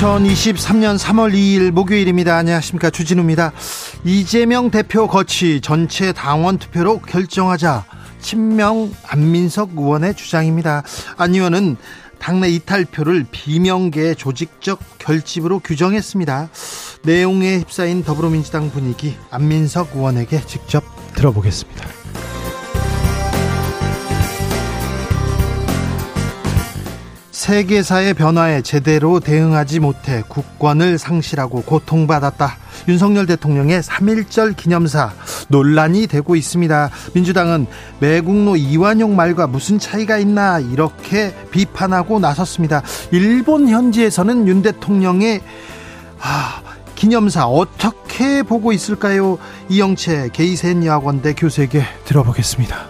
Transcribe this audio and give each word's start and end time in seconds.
2023년 0.00 0.98
3월 0.98 1.34
2일 1.34 1.72
목요일입니다. 1.72 2.34
안녕하십니까. 2.34 2.88
주진우입니다. 2.88 3.52
이재명 4.02 4.70
대표 4.70 5.06
거치 5.06 5.60
전체 5.60 6.14
당원 6.14 6.56
투표로 6.56 7.00
결정하자. 7.00 7.84
친명 8.18 8.90
안민석 9.06 9.72
의원의 9.76 10.14
주장입니다. 10.14 10.84
안 11.18 11.34
의원은 11.34 11.76
당내 12.18 12.48
이탈표를 12.48 13.26
비명계 13.30 14.14
조직적 14.14 14.80
결집으로 14.98 15.58
규정했습니다. 15.58 16.48
내용에 17.02 17.58
휩싸인 17.58 18.02
더불어민주당 18.02 18.70
분위기 18.70 19.16
안민석 19.30 19.94
의원에게 19.94 20.46
직접 20.46 20.82
들어보겠습니다. 21.14 21.99
세계사의 27.50 28.14
변화에 28.14 28.62
제대로 28.62 29.18
대응하지 29.18 29.80
못해 29.80 30.22
국권을 30.28 30.98
상실하고 30.98 31.62
고통받았다. 31.62 32.56
윤석열 32.86 33.26
대통령의 33.26 33.82
3.1절 33.82 34.56
기념사 34.56 35.10
논란이 35.48 36.06
되고 36.06 36.36
있습니다. 36.36 36.90
민주당은 37.12 37.66
매국노 37.98 38.54
이완용 38.54 39.16
말과 39.16 39.48
무슨 39.48 39.80
차이가 39.80 40.16
있나 40.18 40.60
이렇게 40.60 41.34
비판하고 41.50 42.20
나섰습니다. 42.20 42.82
일본 43.10 43.68
현지에서는 43.68 44.46
윤 44.46 44.62
대통령의 44.62 45.40
아, 46.20 46.62
기념사 46.94 47.48
어떻게 47.48 48.44
보고 48.44 48.70
있을까요? 48.70 49.38
이영채 49.68 50.30
게이센 50.32 50.84
여학원대 50.84 51.34
교수에게 51.34 51.82
들어보겠습니다. 52.04 52.89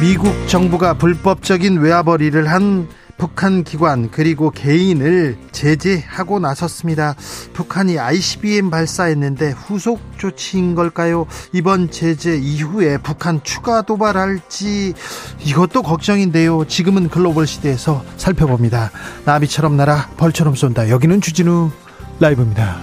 미국 0.00 0.32
정부가 0.46 0.94
불법적인 0.94 1.78
외화벌이를 1.78 2.48
한 2.48 2.88
북한 3.16 3.64
기관 3.64 4.12
그리고 4.12 4.50
개인을 4.50 5.36
제재하고 5.50 6.38
나섰습니다. 6.38 7.16
북한이 7.52 7.98
ICBM 7.98 8.70
발사했는데 8.70 9.50
후속 9.50 10.00
조치인 10.16 10.76
걸까요? 10.76 11.26
이번 11.52 11.90
제재 11.90 12.36
이후에 12.36 12.98
북한 12.98 13.42
추가 13.42 13.82
도발할지 13.82 14.94
이것도 15.40 15.82
걱정인데요. 15.82 16.64
지금은 16.66 17.08
글로벌 17.08 17.48
시대에서 17.48 18.04
살펴봅니다. 18.16 18.92
나비처럼 19.24 19.76
날아 19.76 20.10
벌처럼 20.16 20.54
쏜다. 20.54 20.90
여기는 20.90 21.20
주진우 21.20 21.72
라이브입니다. 22.20 22.78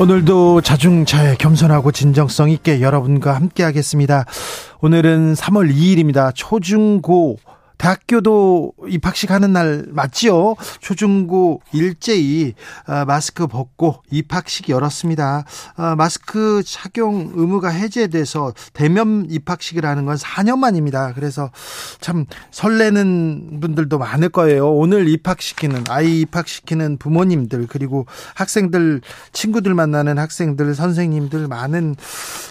오늘도 0.00 0.60
자중차에 0.60 1.34
겸손하고 1.34 1.90
진정성 1.90 2.50
있게 2.50 2.80
여러분과 2.80 3.34
함께 3.34 3.64
하겠습니다. 3.64 4.26
오늘은 4.80 5.34
3월 5.34 5.74
2일입니다. 5.74 6.30
초중고 6.36 7.38
대학교도 7.78 8.74
입학식 8.88 9.30
하는 9.30 9.52
날 9.52 9.86
맞지요? 9.88 10.56
초중고 10.80 11.62
일제히 11.72 12.54
아, 12.86 13.04
마스크 13.04 13.46
벗고 13.46 14.02
입학식 14.10 14.68
열었습니다. 14.68 15.44
아, 15.76 15.94
마스크 15.96 16.62
착용 16.66 17.32
의무가 17.34 17.68
해제돼서 17.68 18.52
대면 18.72 19.26
입학식을 19.30 19.84
하는 19.84 20.04
건 20.04 20.16
4년 20.16 20.58
만입니다. 20.58 21.14
그래서 21.14 21.50
참 22.00 22.26
설레는 22.50 23.60
분들도 23.60 23.98
많을 23.98 24.28
거예요. 24.28 24.70
오늘 24.70 25.08
입학시키는 25.08 25.84
아이 25.88 26.20
입학시키는 26.22 26.98
부모님들 26.98 27.68
그리고 27.68 28.06
학생들 28.34 29.00
친구들 29.32 29.74
만나는 29.74 30.18
학생들 30.18 30.74
선생님들 30.74 31.46
많은 31.46 31.94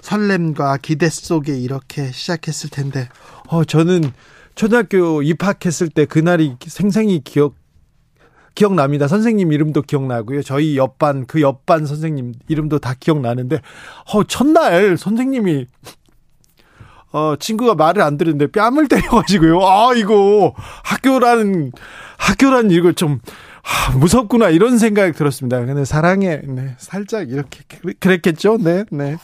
설렘과 0.02 0.78
기대 0.78 1.10
속에 1.10 1.58
이렇게 1.58 2.12
시작했을 2.12 2.70
텐데 2.70 3.10
어 3.48 3.66
저는 3.66 4.12
초등학교 4.58 5.22
입학했을 5.22 5.88
때 5.88 6.06
그날이 6.06 6.56
생생히 6.66 7.22
기억 7.24 7.54
기억납니다. 8.56 9.08
선생님 9.08 9.52
이름도 9.52 9.84
기억나고요. 9.84 10.42
저희 10.42 10.78
옆반 10.78 11.28
그 11.28 11.42
옆반 11.42 11.86
선생님 11.86 12.34
이름도 12.48 12.80
다 12.80 12.96
기억나는데 13.00 13.62
어 14.12 14.24
첫날 14.24 14.98
선생님이 14.98 15.68
어 17.14 17.36
친구가 17.40 17.76
말을 17.76 18.02
안 18.02 18.18
들었는데 18.18 18.48
뺨을 18.48 18.88
때려 18.88 19.08
가지고요. 19.12 19.60
아 19.62 19.94
이거 19.96 20.56
학교라는 20.84 21.72
학교라는 22.18 22.72
이걸 22.72 22.96
좀 22.96 23.20
아, 23.62 23.96
무섭구나 23.96 24.50
이런 24.50 24.80
생각이 24.80 25.12
들었습니다. 25.12 25.64
근데 25.64 25.86
사랑에 25.86 26.42
네, 26.44 26.74
살짝 26.80 27.30
이렇게 27.30 27.60
그랬겠죠. 28.00 28.58
네, 28.58 28.86
네. 28.90 29.18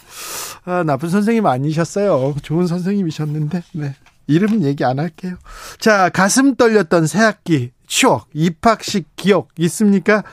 아, 0.66 0.84
나쁜 0.84 1.10
선생님 1.10 1.48
아니셨어요. 1.48 2.36
좋은 2.44 2.68
선생님이셨는데. 2.68 3.64
네. 3.74 3.96
이름은 4.28 4.64
얘기 4.64 4.84
안 4.86 5.00
할게요. 5.00 5.36
자, 5.80 6.10
가슴 6.10 6.56
떨렸던 6.56 7.08
새 7.08 7.20
학기 7.20 7.72
추억, 7.86 8.28
입학식 8.34 9.16
기억 9.16 9.50
있습니까? 9.60 10.24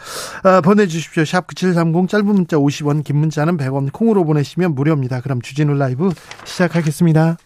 아, 0.42 0.60
보내주십시오. 0.60 1.24
샵 1.24 1.46
9730 1.46 2.08
짧은 2.08 2.26
문자 2.26 2.56
50원, 2.56 3.04
긴 3.04 3.16
문자는 3.16 3.56
100원, 3.56 3.92
콩으로 3.92 4.24
보내시면 4.24 4.74
무료입니다. 4.74 5.20
그럼 5.20 5.42
주진우 5.42 5.74
라이브 5.74 6.10
시작하겠습니다. 6.44 7.36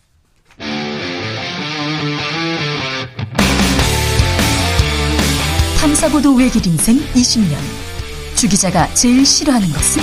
탐사보도 5.81 6.34
외길 6.34 6.66
인생 6.66 6.97
20년. 6.97 7.56
주 8.37 8.49
기자가 8.49 8.93
제일 8.94 9.25
싫어하는 9.25 9.69
것은? 9.69 10.03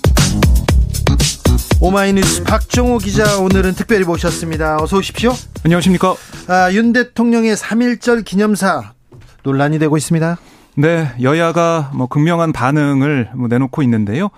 오마이뉴스 1.83 2.43
박정호 2.43 2.99
기자 2.99 3.39
오늘은 3.39 3.73
특별히 3.73 4.05
모셨습니다. 4.05 4.77
어서 4.79 4.97
오십시오. 4.97 5.33
안녕하십니까. 5.65 6.13
아, 6.47 6.71
윤 6.73 6.93
대통령의 6.93 7.55
3.1절 7.55 8.23
기념사 8.23 8.93
논란이 9.41 9.79
되고 9.79 9.97
있습니다. 9.97 10.37
네, 10.77 11.11
여야가 11.19 11.89
뭐 11.95 12.05
극명한 12.05 12.53
반응을 12.53 13.31
뭐 13.33 13.47
내놓고 13.47 13.81
있는데요. 13.81 14.29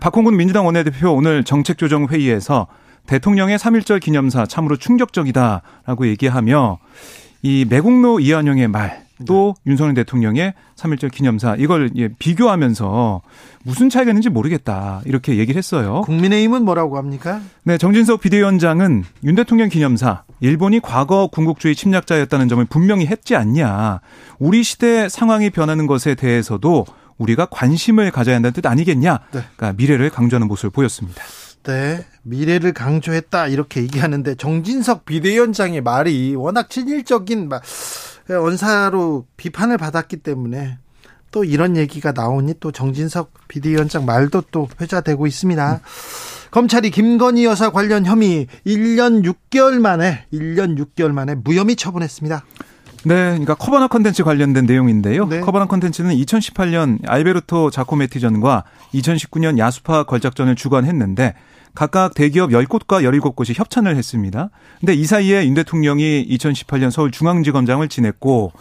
박홍근 0.00 0.36
민주당 0.36 0.66
원내대표 0.66 1.12
오늘 1.12 1.44
정책조정회의에서 1.44 2.66
대통령의 3.06 3.56
3.1절 3.56 4.00
기념사 4.00 4.44
참으로 4.44 4.76
충격적이다라고 4.76 6.08
얘기하며 6.08 6.78
이 7.42 7.66
매국노 7.70 8.18
이한영의 8.18 8.66
말, 8.66 9.04
또 9.26 9.54
네. 9.64 9.72
윤석열 9.72 9.94
대통령의 9.94 10.54
3.1절 10.76 11.10
기념사 11.12 11.56
이걸 11.56 11.90
예, 11.96 12.08
비교하면서 12.08 13.22
무슨 13.64 13.90
차이가 13.90 14.10
있는지 14.10 14.28
모르겠다 14.28 15.02
이렇게 15.04 15.36
얘기를 15.36 15.58
했어요. 15.58 16.02
국민의힘은 16.02 16.64
뭐라고 16.64 16.96
합니까? 16.96 17.40
네, 17.64 17.78
정진석 17.78 18.20
비대위원장은 18.20 19.04
윤 19.24 19.34
대통령 19.34 19.68
기념사 19.68 20.24
일본이 20.40 20.80
과거 20.80 21.28
군국주의 21.28 21.74
침략자였다는 21.74 22.48
점을 22.48 22.64
분명히 22.64 23.06
했지 23.06 23.36
않냐. 23.36 24.00
우리 24.38 24.62
시대 24.62 25.08
상황이 25.08 25.50
변하는 25.50 25.86
것에 25.86 26.14
대해서도 26.14 26.86
우리가 27.18 27.46
관심을 27.46 28.10
가져야 28.10 28.36
한다는 28.36 28.54
뜻 28.54 28.66
아니겠냐. 28.66 29.20
네. 29.32 29.40
그러니까 29.56 29.72
미래를 29.76 30.10
강조하는 30.10 30.48
모습을 30.48 30.70
보였습니다. 30.70 31.22
네, 31.62 32.06
미래를 32.22 32.72
강조했다 32.72 33.48
이렇게 33.48 33.82
얘기하는데 33.82 34.34
정진석 34.34 35.04
비대위원장의 35.04 35.82
말이 35.82 36.34
워낙 36.34 36.70
친일적인 36.70 37.50
막 37.50 37.62
원사로 38.36 39.26
비판을 39.36 39.78
받았기 39.78 40.18
때문에 40.18 40.78
또 41.30 41.44
이런 41.44 41.76
얘기가 41.76 42.12
나오니 42.12 42.54
또 42.60 42.72
정진석 42.72 43.32
비대위원장 43.48 44.04
말도 44.04 44.44
또 44.50 44.68
회자되고 44.80 45.26
있습니다. 45.26 45.72
음. 45.74 45.78
검찰이 46.50 46.90
김건희 46.90 47.44
여사 47.44 47.70
관련 47.70 48.04
혐의 48.04 48.48
1년 48.66 49.24
6개월 49.24 49.78
만에 49.80 50.26
1년 50.32 50.76
6개월 50.76 51.12
만에 51.12 51.36
무혐의 51.36 51.76
처분했습니다. 51.76 52.44
네, 53.04 53.14
그러니까 53.30 53.54
커버나 53.54 53.86
컨텐츠 53.86 54.24
관련된 54.24 54.66
내용인데요. 54.66 55.26
네. 55.26 55.40
커버나 55.40 55.66
컨텐츠는 55.66 56.14
2018년 56.16 56.98
알베르토 57.06 57.70
자코메티전과 57.70 58.64
2019년 58.92 59.58
야수파 59.58 60.02
걸작전을 60.04 60.54
주관했는데 60.54 61.34
각각 61.74 62.14
대기업 62.14 62.50
10곳과 62.50 63.02
17곳이 63.04 63.58
협찬을 63.58 63.96
했습니다. 63.96 64.50
근데 64.80 64.94
이 64.94 65.04
사이에 65.06 65.46
윤 65.46 65.54
대통령이 65.54 66.26
2018년 66.28 66.90
서울중앙지검장을 66.90 67.88
지냈고 67.88 68.52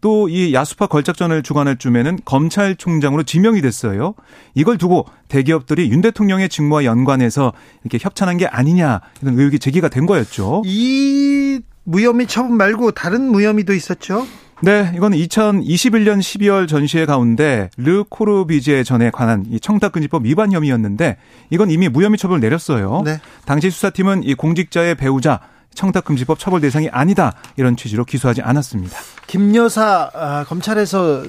또 0.00 0.28
이 0.28 0.52
야수파 0.52 0.86
걸작전을 0.86 1.42
주관할 1.42 1.76
쯤에는 1.78 2.18
검찰총장으로 2.24 3.22
지명이 3.22 3.60
됐어요. 3.62 4.14
이걸 4.54 4.78
두고 4.78 5.06
대기업들이 5.28 5.90
윤 5.90 6.00
대통령의 6.00 6.48
직무와 6.48 6.84
연관해서 6.84 7.52
이렇게 7.82 7.98
협찬한 8.00 8.36
게 8.36 8.46
아니냐 8.46 9.00
이런 9.22 9.38
의혹이 9.38 9.58
제기가 9.58 9.88
된 9.88 10.06
거였죠. 10.06 10.62
이 10.66 11.60
무혐의 11.84 12.26
처분 12.26 12.56
말고 12.56 12.92
다른 12.92 13.22
무혐의도 13.30 13.72
있었죠? 13.72 14.26
네, 14.60 14.92
이건 14.96 15.12
2021년 15.12 16.18
12월 16.18 16.66
전시회 16.68 17.06
가운데 17.06 17.70
르 17.76 18.02
코르비제 18.08 18.82
전에 18.82 19.10
관한 19.10 19.44
이 19.50 19.60
청탁금지법 19.60 20.24
위반 20.24 20.50
혐의였는데 20.50 21.16
이건 21.50 21.70
이미 21.70 21.88
무혐의 21.88 22.18
처분을 22.18 22.40
내렸어요. 22.40 23.02
네. 23.04 23.20
당시 23.44 23.70
수사팀은 23.70 24.24
이 24.24 24.34
공직자의 24.34 24.96
배우자 24.96 25.40
청탁금지법 25.74 26.40
처벌 26.40 26.60
대상이 26.60 26.88
아니다 26.88 27.34
이런 27.56 27.76
취지로 27.76 28.04
기소하지 28.04 28.42
않았습니다. 28.42 28.96
김 29.28 29.54
여사 29.54 30.10
아, 30.12 30.44
검찰에서 30.48 31.22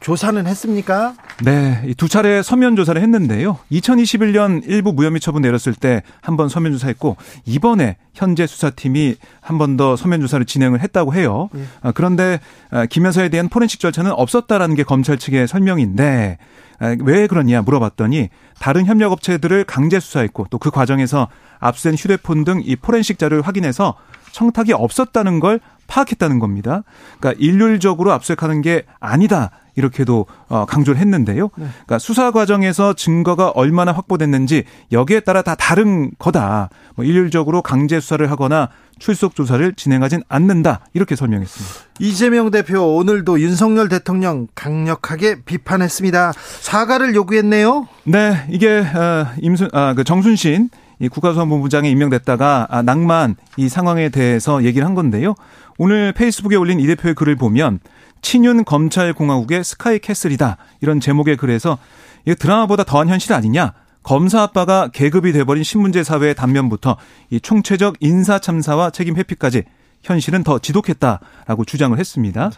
조사는 0.00 0.46
했습니까? 0.46 1.14
네, 1.44 1.92
두 1.96 2.08
차례 2.08 2.40
서면 2.42 2.76
조사를 2.76 3.00
했는데요. 3.00 3.58
2021년 3.72 4.62
일부 4.66 4.92
무혐의 4.92 5.20
처분 5.20 5.42
내렸을 5.42 5.74
때 5.74 6.02
한 6.22 6.36
번 6.36 6.48
서면 6.48 6.72
조사했고 6.72 7.16
이번에 7.46 7.96
현재 8.14 8.46
수사팀이 8.46 9.16
한 9.40 9.58
번 9.58 9.76
더 9.76 9.96
서면 9.96 10.20
조사를 10.20 10.44
진행을 10.46 10.80
했다고 10.82 11.14
해요. 11.14 11.50
예. 11.56 11.64
아, 11.82 11.92
그런데 11.92 12.38
아, 12.70 12.86
김 12.86 13.04
여사에 13.06 13.28
대한 13.28 13.48
포렌식 13.48 13.80
절차는 13.80 14.12
없었다라는 14.12 14.76
게 14.76 14.82
검찰 14.84 15.18
측의 15.18 15.48
설명인데 15.48 16.38
아, 16.80 16.96
왜 17.02 17.26
그러냐 17.26 17.62
물어봤더니 17.62 18.28
다른 18.60 18.86
협력 18.86 19.10
업체들을 19.12 19.64
강제 19.64 19.98
수사했고 20.00 20.46
또 20.50 20.58
그 20.58 20.70
과정에서 20.70 21.28
압수된 21.60 21.94
휴대폰 21.96 22.44
등 22.44 22.60
이 22.64 22.76
포렌식 22.76 23.18
자료를 23.18 23.42
확인해서 23.46 23.94
청탁이 24.32 24.72
없었다는 24.72 25.40
걸 25.40 25.60
파악했다는 25.88 26.38
겁니다. 26.38 26.82
그러니까 27.18 27.40
일률적으로 27.42 28.12
압수수색하는 28.12 28.60
게 28.62 28.84
아니다. 29.00 29.50
이렇게도 29.74 30.26
어, 30.48 30.66
강조를 30.66 31.00
했는데요. 31.00 31.44
네. 31.56 31.66
그러니까 31.70 31.98
수사 31.98 32.30
과정에서 32.30 32.94
증거가 32.94 33.48
얼마나 33.50 33.92
확보됐는지 33.92 34.64
여기에 34.92 35.20
따라 35.20 35.42
다 35.42 35.54
다른 35.54 36.10
거다. 36.18 36.68
뭐 36.96 37.04
일률적으로 37.04 37.62
강제 37.62 38.00
수사를 38.00 38.28
하거나 38.30 38.68
출석 38.98 39.36
조사를 39.36 39.74
진행하진 39.74 40.22
않는다. 40.28 40.80
이렇게 40.94 41.14
설명했습니다. 41.14 41.74
이재명 42.00 42.50
대표 42.50 42.96
오늘도 42.96 43.40
윤석열 43.40 43.88
대통령 43.88 44.48
강력하게 44.54 45.42
비판했습니다. 45.42 46.32
사과를 46.60 47.14
요구했네요. 47.14 47.86
네, 48.04 48.46
이게 48.50 48.80
어, 48.80 49.26
임순 49.40 49.70
아, 49.72 49.94
그 49.94 50.02
정순신 50.02 50.70
이 51.00 51.08
국가수사본부장에 51.08 51.88
임명됐다가 51.90 52.66
아, 52.70 52.82
낭만 52.82 53.36
이 53.56 53.68
상황에 53.68 54.08
대해서 54.08 54.64
얘기를 54.64 54.86
한 54.86 54.94
건데요. 54.94 55.34
오늘 55.78 56.12
페이스북에 56.12 56.56
올린 56.56 56.80
이 56.80 56.86
대표의 56.86 57.14
글을 57.14 57.36
보면 57.36 57.80
친윤 58.20 58.64
검찰공화국의 58.64 59.62
스카이 59.62 60.00
캐슬이다. 60.00 60.56
이런 60.80 61.00
제목의 61.00 61.36
글에서 61.36 61.78
이 62.26 62.34
드라마보다 62.34 62.84
더한 62.84 63.08
현실 63.08 63.32
아니냐? 63.32 63.74
검사 64.02 64.42
아빠가 64.42 64.88
계급이 64.92 65.32
돼버린 65.32 65.62
신문제 65.62 66.02
사회의 66.02 66.34
단면부터 66.34 66.96
이 67.30 67.40
총체적 67.40 67.96
인사 68.00 68.38
참사와 68.38 68.90
책임 68.90 69.16
회피까지 69.16 69.64
현실은 70.02 70.42
더 70.42 70.58
지독했다라고 70.58 71.64
주장을 71.64 71.96
했습니다. 71.98 72.50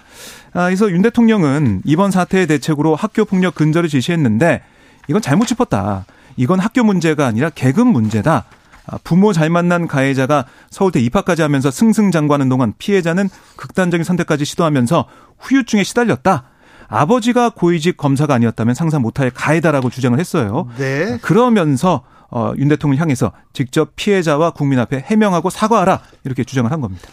아, 0.53 0.65
그래서 0.67 0.91
윤 0.91 1.03
대통령은 1.03 1.83
이번 1.85 2.11
사태의 2.11 2.47
대책으로 2.47 2.95
학교 2.95 3.25
폭력 3.25 3.55
근절을 3.55 3.89
지시했는데 3.89 4.63
이건 5.09 5.21
잘못 5.21 5.47
짚었다. 5.47 6.05
이건 6.37 6.61
학교 6.61 6.85
문제가 6.85 7.27
아니라 7.27 7.51
계급 7.51 7.87
문제다. 7.87 8.45
아, 8.87 8.99
부모 9.05 9.33
잘 9.33 9.51
만난 9.51 9.87
가해자가 9.87 10.47
서울대 10.71 11.01
입학까지 11.01 11.43
하면서 11.43 11.71
승승장구하는 11.71 12.49
동안 12.49 12.73
피해자는 12.79 13.29
극단적인 13.57 14.05
선택까지 14.05 14.45
시도하면서 14.45 15.07
후유증에 15.39 15.85
시달렸다. 15.85 16.45
아버지가 16.89 17.51
고위직 17.51 17.97
검사가 17.97 18.35
아니었다면 18.35 18.75
상상 18.75 19.03
못할 19.03 19.31
가해다라고 19.31 19.91
주장을 19.91 20.19
했어요. 20.19 20.67
네. 20.77 21.19
그러면서 21.23 22.03
어, 22.31 22.53
윤 22.59 22.69
대통령 22.69 23.01
향해서 23.01 23.33
직접 23.53 23.95
피해자와 23.97 24.51
국민 24.51 24.79
앞에 24.79 25.05
해명하고 25.07 25.51
사과하라 25.51 26.01
이렇게 26.25 26.45
주장을 26.45 26.71
한 26.71 26.81
겁니다. 26.81 27.09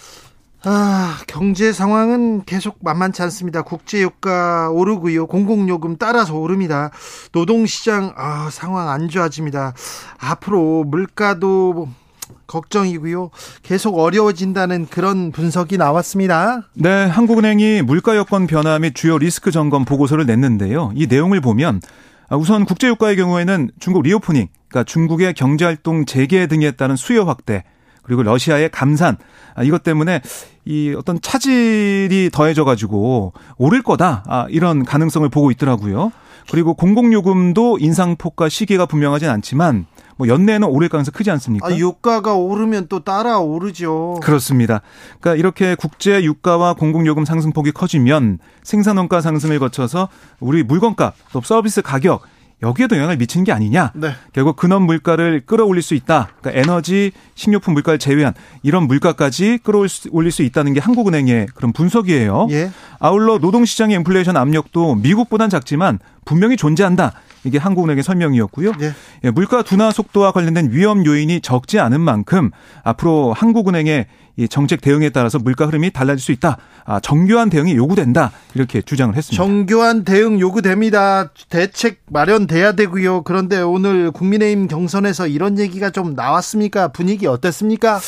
아, 0.64 1.18
경제 1.28 1.72
상황은 1.72 2.44
계속 2.46 2.78
만만치 2.82 3.22
않습니다. 3.24 3.62
국제유가 3.62 4.70
오르고요. 4.72 5.28
공공요금 5.28 5.98
따라서 5.98 6.36
오릅니다. 6.36 6.90
노동시장, 7.32 8.14
아, 8.18 8.50
상황 8.52 8.90
안 8.90 9.08
좋아집니다. 9.08 9.74
앞으로 10.20 10.84
물가도 10.84 11.90
걱정이고요. 12.48 13.30
계속 13.62 14.00
어려워진다는 14.00 14.88
그런 14.88 15.32
분석이 15.32 15.78
나왔습니다. 15.78 16.62
네, 16.74 17.06
한국은행이 17.06 17.84
물가 17.84 18.16
여건 18.16 18.48
변화 18.48 18.80
및 18.80 18.96
주요 18.96 19.18
리스크 19.18 19.52
점검 19.52 19.86
보고서를 19.86 20.26
냈는데요. 20.26 20.92
이 20.96 21.08
내용을 21.08 21.42
보면 21.42 21.82
우선 22.32 22.66
국제유가의 22.66 23.16
경우에는 23.16 23.72
중국 23.80 24.04
reopening, 24.04 24.48
그러니까 24.68 24.84
중국의 24.84 25.34
경제활동 25.34 26.06
재개 26.06 26.48
등에 26.48 26.72
따른 26.72 26.96
수요 26.96 27.24
확대, 27.24 27.64
그리고 28.08 28.24
러시아의 28.24 28.70
감산 28.72 29.18
아, 29.54 29.64
이것 29.64 29.84
때문에 29.84 30.22
이 30.66 30.96
어떤 30.98 31.22
차질이 31.22 32.30
더해져 32.32 32.64
가지고 32.64 33.34
오를 33.58 33.84
거다 33.84 34.24
아, 34.28 34.48
이런 34.50 34.84
가능성을 34.84 35.28
보고 35.30 35.52
있더라고요. 35.52 36.12
그리고 36.50 36.74
공공요금도 36.74 37.78
인상폭과 37.80 38.48
시기가 38.48 38.86
분명하진 38.86 39.30
않지만 39.30 39.86
뭐 40.16 40.30
연내에는 40.30 40.68
오를 40.68 40.88
가능성이 40.88 41.14
크지 41.14 41.30
않습니까? 41.32 41.68
아, 41.68 41.76
유가가 41.76 42.34
오르면 42.34 42.88
또 42.88 43.02
따라 43.02 43.40
오르죠. 43.40 44.20
그렇습니다. 44.24 44.82
그러니까 45.20 45.38
이렇게 45.40 45.76
국제 45.76 46.24
유가와 46.24 46.76
공공요금 46.76 47.26
상승폭이 47.26 47.72
커지면 47.72 48.40
생산원가 48.64 49.20
상승을 49.20 49.60
거쳐서 49.60 50.08
우리 50.40 50.64
물건값 50.64 51.14
또 51.34 51.42
서비스 51.42 51.82
가격 51.82 52.22
여기에도 52.64 52.96
영향을 52.96 53.18
미치는 53.18 53.44
게 53.44 53.52
아니냐. 53.52 53.92
네. 53.94 54.14
결국 54.34 54.56
근원 54.56 54.84
물가를 54.84 55.44
끌어올릴 55.46 55.84
수 55.84 55.94
있다. 55.94 56.30
그러니까 56.42 56.60
에너지, 56.60 57.12
식료품 57.36 57.76
물가를 57.76 58.00
제외한 58.00 58.34
이런 58.64 58.88
물가까지 58.88 59.60
끌어올릴 59.64 60.32
수 60.32 60.42
있다는 60.42 60.74
게 60.74 60.80
한국은행의 60.80 61.48
그런 61.54 61.72
분석이에요. 61.72 62.48
예. 62.52 62.72
아울러 63.00 63.38
노동시장의 63.38 63.98
인플레이션 63.98 64.38
압력도 64.38 64.96
미국보단 64.96 65.50
작지만 65.50 66.00
분명히 66.26 66.58
존재한다. 66.58 67.14
이게 67.48 67.58
한국은행의 67.58 68.04
설명이었고요. 68.04 68.74
예. 68.82 68.94
예, 69.24 69.32
물가 69.32 69.64
둔화 69.64 69.92
속도와 69.92 70.32
관련된 70.32 70.72
위험 70.72 71.06
요인이 71.06 71.42
적지 71.42 71.80
않은 71.80 72.00
만큼 72.02 72.52
앞으로 72.84 73.34
한국은행의 73.34 74.08
이 74.40 74.48
정책 74.48 74.82
대응에 74.82 75.10
따라서 75.10 75.40
물가 75.40 75.66
흐름이 75.66 75.92
달라질 75.92 76.24
수 76.24 76.32
있다. 76.32 76.58
아, 76.86 77.00
정교한 77.00 77.50
대응이 77.50 77.76
요구된다. 77.76 78.32
이렇게 78.54 78.82
주장을 78.84 79.16
했습니다. 79.16 79.44
정교한 79.44 80.04
대응 80.04 80.40
요구됩니다. 80.40 81.32
대책 81.50 82.02
마련돼야 82.10 82.74
되고요. 82.74 83.24
그런데 83.24 83.60
오늘 83.60 84.12
국민의힘 84.12 84.68
경선에서 84.68 85.28
이런 85.28 85.58
얘기가 85.58 85.90
좀 85.90 86.14
나왔습니까? 86.14 86.90
분위기 86.90 87.26
어땠습니까? 87.26 88.00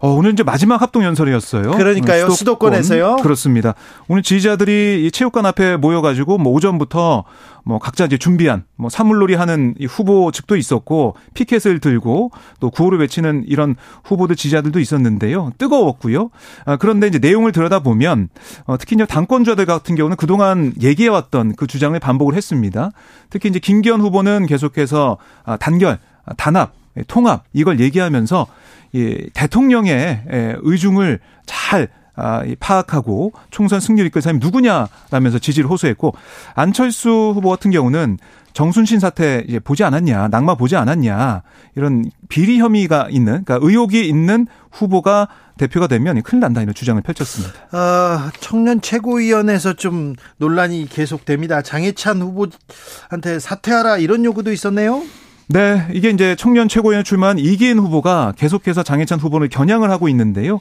어, 0.00 0.10
오늘 0.10 0.32
이제 0.32 0.44
마지막 0.44 0.80
합동 0.80 1.02
연설이었어요. 1.02 1.72
그러니까요. 1.72 2.30
수도권. 2.30 2.74
에서요 2.74 3.16
그렇습니다. 3.16 3.74
오늘 4.06 4.22
지지자들이 4.22 5.04
이 5.04 5.10
체육관 5.10 5.44
앞에 5.46 5.76
모여가지고 5.76 6.38
뭐 6.38 6.52
오전부터 6.52 7.24
뭐 7.64 7.78
각자 7.78 8.04
이제 8.04 8.16
준비한 8.16 8.64
뭐 8.76 8.88
사물놀이 8.88 9.34
하는 9.34 9.74
이 9.78 9.86
후보 9.86 10.30
측도 10.30 10.56
있었고 10.56 11.16
피켓을 11.34 11.80
들고 11.80 12.30
또 12.60 12.70
구호를 12.70 12.98
외치는 13.00 13.44
이런 13.46 13.74
후보들 14.04 14.36
지지자들도 14.36 14.78
있었는데요. 14.78 15.52
뜨거웠고요. 15.58 16.30
아, 16.64 16.76
그런데 16.76 17.08
이제 17.08 17.18
내용을 17.18 17.50
들여다 17.52 17.80
보면 17.80 18.28
어, 18.66 18.76
특히 18.78 18.94
이제 18.94 19.04
당권자들 19.04 19.66
같은 19.66 19.96
경우는 19.96 20.16
그동안 20.16 20.72
얘기해왔던 20.80 21.56
그 21.56 21.66
주장을 21.66 21.98
반복을 21.98 22.34
했습니다. 22.34 22.90
특히 23.30 23.48
이제 23.48 23.58
김기현 23.58 24.00
후보는 24.00 24.46
계속해서 24.46 25.18
아, 25.44 25.56
단결, 25.56 25.98
아, 26.24 26.34
단합, 26.34 26.72
통합 27.06 27.44
이걸 27.52 27.80
얘기하면서 27.80 28.46
이 28.92 29.28
대통령의 29.34 30.22
의중을 30.62 31.20
잘 31.46 31.88
아, 32.20 32.42
파악하고 32.58 33.32
총선 33.50 33.78
승리를 33.78 34.08
이끌 34.08 34.22
사람이 34.22 34.40
누구냐라면서 34.40 35.38
지지를 35.38 35.70
호소했고 35.70 36.14
안철수 36.56 37.08
후보 37.32 37.48
같은 37.48 37.70
경우는 37.70 38.18
정순신 38.54 38.98
사태 38.98 39.44
이제 39.46 39.60
보지 39.60 39.84
않았냐, 39.84 40.26
낙마 40.26 40.56
보지 40.56 40.74
않았냐 40.74 41.42
이런 41.76 42.10
비리 42.28 42.58
혐의가 42.58 43.06
있는, 43.08 43.44
그러니까 43.44 43.60
의혹이 43.62 44.08
있는 44.08 44.48
후보가 44.72 45.28
대표가 45.58 45.86
되면 45.86 46.20
큰일 46.22 46.40
난다 46.40 46.60
이런 46.60 46.74
주장을 46.74 47.00
펼쳤습니다. 47.02 47.54
아, 47.70 48.32
청년 48.40 48.80
최고위원회에서 48.80 49.74
좀 49.74 50.14
논란이 50.38 50.88
계속됩니다. 50.88 51.62
장해찬 51.62 52.20
후보한테 52.20 53.38
사퇴하라 53.38 53.98
이런 53.98 54.24
요구도 54.24 54.50
있었네요. 54.50 55.04
네, 55.50 55.88
이게 55.94 56.10
이제 56.10 56.36
청년 56.36 56.68
최고위원 56.68 57.04
출마한 57.04 57.38
이기인 57.38 57.78
후보가 57.78 58.34
계속해서 58.36 58.82
장예찬 58.82 59.18
후보를 59.18 59.48
겨냥을 59.48 59.90
하고 59.90 60.08
있는데요. 60.10 60.60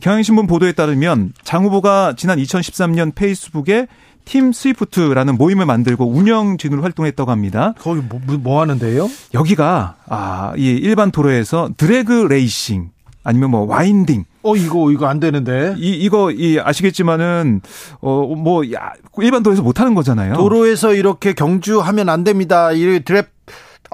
경향신문 0.00 0.46
보도에 0.46 0.72
따르면 0.72 1.34
장 1.42 1.64
후보가 1.64 2.14
지난 2.16 2.38
2013년 2.38 3.14
페이스북에 3.14 3.86
팀 4.24 4.52
스위프트라는 4.52 5.36
모임을 5.36 5.66
만들고 5.66 6.08
운영진으로 6.08 6.82
활동했다고 6.82 7.30
합니다. 7.30 7.74
거기 7.78 8.00
뭐, 8.00 8.18
뭐 8.38 8.60
하는데요? 8.62 9.10
여기가 9.34 9.96
아, 10.08 10.54
이 10.56 10.70
일반 10.70 11.10
도로에서 11.10 11.68
drag 11.76 12.28
racing 12.30 12.90
아니면 13.22 13.50
뭐 13.50 13.66
winding. 13.66 14.24
어 14.42 14.56
이거 14.56 14.90
이거 14.90 15.06
안 15.06 15.20
되는데. 15.20 15.74
이 15.76 15.92
이거 15.92 16.30
이 16.30 16.58
아시겠지만은 16.58 17.60
어뭐 18.00 18.62
일반 19.18 19.42
도로에서 19.42 19.62
못 19.62 19.80
하는 19.80 19.94
거잖아요. 19.94 20.34
도로에서 20.34 20.94
이렇게 20.94 21.34
경주하면 21.34 22.08
안 22.08 22.24
됩니다. 22.24 22.72
이 22.72 23.00
드랩 23.00 23.26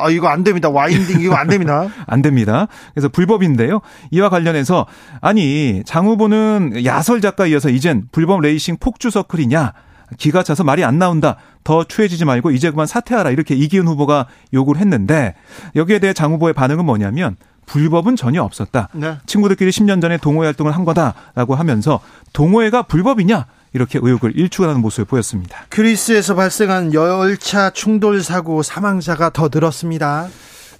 아 0.00 0.10
이거 0.10 0.28
안 0.28 0.44
됩니다. 0.44 0.68
와인딩 0.68 1.20
이거 1.20 1.34
안 1.34 1.48
됩니다. 1.48 1.88
안 2.06 2.22
됩니다. 2.22 2.66
그래서 2.94 3.08
불법인데요. 3.08 3.80
이와 4.10 4.28
관련해서 4.28 4.86
아니 5.20 5.82
장 5.84 6.06
후보는 6.06 6.84
야설 6.84 7.20
작가 7.20 7.46
이어서 7.46 7.68
이젠 7.70 8.04
불법 8.12 8.40
레이싱 8.40 8.76
폭주 8.80 9.10
서클이냐? 9.10 9.72
기가 10.18 10.42
차서 10.42 10.64
말이 10.64 10.84
안 10.84 10.98
나온다. 10.98 11.36
더 11.62 11.84
추해지지 11.84 12.24
말고 12.24 12.50
이제 12.50 12.70
그만 12.70 12.86
사퇴하라. 12.86 13.30
이렇게 13.30 13.54
이기훈 13.54 13.86
후보가 13.86 14.26
요구를 14.52 14.80
했는데 14.80 15.34
여기에 15.76 16.00
대해 16.00 16.12
장 16.12 16.32
후보의 16.32 16.52
반응은 16.52 16.84
뭐냐면 16.84 17.36
불법은 17.66 18.16
전혀 18.16 18.42
없었다. 18.42 18.88
네. 18.92 19.18
친구들끼리 19.26 19.70
10년 19.70 20.00
전에 20.00 20.16
동호회 20.18 20.46
활동을 20.46 20.72
한 20.72 20.84
거다라고 20.84 21.54
하면서 21.54 22.00
동호회가 22.32 22.82
불법이냐? 22.82 23.46
이렇게 23.72 23.98
의혹을 24.02 24.36
일축하는 24.36 24.80
모습을 24.80 25.04
보였습니다. 25.04 25.64
그리스에서 25.68 26.34
발생한 26.34 26.94
열차 26.94 27.70
충돌 27.70 28.22
사고 28.22 28.62
사망자가 28.62 29.30
더 29.30 29.48
늘었습니다. 29.52 30.28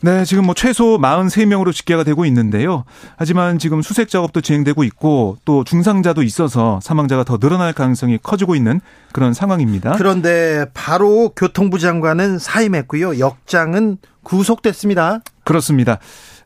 네, 0.02 0.25
지금 0.25 0.47
뭐 0.47 0.54
최소 0.54 0.97
43명으로 0.99 1.75
집계가 1.75 2.04
되고 2.04 2.25
있는데요. 2.25 2.85
하지만 3.16 3.59
지금 3.59 3.82
수색 3.82 4.09
작업도 4.09 4.40
진행되고 4.40 4.82
있고 4.85 5.37
또 5.44 5.62
중상자도 5.62 6.23
있어서 6.23 6.80
사망자가 6.82 7.25
더 7.25 7.37
늘어날 7.37 7.75
가능성이 7.75 8.18
커지고 8.23 8.54
있는 8.54 8.80
그런 9.12 9.35
상황입니다. 9.35 9.92
그런데 9.99 10.64
바로 10.73 11.32
교통부 11.37 11.78
장관은 11.78 12.38
사임했고요. 12.38 13.18
역장은 13.18 13.99
구속됐습니다. 14.23 15.20
그렇습니다. 15.44 15.99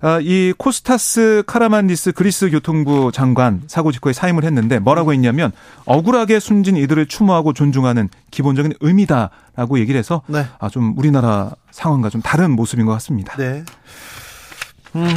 아, 0.04 0.20
이 0.20 0.52
코스타스 0.58 1.44
카라만디스 1.46 2.12
그리스 2.12 2.50
교통부 2.50 3.11
장관 3.11 3.62
사고 3.68 3.90
직후에 3.90 4.12
사임을 4.12 4.44
했는데 4.44 4.78
뭐라고 4.78 5.14
했냐면 5.14 5.50
억울하게 5.87 6.40
숨진 6.40 6.76
이들을 6.76 7.06
추모하고 7.06 7.54
존중하는 7.54 8.11
기본적인 8.30 8.75
의미다라고 8.80 9.78
얘기를 9.78 9.99
해서 9.99 10.20
네. 10.26 10.44
아, 10.58 10.68
좀 10.68 10.92
우리나라 10.99 11.52
상황과 11.70 12.11
좀 12.11 12.20
다른 12.20 12.50
모습인 12.50 12.84
것 12.84 12.92
같습니다. 12.92 13.34
네. 13.38 13.64
음, 14.94 15.08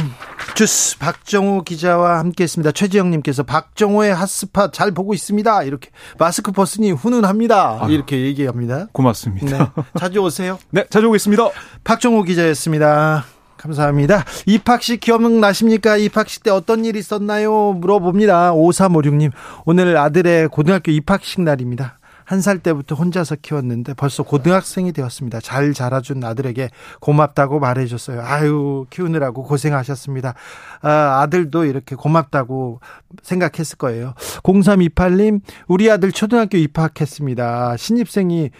주스 0.54 0.96
박정호 0.96 1.64
기자와 1.64 2.18
함께했습니다. 2.20 2.72
최지영님께서 2.72 3.42
박정호의 3.42 4.14
핫스팟 4.14 4.70
잘 4.70 4.92
보고 4.92 5.12
있습니다. 5.12 5.64
이렇게 5.64 5.90
마스크 6.18 6.50
벗으니 6.50 6.92
훈훈합니다. 6.92 7.80
아유, 7.82 7.92
이렇게 7.92 8.22
얘기합니다. 8.22 8.86
고맙습니다. 8.92 9.58
네, 9.76 9.82
자주 9.98 10.20
오세요. 10.20 10.58
네, 10.72 10.86
자주 10.88 11.08
오겠습니다. 11.08 11.50
박정호 11.84 12.22
기자였습니다. 12.22 13.37
감사합니다. 13.58 14.24
입학식 14.46 15.00
기억나십니까? 15.00 15.96
입학식 15.98 16.42
때 16.42 16.50
어떤 16.50 16.84
일이 16.84 16.98
있었나요? 16.98 17.72
물어봅니다. 17.74 18.52
5356님. 18.52 19.32
오늘 19.66 19.96
아들의 19.96 20.48
고등학교 20.48 20.90
입학식 20.90 21.42
날입니다. 21.42 21.98
한 22.28 22.42
살 22.42 22.58
때부터 22.58 22.94
혼자서 22.94 23.36
키웠는데 23.36 23.94
벌써 23.94 24.22
고등학생이 24.22 24.92
되었습니다. 24.92 25.40
잘 25.40 25.72
자라준 25.72 26.22
아들에게 26.22 26.68
고맙다고 27.00 27.58
말해줬어요. 27.58 28.20
아유, 28.22 28.84
키우느라고 28.90 29.44
고생하셨습니다. 29.44 30.34
아, 30.82 31.20
아들도 31.22 31.64
이렇게 31.64 31.96
고맙다고 31.96 32.80
생각했을 33.22 33.78
거예요. 33.78 34.12
0328님, 34.42 35.40
우리 35.68 35.90
아들 35.90 36.12
초등학교 36.12 36.58
입학했습니다. 36.58 37.78
신입생이 37.78 38.50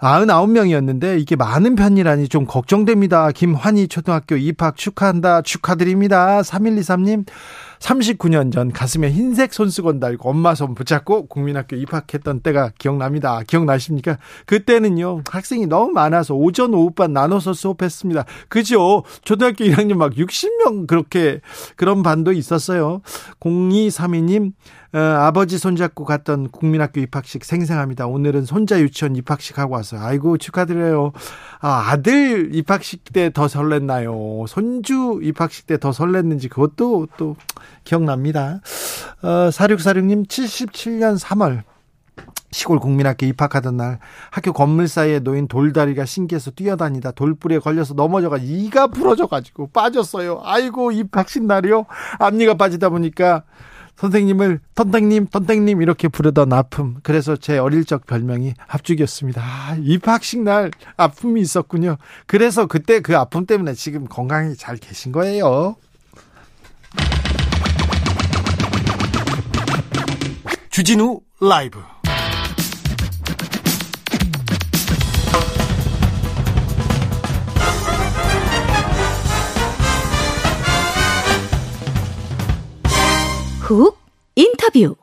99명이었는데 0.00 1.20
이게 1.20 1.36
많은 1.36 1.74
편이라니 1.76 2.28
좀 2.28 2.46
걱정됩니다. 2.46 3.30
김환희 3.32 3.88
초등학교 3.88 4.36
입학 4.36 4.76
축하한다. 4.76 5.42
축하드립니다. 5.42 6.42
3123님. 6.42 7.26
39년 7.78 8.52
전 8.52 8.72
가슴에 8.72 9.10
흰색 9.10 9.52
손수건 9.52 10.00
달고 10.00 10.28
엄마 10.30 10.54
손 10.54 10.74
붙잡고 10.74 11.26
국민학교 11.26 11.76
입학했던 11.76 12.40
때가 12.40 12.72
기억납니다. 12.78 13.42
기억나십니까? 13.46 14.18
그때는요, 14.46 15.22
학생이 15.30 15.66
너무 15.66 15.92
많아서 15.92 16.34
오전, 16.34 16.74
오후반 16.74 17.12
나눠서 17.12 17.52
수업했습니다. 17.52 18.24
그죠? 18.48 19.04
초등학교 19.24 19.64
1학년 19.64 19.94
막 19.94 20.12
60명 20.12 20.86
그렇게 20.86 21.40
그런 21.76 22.02
반도 22.02 22.32
있었어요. 22.32 23.00
0232님, 23.40 24.52
어, 24.94 24.98
아버지 24.98 25.58
손잡고 25.58 26.04
갔던 26.04 26.48
국민학교 26.50 27.00
입학식 27.00 27.44
생생합니다. 27.44 28.06
오늘은 28.06 28.44
손자 28.46 28.80
유치원 28.80 29.14
입학식 29.16 29.58
하고 29.58 29.74
왔어요. 29.74 30.00
아이고 30.00 30.38
축하드려요. 30.38 31.12
아, 31.60 31.86
아들 31.90 32.54
입학식 32.54 33.12
때 33.12 33.30
더 33.30 33.46
설렜나요? 33.46 34.46
손주 34.46 35.20
입학식 35.22 35.66
때 35.66 35.76
더 35.76 35.90
설렜는지 35.90 36.48
그것도 36.48 37.08
또 37.18 37.36
기억납니다. 37.84 38.60
어, 39.22 39.28
4646님 39.50 40.26
77년 40.28 41.18
3월 41.18 41.62
시골 42.52 42.78
국민학교 42.78 43.26
입학하던 43.26 43.76
날 43.76 43.98
학교 44.30 44.52
건물 44.52 44.88
사이에 44.88 45.18
놓인 45.18 45.48
돌다리가 45.48 46.06
신기해서 46.06 46.50
뛰어다니다 46.52 47.10
돌뿌리에 47.10 47.58
걸려서 47.58 47.94
넘어져가 47.94 48.38
이가 48.40 48.86
부러져가지고 48.86 49.68
빠졌어요. 49.72 50.40
아이고 50.42 50.92
입학식 50.92 51.44
날이요. 51.44 51.86
앞니가 52.18 52.54
빠지다 52.54 52.88
보니까 52.88 53.42
선생님을 53.96 54.60
턴땡님, 54.74 55.28
턴땡님 55.28 55.82
이렇게 55.82 56.08
부르던 56.08 56.52
아픔. 56.52 56.96
그래서 57.02 57.36
제 57.36 57.58
어릴 57.58 57.84
적 57.84 58.06
별명이 58.06 58.54
합죽이었습니다. 58.66 59.42
아, 59.42 59.76
입학식 59.80 60.42
날 60.42 60.70
아픔이 60.96 61.40
있었군요. 61.40 61.96
그래서 62.26 62.66
그때 62.66 63.00
그 63.00 63.16
아픔 63.16 63.46
때문에 63.46 63.72
지금 63.74 64.06
건강히 64.06 64.54
잘 64.54 64.76
계신 64.76 65.12
거예요. 65.12 65.76
주진우 70.76 71.20
라이브. 71.40 71.82
훅 83.62 83.98
인터뷰 84.34 84.96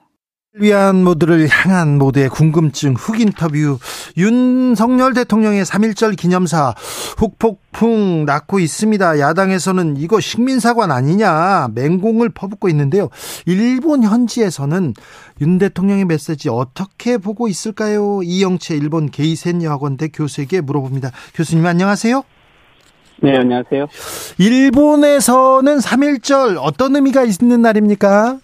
위한 0.55 1.03
모두를 1.03 1.47
향한 1.47 1.97
모두의 1.97 2.29
궁금증 2.29 2.93
훅 2.93 3.19
인터뷰 3.19 3.79
윤석열 4.17 5.13
대통령의 5.15 5.65
3.1절 5.65 6.15
기념사 6.15 6.75
훅폭풍 7.17 8.25
났고 8.25 8.59
있습니다. 8.59 9.19
야당에서는 9.19 9.97
이거 9.97 10.19
식민사관 10.19 10.91
아니냐 10.91 11.69
맹공을 11.73 12.29
퍼붓고 12.29 12.69
있는데요. 12.69 13.09
일본 13.47 14.03
현지에서는 14.03 14.93
윤 15.41 15.57
대통령의 15.57 16.05
메시지 16.05 16.49
어떻게 16.49 17.17
보고 17.17 17.47
있을까요? 17.47 18.21
이영채 18.23 18.75
일본 18.75 19.09
게이센 19.09 19.63
여학원대 19.63 20.09
교수에게 20.09 20.61
물어봅니다. 20.61 21.09
교수님 21.33 21.65
안녕하세요. 21.65 22.23
네, 23.23 23.37
안녕하세요. 23.37 23.87
일본에서는 24.37 25.77
3.1절 25.77 26.57
어떤 26.59 26.95
의미가 26.95 27.23
있는 27.23 27.63
날입니까? 27.63 28.37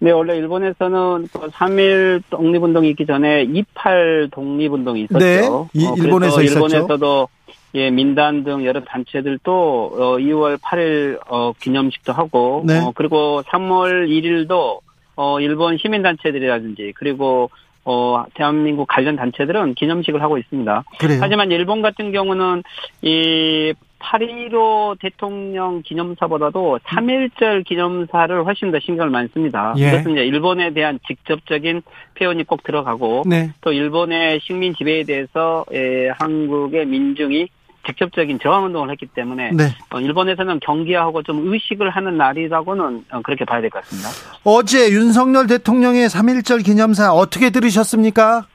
네, 0.00 0.10
원래 0.10 0.36
일본에서는 0.36 1.28
3일 1.28 2.22
그 2.22 2.36
독립운동이 2.36 2.90
있기 2.90 3.06
전에 3.06 3.44
28 3.44 4.28
독립운동이 4.32 5.02
있었죠. 5.02 5.18
네, 5.18 5.40
이, 5.72 5.86
어, 5.86 5.94
일본에서 5.96 6.42
있었죠. 6.42 6.66
일본에서도 6.66 7.28
예, 7.76 7.90
민단 7.90 8.44
등 8.44 8.64
여러 8.64 8.82
단체들도 8.84 9.92
어, 9.94 10.16
2월 10.18 10.58
8일 10.58 11.18
어, 11.28 11.52
기념식도 11.60 12.12
하고 12.12 12.62
네. 12.66 12.78
어, 12.78 12.92
그리고 12.94 13.42
3월 13.46 14.08
1일도 14.08 14.80
어, 15.16 15.40
일본 15.40 15.78
시민 15.78 16.02
단체들이라든지 16.02 16.92
그리고 16.96 17.50
어, 17.84 18.24
대한민국 18.34 18.86
관련 18.86 19.16
단체들은 19.16 19.74
기념식을 19.74 20.22
하고 20.22 20.38
있습니다. 20.38 20.84
그래요? 20.98 21.18
하지만 21.20 21.50
일본 21.50 21.82
같은 21.82 22.12
경우는 22.12 22.62
이 23.02 23.74
8.15 24.04 24.98
대통령 25.00 25.82
기념사보다도 25.82 26.80
3.1절 26.86 27.64
기념사를 27.64 28.44
훨씬 28.44 28.70
더 28.70 28.78
신경을 28.80 29.10
많이 29.10 29.28
씁니다. 29.32 29.74
예. 29.78 29.88
이것은 29.88 30.12
이제 30.12 30.24
일본에 30.24 30.72
대한 30.72 30.98
직접적인 31.06 31.82
표현이 32.18 32.44
꼭 32.44 32.62
들어가고 32.62 33.24
네. 33.26 33.50
또 33.60 33.72
일본의 33.72 34.40
식민 34.42 34.74
지배에 34.74 35.04
대해서 35.04 35.64
에, 35.72 36.08
한국의 36.18 36.86
민중이 36.86 37.48
직접적인 37.86 38.38
저항 38.42 38.64
운동을 38.64 38.90
했기 38.90 39.04
때문에 39.06 39.50
네. 39.52 39.64
어, 39.90 40.00
일본에서는 40.00 40.58
경계하고 40.60 41.22
좀 41.22 41.52
의식을 41.52 41.90
하는 41.90 42.16
날이라고는 42.16 43.04
어, 43.10 43.20
그렇게 43.22 43.44
봐야 43.44 43.60
될 43.60 43.68
것 43.70 43.82
같습니다. 43.82 44.08
어제 44.44 44.90
윤석열 44.90 45.46
대통령의 45.46 46.08
3.1절 46.08 46.64
기념사 46.64 47.12
어떻게 47.12 47.50
들으셨습니까? 47.50 48.46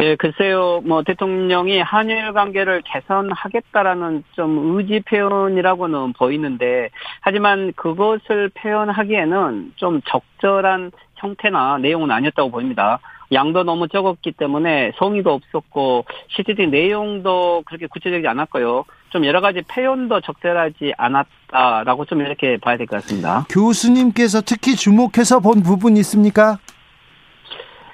예, 0.00 0.14
글쎄요, 0.14 0.80
뭐, 0.84 1.02
대통령이 1.02 1.80
한일 1.80 2.32
관계를 2.32 2.82
개선하겠다라는 2.84 4.22
좀 4.36 4.76
의지 4.76 5.00
표현이라고는 5.00 6.12
보이는데, 6.12 6.90
하지만 7.20 7.72
그것을 7.74 8.48
표현하기에는 8.50 9.72
좀 9.74 10.00
적절한 10.08 10.92
형태나 11.16 11.78
내용은 11.78 12.12
아니었다고 12.12 12.52
보입니다. 12.52 13.00
양도 13.32 13.64
너무 13.64 13.88
적었기 13.88 14.32
때문에 14.32 14.92
성의도 14.98 15.32
없었고, 15.32 16.04
실질적인 16.28 16.70
내용도 16.70 17.64
그렇게 17.66 17.88
구체적이지 17.88 18.28
않았고요. 18.28 18.84
좀 19.10 19.24
여러 19.26 19.40
가지 19.40 19.62
표현도 19.62 20.20
적절하지 20.20 20.92
않았다라고 20.96 22.04
좀 22.04 22.20
이렇게 22.20 22.56
봐야 22.58 22.76
될 22.76 22.86
것 22.86 23.02
같습니다. 23.02 23.46
교수님께서 23.50 24.42
특히 24.42 24.76
주목해서 24.76 25.40
본 25.40 25.62
부분이 25.64 25.98
있습니까? 26.00 26.58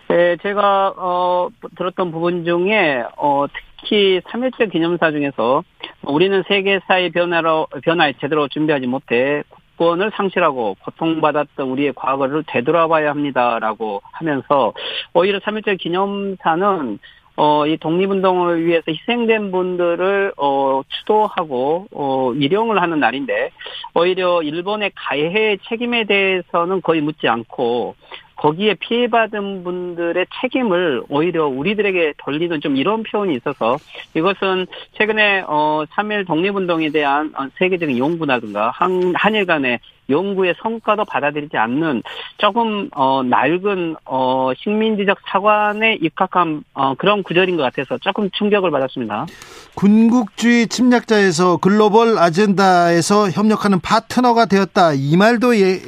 네, 0.08 0.37
제가 0.42 0.94
어 0.96 1.49
들었던 1.76 2.12
부분 2.12 2.44
중에 2.44 3.04
어 3.16 3.46
특히 3.80 4.20
3.1절 4.20 4.70
기념사 4.70 5.11
중에서 5.11 5.62
우리는 6.02 6.42
세계사의 6.46 7.11
변화로 7.11 7.68
변화에 7.82 8.14
제대로 8.20 8.46
준비하지 8.49 8.87
못해 8.87 9.42
국권을 9.76 10.12
상실하고 10.14 10.76
고통받았던 10.84 11.68
우리의 11.68 11.94
과거를 11.94 12.44
되돌아봐야 12.46 13.11
합니다라고 13.11 14.02
하면서 14.12 14.73
오히려 15.14 15.38
3.1절 15.40 15.78
기념사는 15.78 16.99
어, 17.37 17.66
이 17.66 17.76
독립운동을 17.78 18.64
위해서 18.64 18.84
희생된 18.88 19.50
분들을, 19.50 20.34
어, 20.37 20.82
추도하고, 20.88 21.88
어, 21.90 22.32
일용을 22.32 22.80
하는 22.80 23.00
날인데, 23.00 23.50
오히려 23.94 24.40
일본의 24.42 24.92
가해 24.94 25.56
책임에 25.68 26.04
대해서는 26.04 26.80
거의 26.80 27.00
묻지 27.00 27.26
않고, 27.26 27.96
거기에 28.37 28.75
피해받은 28.75 29.64
분들의 29.64 30.26
책임을 30.41 31.03
오히려 31.09 31.47
우리들에게 31.47 32.14
돌리는 32.19 32.61
좀 32.61 32.76
이런 32.76 33.03
표현이 33.03 33.35
있어서 33.37 33.76
이것은 34.14 34.67
최근에 34.93 35.45
어 35.47 35.85
3일 35.93 36.26
독립운동에 36.26 36.91
대한 36.91 37.33
어, 37.37 37.47
세계적인 37.59 37.99
연구라든가 37.99 38.71
한, 38.71 39.14
한일 39.17 39.47
간의 39.47 39.79
연구의 40.11 40.55
성과도 40.61 41.05
받아들이지 41.05 41.57
않는 41.57 42.03
조금 42.37 42.91
어 42.95 43.23
낡은 43.23 43.97
어 44.05 44.53
식민지적 44.59 45.19
사관에 45.26 45.95
입각한 45.95 46.62
어 46.75 46.95
그런 46.95 47.23
구절인 47.23 47.57
것 47.57 47.62
같아서 47.62 47.97
조금 47.99 48.29
충격을 48.31 48.71
받았습니다. 48.71 49.26
군국주의 49.75 50.69
침략자에서 50.69 51.57
글로벌 51.57 52.19
아젠다에서 52.19 53.31
협력하는 53.31 53.81
파트너가 53.81 54.47
되었다 54.47 54.93
이 54.93 55.17
말도 55.17 55.57
예, 55.59 55.81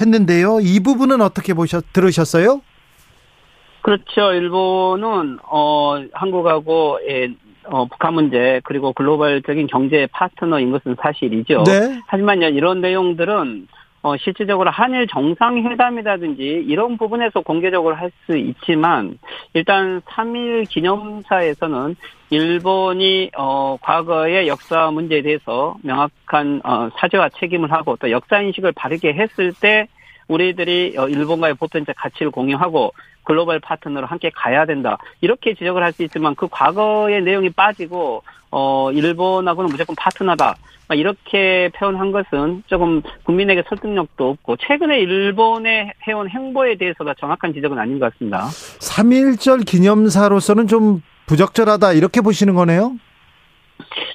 했는데요. 0.00 0.60
이 0.60 0.80
부분은 0.80 1.20
어떻게 1.20 1.54
보셨 1.54 1.92
들으셨어요? 1.92 2.60
그렇죠. 3.82 4.32
일본은 4.32 5.38
어 5.42 6.02
한국하고 6.12 7.00
예, 7.08 7.34
어, 7.64 7.86
북한 7.86 8.14
문제 8.14 8.60
그리고 8.64 8.92
글로벌적인 8.92 9.66
경제 9.66 10.06
파트너인 10.12 10.70
것은 10.70 10.96
사실이죠. 11.00 11.64
네. 11.64 12.00
하지만요 12.06 12.48
이런 12.48 12.80
내용들은 12.80 13.68
어, 14.04 14.18
실질적으로 14.18 14.70
한일 14.70 15.06
정상회담이라든지 15.06 16.42
이런 16.68 16.98
부분에서 16.98 17.40
공개적으로 17.40 17.94
할 17.94 18.10
수 18.26 18.36
있지만 18.36 19.18
일단 19.54 20.00
3일 20.02 20.68
기념사에서는 20.68 21.96
일본이 22.30 23.30
어, 23.36 23.76
과거의 23.80 24.48
역사 24.48 24.90
문제에 24.90 25.22
대해서 25.22 25.76
명확한 25.82 26.60
어, 26.64 26.88
사죄와 26.96 27.30
책임을 27.30 27.72
하고 27.72 27.96
또 27.96 28.10
역사 28.10 28.40
인식을 28.40 28.72
바르게 28.72 29.14
했을 29.14 29.52
때 29.60 29.88
우리들이 30.28 30.94
어, 30.98 31.08
일본과의 31.08 31.54
보편적 31.54 31.94
가치를 31.96 32.30
공유하고 32.30 32.92
글로벌 33.24 33.58
파트너로 33.60 34.06
함께 34.06 34.30
가야 34.34 34.66
된다. 34.66 34.98
이렇게 35.20 35.54
지적을 35.54 35.82
할 35.82 35.92
수 35.92 36.02
있지만 36.02 36.34
그 36.34 36.46
과거의 36.50 37.22
내용이 37.22 37.50
빠지고 37.50 38.22
어 38.50 38.90
일본하고는 38.92 39.70
무조건 39.70 39.96
파트너다. 39.96 40.56
이렇게 40.92 41.70
표현한 41.76 42.12
것은 42.12 42.62
조금 42.66 43.00
국민에게 43.24 43.62
설득력도 43.68 44.28
없고 44.28 44.56
최근에 44.58 45.00
일본의 45.00 45.92
해온 46.06 46.28
행보에 46.28 46.76
대해서가 46.76 47.14
정확한 47.18 47.54
지적은 47.54 47.78
아닌 47.78 47.98
것 47.98 48.12
같습니다. 48.12 48.44
3.1절 48.48 49.64
기념사로서는 49.66 50.66
좀 50.68 51.02
부적절하다 51.26 51.94
이렇게 51.94 52.20
보시는 52.20 52.54
거네요? 52.54 52.92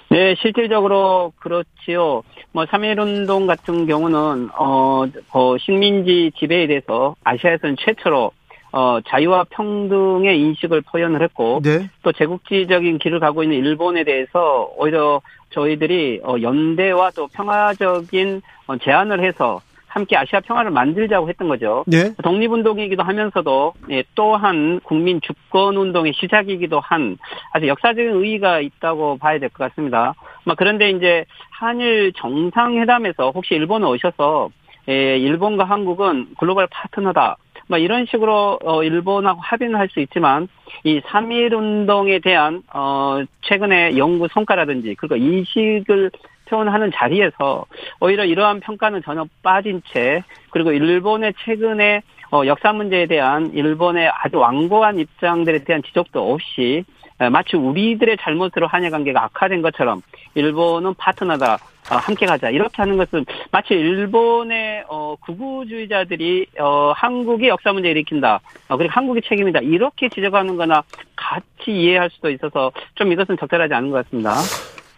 네, 0.10 0.36
실질적으로 0.42 1.34
그렇지요. 1.40 2.24
뭐, 2.52 2.66
3.1운동 2.66 3.46
같은 3.46 3.86
경우는, 3.86 4.50
어, 4.58 5.06
어, 5.32 5.58
식민지 5.60 6.32
지배에 6.38 6.68
대해서 6.68 7.16
아시아에서는 7.24 7.76
최초로 7.80 8.32
어, 8.72 9.00
자유와 9.08 9.46
평등의 9.50 10.40
인식을 10.40 10.82
표현을 10.82 11.24
했고 11.24 11.60
네. 11.64 11.90
또 12.04 12.12
제국주의적인 12.12 13.00
길을 13.00 13.20
가고 13.20 13.42
있는 13.44 13.58
일본에 13.58 14.04
대해서 14.04 14.72
오히려 14.78 15.22
저희들이 15.52 16.22
어, 16.24 16.36
연대와 16.40 17.12
또 17.16 17.28
평화적인 17.28 18.42
어, 18.68 18.78
제안을 18.78 19.24
해서 19.24 19.62
함께 19.90 20.16
아시아 20.16 20.40
평화를 20.40 20.72
만들자고 20.72 21.28
했던 21.30 21.48
거죠. 21.50 21.84
네. 21.88 22.14
독립운동이기도 22.24 23.04
하면서도 23.04 23.74
예, 23.92 24.04
또한 24.16 24.80
국민 24.84 25.20
주권 25.22 25.76
운동의 25.76 26.14
시작이기도 26.16 26.80
한 26.80 27.18
아주 27.52 27.68
역사적인 27.68 28.12
의의가 28.12 28.62
있다고 28.62 29.18
봐야 29.18 29.40
될 29.40 29.50
것 29.50 29.68
같습니다. 29.70 30.14
그런데 30.58 30.90
이제 30.92 31.26
한일 31.52 32.14
정상회담에서 32.18 33.32
혹시 33.32 33.56
일본에 33.56 33.86
오셔서 33.88 34.50
예, 34.90 35.18
일본과 35.18 35.66
한국은 35.66 36.30
글로벌 36.40 36.68
파트너다. 36.68 37.38
뭐 37.68 37.78
이런 37.78 38.06
식으로 38.08 38.58
어 38.64 38.84
일본하고 38.84 39.42
합의는 39.42 39.76
할 39.76 39.90
수 39.90 40.00
있지만 40.00 40.48
이3.1 40.86 41.54
운동에 41.54 42.20
대한 42.20 42.64
어 42.74 43.22
최근에 43.42 43.98
연구 43.98 44.28
성과라든지 44.32 44.96
그리고 44.98 45.16
인식을 45.16 46.10
표현하는 46.50 46.92
자리에서 46.94 47.66
오히려 48.00 48.26
이러한 48.26 48.60
평가는 48.60 49.02
전혀 49.04 49.26
빠진 49.44 49.82
채 49.92 50.24
그리고 50.50 50.72
일본의 50.72 51.34
최근에 51.46 52.02
어 52.32 52.46
역사 52.46 52.74
문제에 52.74 53.06
대한 53.08 53.52
일본의 53.54 54.10
아주 54.10 54.38
완고한 54.38 55.00
입장들에 55.00 55.64
대한 55.64 55.82
지적도 55.84 56.32
없이 56.32 56.84
마치 57.32 57.58
우리들의 57.58 58.18
잘못으로 58.22 58.68
한일 58.68 58.92
관계가 58.92 59.24
악화된 59.26 59.62
것처럼 59.62 60.02
일본은 60.36 60.94
파트너다. 60.96 61.58
어, 61.92 61.96
함께 61.96 62.28
가자 62.28 62.50
이렇게 62.50 62.76
하는 62.78 62.98
것은 62.98 63.26
마치 63.52 63.74
일본의 63.74 64.86
어, 64.88 65.16
구구주의자들이 65.22 66.46
어, 66.60 66.94
한국의 66.96 67.50
역사 67.50 67.74
문제 67.74 67.90
일으킨다 67.90 68.42
어, 68.68 68.78
그리고 68.78 68.92
한국의 68.94 69.24
책임이다 69.28 69.62
이렇게 69.62 70.08
지적하는거나 70.10 70.84
같이 71.16 71.72
이해할 71.72 72.12
수도 72.12 72.30
있어서 72.30 72.72
좀 72.94 73.12
이것은 73.12 73.38
적절하지 73.40 73.74
않은 73.74 73.90
것 73.90 74.06
같습니다. 74.06 74.36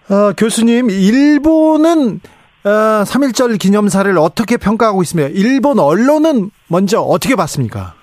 어, 0.10 0.34
교수님 0.38 0.90
일본은 0.90 2.20
어, 2.64 3.04
3.1절 3.04 3.60
기념사를 3.60 4.16
어떻게 4.18 4.58
평가하고 4.58 5.02
있으며 5.02 5.28
일본 5.30 5.80
언론은 5.80 6.52
먼저 6.68 7.00
어떻게 7.00 7.36
봤습니까? 7.36 7.94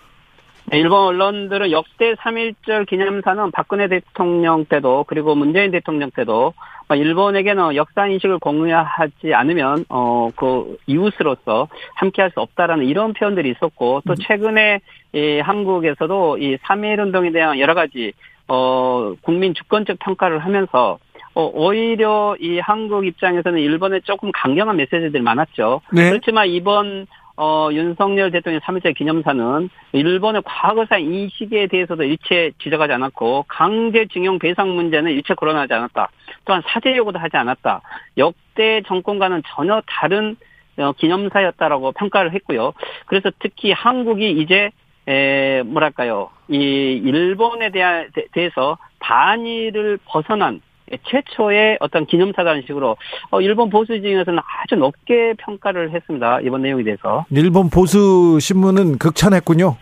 네, 0.67 0.79
일본 0.79 1.01
언론들은 1.01 1.71
역대 1.71 2.15
3.1절 2.15 2.87
기념사는 2.87 3.51
박근혜 3.53 3.89
대통령 3.89 4.65
때도 4.67 5.05
그리고 5.09 5.35
문재인 5.35 5.71
대통령 5.71 6.11
때도 6.11 6.55
어, 6.89 6.95
일본에게는 6.95 7.75
역사 7.77 8.07
인식을 8.07 8.39
공유하지 8.39 9.35
않으면 9.35 9.85
어 9.89 10.31
그 10.37 10.77
이웃으로서 10.87 11.69
함께할 11.95 12.31
수 12.33 12.41
없다라는 12.41 12.85
이런 12.87 13.13
표현들이 13.13 13.51
있었고 13.51 14.03
또 14.07 14.13
음. 14.13 14.17
최근에 14.17 14.81
이 15.13 15.41
한국에서도 15.41 16.37
이3.1 16.37 17.01
운동에 17.01 17.33
대한 17.33 17.59
여러 17.59 17.75
가지 17.75 18.13
어 18.47 19.15
국민 19.23 19.53
주권적 19.55 19.99
평가를 19.99 20.39
하면서 20.39 20.99
어, 21.39 21.53
오히려 21.55 22.37
이 22.41 22.59
한국 22.59 23.07
입장에서는 23.07 23.61
일본에 23.61 24.01
조금 24.01 24.33
강경한 24.33 24.77
메시지들이 24.77 25.23
많았죠. 25.23 25.83
네. 25.93 26.11
그렇지만 26.11 26.49
이번 26.49 27.07
어, 27.37 27.69
윤석열 27.71 28.33
대통령 28.33 28.61
3일째 28.61 28.97
기념사는 28.97 29.71
일본의 29.93 30.43
과거사 30.45 30.99
인식에 30.99 31.69
대해서도 31.69 32.03
일체 32.03 32.51
지적하지 32.61 32.93
않았고 32.93 33.45
강제징용 33.47 34.41
배상 34.41 34.75
문제는 34.75 35.13
일체 35.13 35.35
거론하지 35.35 35.73
않았다. 35.73 36.11
또한 36.45 36.61
사죄 36.67 36.97
요구도 36.97 37.21
하지 37.21 37.37
않았다. 37.37 37.83
역대 38.17 38.83
정권과는 38.89 39.43
전혀 39.55 39.81
다른 39.87 40.35
어, 40.77 40.91
기념사였다라고 40.91 41.93
평가를 41.93 42.33
했고요. 42.35 42.73
그래서 43.07 43.31
특히 43.39 43.71
한국이 43.71 44.33
이제 44.41 44.71
에, 45.07 45.63
뭐랄까요. 45.63 46.31
이 46.49 46.57
일본에 46.57 47.71
대한, 47.71 48.11
대해서 48.33 48.77
반일을 48.99 50.01
벗어난 50.05 50.61
최초의 51.05 51.79
어떤 51.81 52.07
기념사라는 52.07 52.63
식으로 52.67 52.97
어, 53.31 53.41
일본 53.41 53.71
보수 53.71 54.01
진영에서는 54.01 54.39
아주 54.39 54.77
높게 54.77 55.35
평가를 55.39 55.93
했습니다. 55.93 56.41
이번 56.41 56.63
내용에 56.63 56.83
대해서. 56.85 57.25
일본 57.31 57.71
보수 57.71 58.39
신문은 58.41 58.99
극찬했군요. 58.99 59.77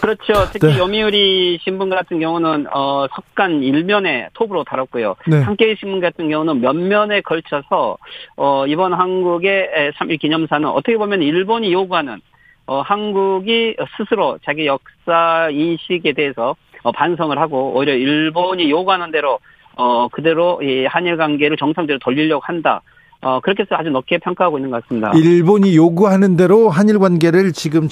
그렇죠. 0.00 0.48
특히 0.52 0.68
네. 0.68 0.78
요미우리 0.78 1.58
신문 1.62 1.90
같은 1.90 2.20
경우는 2.20 2.66
어 2.72 3.06
석간 3.14 3.62
일면에 3.62 4.28
톱으로 4.34 4.64
다뤘고요. 4.64 5.16
네. 5.26 5.42
한케이 5.42 5.76
신문 5.76 6.00
같은 6.00 6.28
경우는 6.28 6.60
몇 6.60 6.74
면에 6.74 7.20
걸쳐서 7.20 7.98
어 8.36 8.66
이번 8.66 8.94
한국의 8.94 9.92
3.1 9.98 10.20
기념사는 10.20 10.68
어떻게 10.68 10.96
보면 10.96 11.22
일본이 11.22 11.72
요구하는 11.72 12.20
어 12.66 12.80
한국이 12.80 13.76
스스로 13.96 14.38
자기 14.44 14.66
역사 14.66 15.48
인식에 15.50 16.12
대해서 16.12 16.54
어 16.82 16.92
반성을 16.92 17.36
하고 17.38 17.72
오히려 17.74 17.94
일본이 17.94 18.70
요구하는 18.70 19.10
대로 19.10 19.38
어 19.78 20.08
그대로 20.08 20.60
이 20.62 20.84
한일 20.86 21.16
관계를 21.16 21.56
정상대로 21.56 21.98
돌리려고 22.00 22.42
한다. 22.44 22.82
어 23.20 23.40
그렇게 23.40 23.62
해서 23.62 23.76
아주 23.76 23.90
높게 23.90 24.18
평가하고 24.18 24.58
있는 24.58 24.70
것 24.70 24.82
같습니다. 24.82 25.12
일본이 25.14 25.76
요구하는 25.76 26.36
대로 26.36 26.68
한일 26.68 26.98
관계를 26.98 27.52
지금 27.52 27.88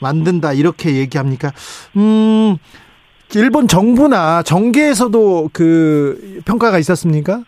만든다 0.00 0.52
이렇게 0.52 0.96
얘기합니까? 0.96 1.50
음, 1.96 2.56
일본 3.34 3.66
정부나 3.66 4.42
정계에서도 4.42 5.50
그 5.52 6.40
평가가 6.44 6.78
있었습니까? 6.78 7.42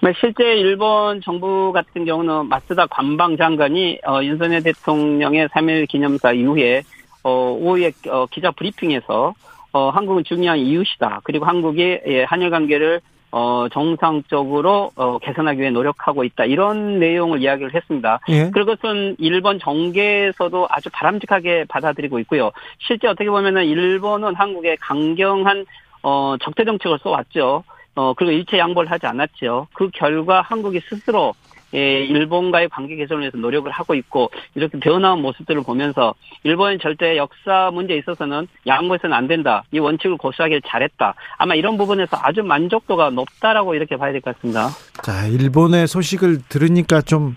네, 0.00 0.12
실제 0.20 0.44
일본 0.44 1.20
정부 1.22 1.72
같은 1.72 2.04
경우는 2.04 2.46
마스다 2.48 2.86
관방 2.86 3.36
장관이 3.36 4.00
어, 4.06 4.22
윤석열 4.22 4.62
대통령의 4.62 5.48
3일 5.48 5.88
기념사 5.88 6.32
이후에 6.32 6.82
어, 7.24 7.56
오후에 7.60 7.92
어, 8.08 8.26
기자 8.30 8.50
브리핑에서 8.52 9.34
어, 9.72 9.90
한국은 9.90 10.24
중요한 10.24 10.58
이웃이다. 10.58 11.20
그리고 11.24 11.44
한국이 11.44 12.00
예, 12.06 12.24
한일 12.24 12.50
관계를 12.50 13.00
어, 13.30 13.66
정상적으로 13.70 14.90
어, 14.96 15.18
개선하기 15.18 15.60
위해 15.60 15.70
노력하고 15.70 16.24
있다. 16.24 16.46
이런 16.46 16.98
내용을 16.98 17.42
이야기를 17.42 17.74
했습니다. 17.74 18.20
예. 18.30 18.50
그것은 18.50 19.16
일본 19.18 19.58
정계에서도 19.58 20.66
아주 20.70 20.88
바람직하게 20.92 21.66
받아들이고 21.68 22.18
있고요. 22.20 22.50
실제 22.78 23.06
어떻게 23.06 23.28
보면은 23.28 23.66
일본은 23.66 24.34
한국에 24.34 24.76
강경한 24.80 25.66
어, 26.02 26.36
적대 26.40 26.64
정책을 26.64 26.98
써왔죠. 27.02 27.64
어, 27.96 28.14
그리고 28.14 28.32
일체 28.32 28.58
양보를 28.58 28.90
하지 28.90 29.06
않았죠. 29.06 29.66
그 29.74 29.90
결과 29.92 30.40
한국이 30.40 30.80
스스로 30.88 31.34
예, 31.74 32.04
일본과의 32.04 32.68
관계 32.70 32.96
개선을 32.96 33.20
위해서 33.22 33.36
노력을 33.36 33.70
하고 33.70 33.94
있고 33.94 34.30
이렇게 34.54 34.78
변화한 34.78 35.20
모습들을 35.20 35.62
보면서 35.62 36.14
일본이 36.44 36.78
절대 36.78 37.16
역사 37.16 37.70
문제에 37.72 37.98
있어서는 37.98 38.48
양보해서는 38.66 39.14
안 39.14 39.28
된다. 39.28 39.64
이 39.72 39.78
원칙을 39.78 40.16
고수하길 40.16 40.62
잘했다. 40.66 41.14
아마 41.36 41.54
이런 41.54 41.76
부분에서 41.76 42.18
아주 42.22 42.42
만족도가 42.42 43.10
높다라고 43.10 43.74
이렇게 43.74 43.96
봐야 43.96 44.12
될 44.12 44.20
것 44.20 44.34
같습니다. 44.36 44.68
자, 45.02 45.26
일본의 45.26 45.86
소식을 45.88 46.42
들으니까 46.48 47.02
좀 47.02 47.36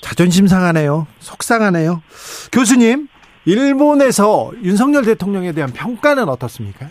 자존심 0.00 0.46
상하네요. 0.46 1.06
속상하네요. 1.18 2.02
교수님, 2.52 3.08
일본에서 3.44 4.50
윤석열 4.62 5.04
대통령에 5.04 5.52
대한 5.52 5.72
평가는 5.72 6.28
어떻습니까? 6.28 6.88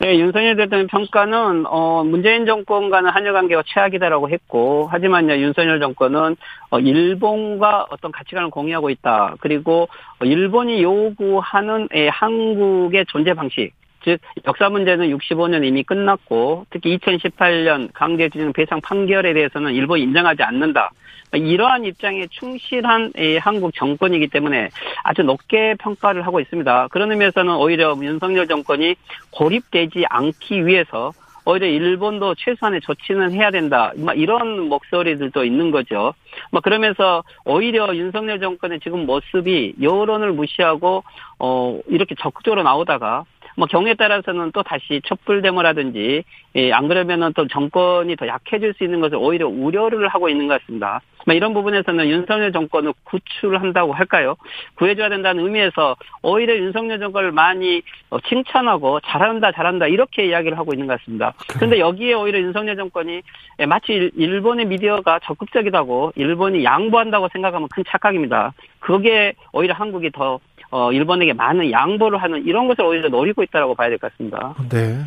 네, 0.00 0.18
윤석열 0.18 0.56
대통령 0.56 0.88
평가는 0.88 1.66
어 1.66 2.02
문재인 2.02 2.46
정권과는 2.46 3.10
한일 3.10 3.32
관계가 3.32 3.62
최악이다라고 3.64 4.28
했고 4.28 4.88
하지만요 4.90 5.36
윤석열 5.36 5.78
정권은 5.78 6.36
어 6.70 6.78
일본과 6.80 7.86
어떤 7.90 8.10
가치관을 8.10 8.50
공유하고 8.50 8.90
있다. 8.90 9.36
그리고 9.38 9.88
일본이 10.20 10.82
요구하는 10.82 11.88
에, 11.92 12.08
한국의 12.08 13.06
존재 13.06 13.34
방식 13.34 13.72
즉 14.04 14.18
역사 14.46 14.68
문제는 14.68 15.16
65년 15.16 15.64
이미 15.64 15.84
끝났고 15.84 16.66
특히 16.70 16.98
2018년 16.98 17.90
강제징용 17.94 18.52
배상 18.52 18.80
판결에 18.80 19.32
대해서는 19.32 19.72
일본이 19.74 20.02
인정하지 20.02 20.42
않는다. 20.42 20.90
이러한 21.36 21.84
입장에 21.84 22.26
충실한 22.30 23.12
한국 23.40 23.74
정권이기 23.74 24.28
때문에 24.28 24.68
아주 25.02 25.22
높게 25.22 25.74
평가를 25.78 26.26
하고 26.26 26.40
있습니다. 26.40 26.88
그런 26.88 27.10
의미에서는 27.10 27.54
오히려 27.56 27.96
윤석열 28.00 28.46
정권이 28.46 28.94
고립되지 29.30 30.04
않기 30.08 30.66
위해서 30.66 31.12
오히려 31.46 31.66
일본도 31.66 32.36
최소한의 32.36 32.80
조치는 32.80 33.32
해야 33.32 33.50
된다. 33.50 33.92
이런 34.14 34.68
목소리들도 34.68 35.44
있는 35.44 35.70
거죠. 35.70 36.14
그러면서 36.62 37.22
오히려 37.44 37.94
윤석열 37.94 38.40
정권의 38.40 38.80
지금 38.80 39.04
모습이 39.04 39.74
여론을 39.80 40.32
무시하고 40.32 41.04
어 41.38 41.80
이렇게 41.88 42.14
적극적으로 42.14 42.62
나오다가 42.62 43.24
뭐 43.56 43.66
경우에 43.66 43.94
따라서는 43.94 44.52
또 44.52 44.62
다시 44.62 45.00
촛불 45.04 45.42
데모라든지 45.42 46.24
예, 46.56 46.72
안 46.72 46.88
그러면은 46.88 47.32
또 47.34 47.46
정권이 47.48 48.16
더 48.16 48.26
약해질 48.26 48.74
수 48.74 48.84
있는 48.84 49.00
것을 49.00 49.16
오히려 49.16 49.48
우려를 49.48 50.08
하고 50.08 50.28
있는 50.28 50.46
것 50.46 50.60
같습니다. 50.60 51.00
뭐 51.26 51.34
이런 51.34 51.54
부분에서는 51.54 52.06
윤석열 52.08 52.52
정권을 52.52 52.92
구출한다고 53.04 53.92
할까요? 53.92 54.36
구해줘야 54.74 55.08
된다는 55.08 55.44
의미에서 55.44 55.96
오히려 56.22 56.54
윤석열 56.56 57.00
정권을 57.00 57.32
많이 57.32 57.82
어, 58.10 58.20
칭찬하고 58.20 59.00
잘한다 59.00 59.52
잘한다 59.52 59.86
이렇게 59.86 60.26
이야기를 60.26 60.58
하고 60.58 60.72
있는 60.72 60.86
것 60.86 60.98
같습니다. 61.00 61.32
그런데 61.54 61.78
여기에 61.78 62.14
오히려 62.14 62.38
윤석열 62.40 62.76
정권이 62.76 63.22
예, 63.60 63.66
마치 63.66 64.10
일본의 64.14 64.66
미디어가 64.66 65.20
적극적이다고 65.24 66.12
일본이 66.16 66.62
양보한다고 66.64 67.28
생각하면 67.32 67.68
큰 67.74 67.84
착각입니다. 67.86 68.52
그게 68.80 69.34
오히려 69.52 69.74
한국이 69.74 70.10
더 70.10 70.38
어, 70.70 70.92
일본에게 70.92 71.32
많은 71.34 71.70
양보를 71.70 72.22
하는 72.22 72.44
이런 72.44 72.66
것을 72.68 72.84
오히려 72.84 73.08
노리고 73.08 73.42
있다라고 73.42 73.74
봐야 73.74 73.88
될 73.88 73.98
것 73.98 74.10
같습니다. 74.12 74.54
네. 74.70 75.04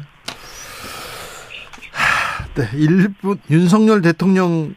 네, 2.56 2.64
일본 2.74 3.40
윤석열 3.52 4.02
대통령 4.02 4.74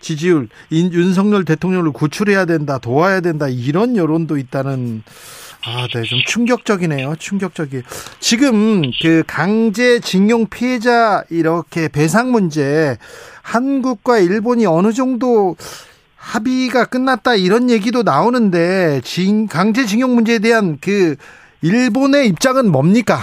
지지율, 0.00 0.48
윤석열 0.70 1.44
대통령을 1.44 1.90
구출해야 1.90 2.44
된다, 2.44 2.78
도와야 2.78 3.20
된다 3.20 3.48
이런 3.48 3.96
여론도 3.96 4.36
있다는 4.36 5.02
아, 5.66 5.88
네, 5.92 6.02
좀 6.02 6.20
충격적이네요. 6.24 7.16
충격적이. 7.18 7.82
지금 8.20 8.82
그 9.02 9.24
강제징용 9.26 10.46
피해자 10.48 11.24
이렇게 11.28 11.88
배상 11.88 12.30
문제 12.30 12.96
한국과 13.42 14.18
일본이 14.18 14.64
어느 14.66 14.92
정도 14.92 15.56
합의가 16.26 16.86
끝났다 16.86 17.36
이런 17.36 17.70
얘기도 17.70 18.02
나오는데 18.02 19.00
징, 19.02 19.46
강제징용 19.46 20.14
문제에 20.14 20.40
대한 20.40 20.78
그 20.80 21.14
일본의 21.62 22.26
입장은 22.28 22.70
뭡니까? 22.72 23.16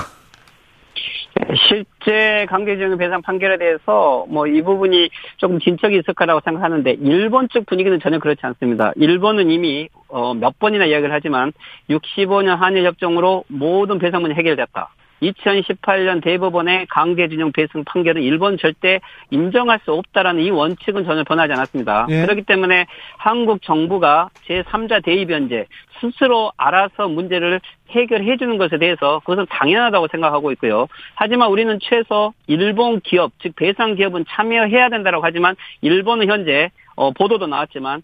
실제 1.68 2.46
강제징용 2.48 2.98
배상 2.98 3.22
판결에 3.22 3.58
대해서 3.58 4.26
뭐 4.30 4.48
이 4.48 4.62
부분이 4.62 5.10
조금 5.38 5.60
진척이 5.60 5.96
있을 5.98 6.13
거라고 6.13 6.39
생각하는데 6.46 6.92
일본 7.02 7.50
측 7.50 7.66
분위기는 7.66 8.00
전혀 8.00 8.20
그렇지 8.20 8.39
않습니다. 8.44 8.94
일본은 8.96 9.50
이미 9.50 9.89
어 10.08 10.34
몇 10.34 10.58
번이나 10.60 10.86
이야기를 10.86 11.13
하지만 11.13 11.52
65년 11.89 12.56
한일 12.58 12.86
협정으로 12.86 13.44
모든 13.48 14.00
배상 14.00 14.22
문제 14.22 14.36
해결됐다. 14.36 14.89
2018년 15.31 16.21
대법원의 16.23 16.88
강제징용 16.88 17.51
배상 17.51 17.83
판결은 17.83 18.21
일본 18.21 18.57
절대 18.57 18.99
인정할 19.31 19.79
수 19.86 19.93
없다라는 19.93 20.41
이 20.41 20.49
원칙은 20.49 21.05
전혀 21.05 21.23
변하지 21.23 21.53
않았습니다. 21.53 22.07
예. 22.09 22.21
그렇기 22.23 22.43
때문에 22.43 22.86
한국 23.17 23.62
정부가 23.62 24.29
제3자 24.47 25.03
대의 25.03 25.25
변제 25.25 25.65
스스로 26.01 26.51
알아서 26.57 27.07
문제를 27.07 27.62
해결해 27.91 28.38
주는 28.38 28.57
것에 28.57 28.77
대해서 28.77 29.19
그것은 29.19 29.45
당연하다고 29.49 30.07
생각하고 30.12 30.51
있고요. 30.53 30.88
하지만 31.15 31.49
우리는 31.49 31.79
최소 31.81 32.33
일본 32.47 32.99
기업, 32.99 33.31
즉 33.39 33.55
배상 33.55 33.95
기업은 33.95 34.25
참여해야 34.27 34.89
된다고 34.89 35.21
하지만 35.23 35.55
일본은 35.81 36.27
현재 36.27 36.71
어, 36.95 37.12
보도도 37.12 37.47
나왔지만 37.47 38.03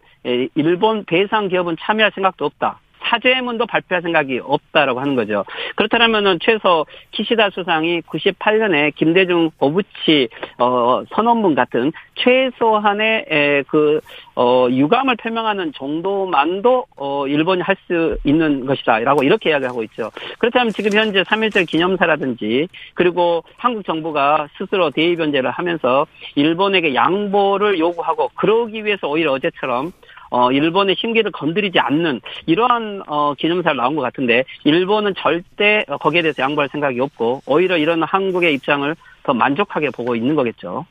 일본 0.56 1.06
배상 1.06 1.48
기업은 1.48 1.78
참여할 1.80 2.12
생각도 2.14 2.46
없다. 2.46 2.80
사죄문도 3.10 3.66
발표할 3.66 4.02
생각이 4.02 4.40
없다라고 4.44 5.00
하는 5.00 5.16
거죠. 5.16 5.44
그렇다면은 5.76 6.40
최소 6.42 6.86
키시다 7.12 7.50
수상이 7.50 8.02
98년에 8.02 8.94
김대중 8.96 9.50
오부치 9.60 10.30
어, 10.60 11.04
선언문 11.14 11.56
같은 11.56 11.92
최소한의 12.16 13.26
에, 13.30 13.64
그 13.64 14.00
어, 14.36 14.68
유감을 14.70 15.16
표명하는 15.18 15.74
정도만도 15.74 16.86
어, 16.96 17.28
일본이 17.28 17.62
할 17.62 17.80
수 17.88 18.18
있는 18.24 18.66
것이다라고 18.66 19.24
이렇게 19.24 19.50
이야기하고 19.50 19.84
있죠. 19.84 20.12
그렇다면 20.38 20.72
지금 20.72 20.92
현재 20.98 21.22
3.1절 21.24 21.68
기념사라든지 21.68 22.68
그리고 22.94 23.44
한국 23.58 23.86
정부가 23.86 24.48
스스로 24.58 24.90
대의 24.92 25.16
변제를 25.16 25.52
하면서 25.52 26.06
일본에게 26.36 26.94
양보를 26.94 27.80
요구하고 27.80 28.30
그러기 28.36 28.86
위해서 28.86 29.08
오히려 29.08 29.32
어제처럼 29.34 29.92
어, 30.30 30.52
일본의 30.52 30.96
심기를 31.00 31.32
건드리지 31.32 31.80
않는 31.80 32.22
이러한 32.46 33.04
어, 33.08 33.34
기념사를 33.36 33.76
나온 33.78 33.96
것 33.96 34.02
같은데 34.02 34.44
일본은 34.64 35.14
절대 35.18 35.86
거기에 36.00 36.22
대해서 36.22 36.44
양보할 36.44 36.70
생각이 36.72 37.00
없고 37.00 37.44
오히려 37.46 37.78
이런 37.78 38.04
한국의 38.04 38.54
입장을 38.56 38.96
더 39.24 39.34
만족하게 39.34 39.90
보고 39.90 40.16
있는 40.16 40.36
거겠죠. 40.36 40.86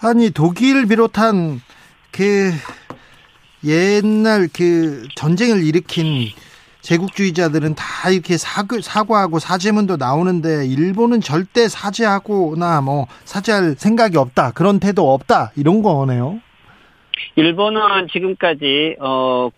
아니 0.00 0.30
독일 0.30 0.86
비롯한 0.86 1.60
그 2.10 2.52
옛날 3.64 4.48
그 4.52 5.08
전쟁을 5.14 5.64
일으킨 5.64 6.28
제국주의자들은 6.80 7.74
다 7.74 8.10
이렇게 8.10 8.38
사과, 8.38 8.78
사과하고 8.80 9.38
사죄문도 9.38 9.96
나오는데 9.96 10.66
일본은 10.66 11.20
절대 11.20 11.68
사죄하거나 11.68 12.80
뭐 12.80 13.06
사죄할 13.24 13.74
생각이 13.76 14.16
없다 14.16 14.52
그런 14.52 14.80
태도 14.80 15.12
없다 15.12 15.52
이런 15.56 15.82
거네요. 15.82 16.40
일본은 17.36 18.08
지금까지 18.08 18.96
어 19.00 19.50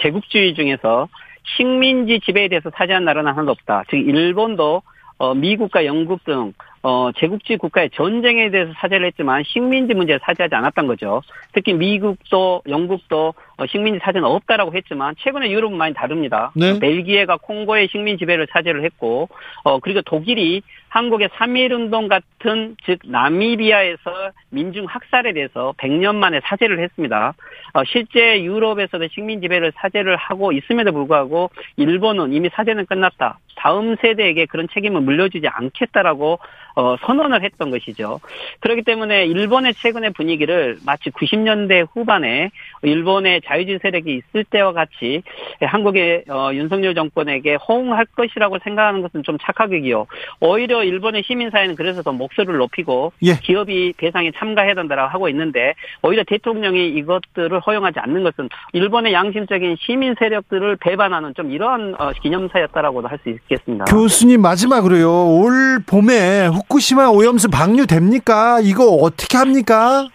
제국주의 0.00 0.54
중에서 0.54 1.08
식민지 1.56 2.20
지배에 2.20 2.48
대해서 2.48 2.70
사죄한 2.74 3.04
나라는 3.04 3.32
하나도 3.32 3.50
없다. 3.52 3.84
즉 3.90 3.96
일본도 3.96 4.82
어, 5.18 5.34
미국과 5.34 5.86
영국 5.86 6.24
등 6.24 6.52
어, 6.82 7.10
제국주의 7.16 7.56
국가의 7.56 7.90
전쟁에 7.90 8.50
대해서 8.50 8.72
사죄를 8.76 9.06
했지만 9.06 9.44
식민지 9.46 9.94
문제에 9.94 10.18
사죄하지 10.20 10.52
않았던 10.52 10.88
거죠. 10.88 11.22
특히 11.52 11.74
미국도 11.74 12.62
영국도 12.68 13.34
어, 13.56 13.66
식민지 13.66 14.00
사죄는 14.02 14.26
없다라고 14.26 14.74
했지만 14.74 15.14
최근에 15.18 15.52
유럽은 15.52 15.76
많이 15.76 15.94
다릅니다. 15.94 16.50
네. 16.56 16.76
벨기에가 16.80 17.36
콩고의 17.36 17.86
식민 17.92 18.18
지배를 18.18 18.48
사죄를 18.50 18.84
했고 18.84 19.28
어 19.62 19.78
그리고 19.78 20.02
독일이 20.02 20.62
한국의 20.92 21.30
3.1운동 21.30 22.06
같은 22.08 22.76
즉 22.84 22.98
나미비아에서 23.06 24.32
민중 24.50 24.84
학살에 24.84 25.32
대해서 25.32 25.72
100년 25.78 26.16
만에 26.16 26.40
사죄를 26.44 26.80
했습니다. 26.80 27.32
어, 27.72 27.84
실제 27.84 28.42
유럽에서도 28.42 29.08
식민 29.08 29.40
지배를 29.40 29.72
사죄를 29.76 30.16
하고 30.16 30.52
있음에도 30.52 30.92
불구하고 30.92 31.50
일본은 31.76 32.32
이미 32.32 32.48
사죄는 32.52 32.86
끝났다. 32.86 33.38
다음 33.56 33.96
세대에게 33.96 34.46
그런 34.46 34.68
책임을 34.72 35.00
물려주지 35.02 35.46
않겠다라고 35.48 36.38
어, 36.74 36.96
선언을 37.02 37.42
했던 37.42 37.70
것이죠. 37.70 38.20
그렇기 38.60 38.82
때문에 38.82 39.26
일본의 39.26 39.74
최근의 39.74 40.12
분위기를 40.12 40.78
마치 40.86 41.10
90년대 41.10 41.88
후반에 41.92 42.50
일본의 42.82 43.42
자유주의 43.44 43.78
세력이 43.82 44.14
있을 44.14 44.44
때와 44.44 44.72
같이 44.72 45.22
한국의 45.60 46.24
어, 46.28 46.50
윤석열 46.54 46.94
정권에게 46.94 47.56
호응할 47.56 48.06
것이라고 48.06 48.58
생각하는 48.64 49.02
것은 49.02 49.22
좀 49.22 49.36
착각이고요. 49.38 50.06
오히려 50.40 50.82
일본의 50.82 51.22
시민사회는 51.24 51.76
그래서 51.76 52.02
더 52.02 52.12
목소리를 52.12 52.56
높이고 52.56 53.12
예. 53.22 53.34
기업이 53.34 53.94
배상에 53.96 54.30
참가해야 54.32 54.74
된다라고 54.74 55.10
하고 55.10 55.28
있는데 55.28 55.74
오히려 56.02 56.24
대통령이 56.24 56.88
이것들을 56.88 57.60
허용하지 57.66 57.98
않는 58.00 58.22
것은 58.24 58.48
일본의 58.72 59.12
양심적인 59.12 59.76
시민 59.80 60.14
세력들을 60.18 60.76
배반하는 60.76 61.32
좀 61.34 61.50
이러한 61.50 61.94
어, 61.98 62.10
기념사였다라고도 62.22 63.08
할 63.08 63.18
수 63.22 63.28
있겠습니다. 63.30 63.84
교수님 63.84 64.42
마지막으로요. 64.42 65.08
올 65.40 65.78
봄에 65.86 66.46
후쿠시마 66.48 67.06
오염수 67.08 67.48
방류 67.50 67.86
됩니까? 67.86 68.58
이거 68.60 68.86
어떻게 68.86 69.38
합니까? 69.38 70.08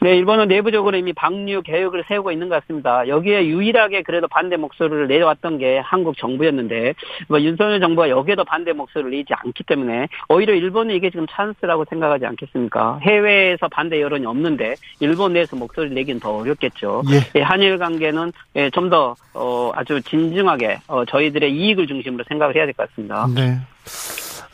네, 0.00 0.16
일본은 0.16 0.48
내부적으로 0.48 0.96
이미 0.96 1.12
방류 1.12 1.62
계획을 1.62 2.04
세우고 2.08 2.32
있는 2.32 2.48
것 2.48 2.60
같습니다. 2.62 3.06
여기에 3.08 3.46
유일하게 3.46 4.02
그래도 4.02 4.28
반대 4.28 4.56
목소리를 4.56 5.08
내려왔던 5.08 5.58
게 5.58 5.78
한국 5.78 6.16
정부였는데 6.16 6.94
뭐 7.28 7.40
윤석열 7.40 7.80
정부가 7.80 8.08
여기에도 8.08 8.44
반대 8.44 8.72
목소리를 8.72 9.10
내지 9.10 9.34
않기 9.34 9.64
때문에 9.64 10.08
오히려 10.28 10.54
일본은 10.54 10.94
이게 10.94 11.10
지금 11.10 11.26
찬스라고 11.28 11.84
생각하지 11.90 12.26
않겠습니까? 12.26 13.00
해외에서 13.02 13.68
반대 13.68 14.00
여론이 14.00 14.24
없는데 14.24 14.76
일본 15.00 15.34
내에서 15.34 15.56
목소리를 15.56 15.94
내기는 15.94 16.20
더 16.20 16.36
어렵겠죠. 16.36 17.02
예. 17.10 17.38
예 17.40 17.42
한일 17.42 17.78
관계는 17.78 18.32
예, 18.56 18.70
좀더 18.70 19.14
어, 19.34 19.72
아주 19.74 20.00
진중하게 20.00 20.78
어, 20.88 21.04
저희들의 21.04 21.52
이익을 21.52 21.86
중심으로 21.86 22.24
생각을 22.28 22.54
해야 22.56 22.64
될 22.64 22.74
것 22.78 22.88
같습니다. 22.88 23.26
네. 23.34 23.58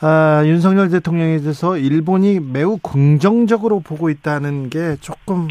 아, 0.00 0.42
윤석열 0.44 0.90
대통령에 0.90 1.40
대해서 1.40 1.76
일본이 1.76 2.40
매우 2.40 2.78
긍정적으로 2.78 3.80
보고 3.80 4.10
있다는 4.10 4.70
게 4.70 4.96
조금 5.00 5.48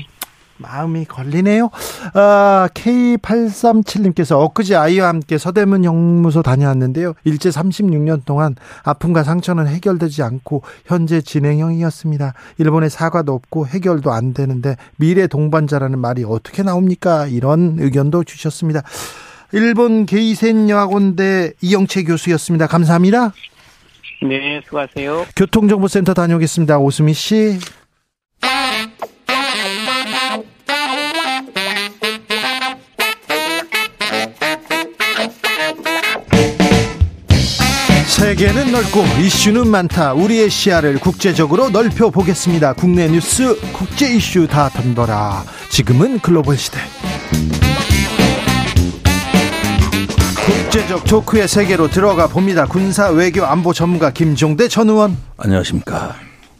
마음이 0.57 1.05
걸리네요. 1.05 1.69
아, 2.13 2.69
K837님께서 2.73 4.39
엊그제 4.39 4.75
아이와 4.75 5.07
함께 5.07 5.37
서대문 5.37 5.83
영무소 5.83 6.41
다녀왔는데요. 6.41 7.13
일제 7.23 7.49
36년 7.49 8.25
동안 8.25 8.55
아픔과 8.83 9.23
상처는 9.23 9.67
해결되지 9.67 10.23
않고 10.23 10.61
현재 10.85 11.21
진행형이었습니다. 11.21 12.33
일본의 12.57 12.89
사과도 12.89 13.33
없고 13.33 13.67
해결도 13.67 14.11
안 14.11 14.33
되는데 14.33 14.75
미래 14.97 15.27
동반자라는 15.27 15.99
말이 15.99 16.23
어떻게 16.23 16.63
나옵니까? 16.63 17.27
이런 17.27 17.77
의견도 17.79 18.23
주셨습니다. 18.23 18.83
일본 19.51 20.05
게이센 20.05 20.69
여학원대 20.69 21.53
이영채 21.61 22.03
교수였습니다. 22.05 22.67
감사합니다. 22.67 23.33
네, 24.23 24.61
수고하세요. 24.65 25.25
교통정보센터 25.35 26.13
다녀오겠습니다. 26.13 26.77
오수미 26.79 27.13
씨. 27.13 27.59
세계는 38.07 38.71
넓고 38.71 39.03
이슈는 39.21 39.67
많다. 39.67 40.13
우리의 40.13 40.49
시야를 40.49 40.99
국제적으로 40.99 41.69
넓혀 41.69 42.09
보겠습니다. 42.09 42.73
국내 42.73 43.07
뉴스, 43.07 43.59
국제 43.73 44.15
이슈 44.15 44.47
다 44.47 44.69
던져라. 44.69 45.43
지금은 45.69 46.19
글로벌 46.19 46.57
시대. 46.57 46.79
국제적 50.83 51.05
토크의 51.05 51.47
세계로 51.47 51.89
들어가 51.89 52.27
봅니다. 52.27 52.65
군사 52.65 53.09
외교 53.09 53.45
안보 53.45 53.73
전문가 53.73 54.11
김종대 54.11 54.67
전 54.67 54.89
의원. 54.89 55.17
안녕하십니까. 55.37 56.15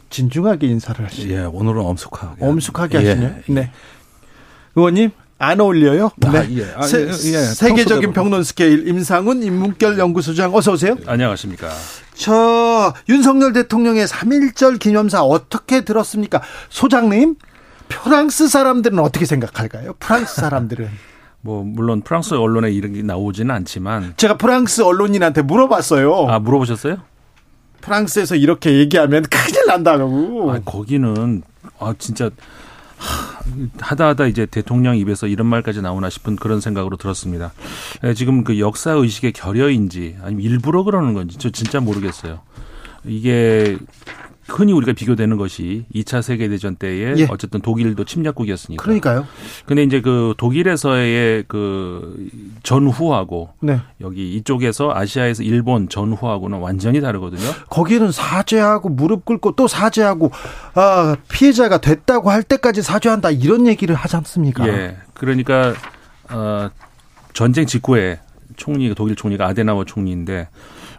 진중하게 0.08 0.66
인사를 0.66 1.04
하시죠. 1.04 1.28
예, 1.28 1.40
오늘은 1.40 1.82
엄숙하게. 1.82 2.44
엄숙하게 2.44 3.02
예. 3.02 3.08
하시네요. 3.08 3.34
네. 3.48 3.70
의원님, 4.76 5.10
안 5.38 5.60
어울려요? 5.60 6.10
아, 6.24 6.30
네. 6.30 6.48
예. 6.56 6.74
아, 6.74 6.82
세, 6.86 7.06
예. 7.08 7.74
계적인 7.74 8.12
평론 8.12 8.44
스케일 8.44 8.88
임상훈 8.88 9.42
인문결 9.42 9.98
연구소장 9.98 10.54
어서 10.54 10.72
오세요. 10.72 10.96
안녕하십니까. 11.06 11.68
저 12.14 12.94
윤석열 13.08 13.52
대통령의 13.52 14.06
3.1절 14.06 14.78
기념사 14.78 15.22
어떻게 15.22 15.84
들었습니까? 15.84 16.40
소장님, 16.70 17.36
프랑스 17.88 18.48
사람들은 18.48 18.98
어떻게 19.00 19.26
생각할까요? 19.26 19.94
프랑스 19.98 20.36
사람들은. 20.36 20.88
뭐 21.44 21.62
물론 21.62 22.00
프랑스 22.00 22.32
언론에 22.32 22.72
이런 22.72 22.94
게 22.94 23.02
나오지는 23.02 23.54
않지만 23.54 24.14
제가 24.16 24.38
프랑스 24.38 24.80
언론인한테 24.80 25.42
물어봤어요. 25.42 26.26
아 26.28 26.38
물어보셨어요? 26.38 26.96
프랑스에서 27.82 28.34
이렇게 28.34 28.78
얘기하면 28.78 29.24
큰일 29.30 29.66
난다고. 29.66 30.50
아 30.50 30.60
거기는 30.64 31.42
아 31.78 31.94
진짜 31.98 32.30
하다 33.78 34.08
하다 34.08 34.26
이제 34.28 34.46
대통령 34.46 34.96
입에서 34.96 35.26
이런 35.26 35.46
말까지 35.46 35.82
나오나 35.82 36.08
싶은 36.08 36.36
그런 36.36 36.62
생각으로 36.62 36.96
들었습니다. 36.96 37.52
예, 38.04 38.14
지금 38.14 38.42
그 38.42 38.58
역사 38.58 38.92
의식의 38.92 39.34
결여인지 39.34 40.16
아니면 40.22 40.42
일부러 40.42 40.82
그러는 40.82 41.12
건지 41.12 41.36
저 41.38 41.50
진짜 41.50 41.78
모르겠어요. 41.78 42.40
이게 43.04 43.76
흔히 44.46 44.72
우리가 44.72 44.92
비교되는 44.92 45.36
것이 45.36 45.86
2차 45.94 46.20
세계 46.20 46.48
대전 46.48 46.76
때에 46.76 47.14
예. 47.16 47.26
어쨌든 47.30 47.60
독일도 47.60 48.04
침략국이었으니까. 48.04 48.82
그러니까요. 48.82 49.26
근데 49.66 49.82
이제 49.82 50.00
그 50.00 50.34
독일에서의 50.36 51.44
그 51.48 52.28
전후하고 52.62 53.50
네. 53.60 53.80
여기 54.00 54.34
이쪽에서 54.34 54.92
아시아에서 54.94 55.42
일본 55.42 55.88
전후하고는 55.88 56.58
완전히 56.58 57.00
다르거든요. 57.00 57.42
거기는 57.70 58.12
사죄하고 58.12 58.90
무릎 58.90 59.24
꿇고 59.24 59.52
또 59.52 59.66
사죄하고 59.66 60.30
아, 60.74 61.16
피해자가 61.30 61.80
됐다고 61.80 62.30
할 62.30 62.42
때까지 62.42 62.82
사죄한다 62.82 63.30
이런 63.30 63.66
얘기를 63.66 63.94
하지 63.94 64.16
않습니까? 64.16 64.68
예. 64.68 64.96
그러니까 65.14 65.74
어 66.30 66.68
전쟁 67.32 67.66
직후에 67.66 68.20
총리 68.56 68.94
독일 68.94 69.16
총리가 69.16 69.46
아데나워 69.46 69.84
총리인데 69.84 70.48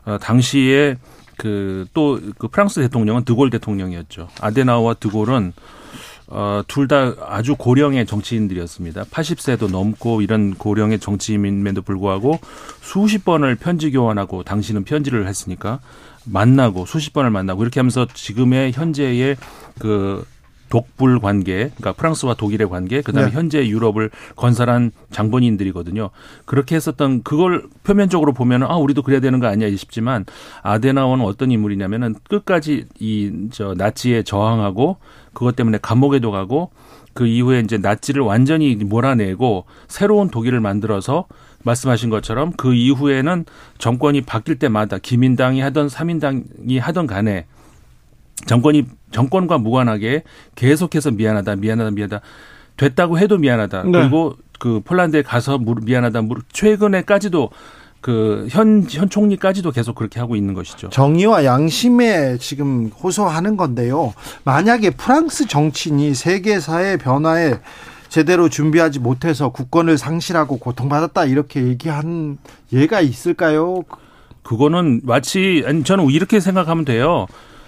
어 0.06 0.18
당시에 0.20 0.98
그 1.38 1.86
또그 1.94 2.34
그 2.38 2.48
프랑스 2.48 2.82
대통령은 2.82 3.26
드골 3.26 3.50
대통령이었죠. 3.50 4.28
아데나우와 4.42 4.96
드골은 4.96 5.54
어, 6.28 6.64
둘 6.68 6.88
다 6.88 7.14
아주 7.28 7.56
고령의 7.56 8.06
정치인들이었습니다. 8.06 9.04
80세도 9.06 9.70
넘고 9.70 10.22
이런 10.22 10.56
고령의 10.56 11.00
정치인임에도 11.00 11.82
불구하고 11.84 12.40
수십 12.82 13.24
번을 13.26 13.56
편지 13.56 13.92
교환하고 13.92 14.44
당신은 14.44 14.86
편지를 14.86 15.28
했으니까 15.28 15.80
만나고 16.26 16.86
수십 16.88 17.14
번을 17.14 17.30
만나고 17.30 17.62
이렇게 17.62 17.80
하면서 17.80 18.08
지금의 18.12 18.72
현재의 18.74 19.38
그 19.80 20.26
독불 20.70 21.20
관계, 21.20 21.72
그러니까 21.76 21.94
프랑스와 21.94 22.34
독일의 22.34 22.70
관계, 22.70 23.02
그다음에 23.02 23.30
네. 23.30 23.34
현재 23.36 23.68
유럽을 23.68 24.10
건설한 24.36 24.92
장본인들이거든요. 25.12 26.10
그렇게 26.46 26.76
했었던 26.76 27.24
그걸 27.24 27.64
표면적으로 27.84 28.34
보면은 28.34 28.68
아 28.68 28.76
우리도 28.76 29.04
그래야 29.04 29.20
되는 29.20 29.40
거 29.40 29.48
아니야 29.48 29.70
싶지만 29.76 30.26
아데나워는 30.64 31.24
어떤 31.26 31.52
인물이냐면은 31.52 32.16
끝까지 32.28 32.86
이 33.00 33.46
저 33.52 33.74
나치에 33.78 34.24
저항하고 34.24 34.98
그것 35.34 35.56
때문에 35.56 35.78
감옥에도 35.82 36.32
가고 36.32 36.72
그 37.14 37.28
이후에 37.28 37.60
이제 37.62 37.78
나치를 37.78 38.22
완전히 38.22 38.76
몰아내고 38.76 39.66
새로운 39.88 40.30
독일을 40.30 40.60
만들어서 40.60 41.26
말씀하신 41.64 42.10
것처럼 42.10 42.52
그 42.54 42.74
이후에는 42.74 43.46
정권이 43.78 44.22
바뀔 44.22 44.60
때마다 44.60 44.98
기민당이 44.98 45.62
하던 45.62 45.90
삼인당이 45.90 46.78
하던 46.80 47.08
간에 47.08 47.46
정권이 48.46 48.86
정권과 49.12 49.58
무관하게 49.58 50.24
계속해서 50.56 51.12
미안하다, 51.12 51.56
미안하다, 51.56 51.92
미안하다 51.92 52.22
됐다고 52.78 53.18
해도 53.18 53.38
미안하다. 53.38 53.84
네. 53.84 53.92
그리고 53.92 54.36
그 54.60 54.82
폴란드에 54.84 55.22
가서 55.22 55.58
미안하다. 55.58 56.22
최근에까지도 56.52 57.50
그현현 58.02 59.10
총리까지도 59.10 59.72
계속 59.72 59.96
그렇게 59.96 60.20
하고 60.20 60.36
있는 60.36 60.54
것이죠. 60.54 60.90
정의와 60.90 61.44
양심에 61.44 62.38
지금 62.38 62.92
호소하는 63.02 63.58
건데요. 63.58 64.14
만약에 64.44 64.92
프랑스 64.92 65.48
정치인이 65.48 66.14
세계사의 66.14 67.00
변화에 67.00 67.56
제대로 68.08 68.48
준비하지 68.48 69.00
못해서 69.00 69.50
국권을 69.50 69.98
상실하고 69.98 70.60
고통받았다 70.60 71.26
이렇게 71.26 71.64
얘기한 71.64 72.38
예가 72.72 73.02
있을까요? 73.02 73.82
그거는 74.44 75.02
마치 75.04 75.64
아니 75.66 75.84
저는 75.84 76.12
이렇게 76.12 76.40
생각하면 76.40 76.86
돼요. 76.86 77.26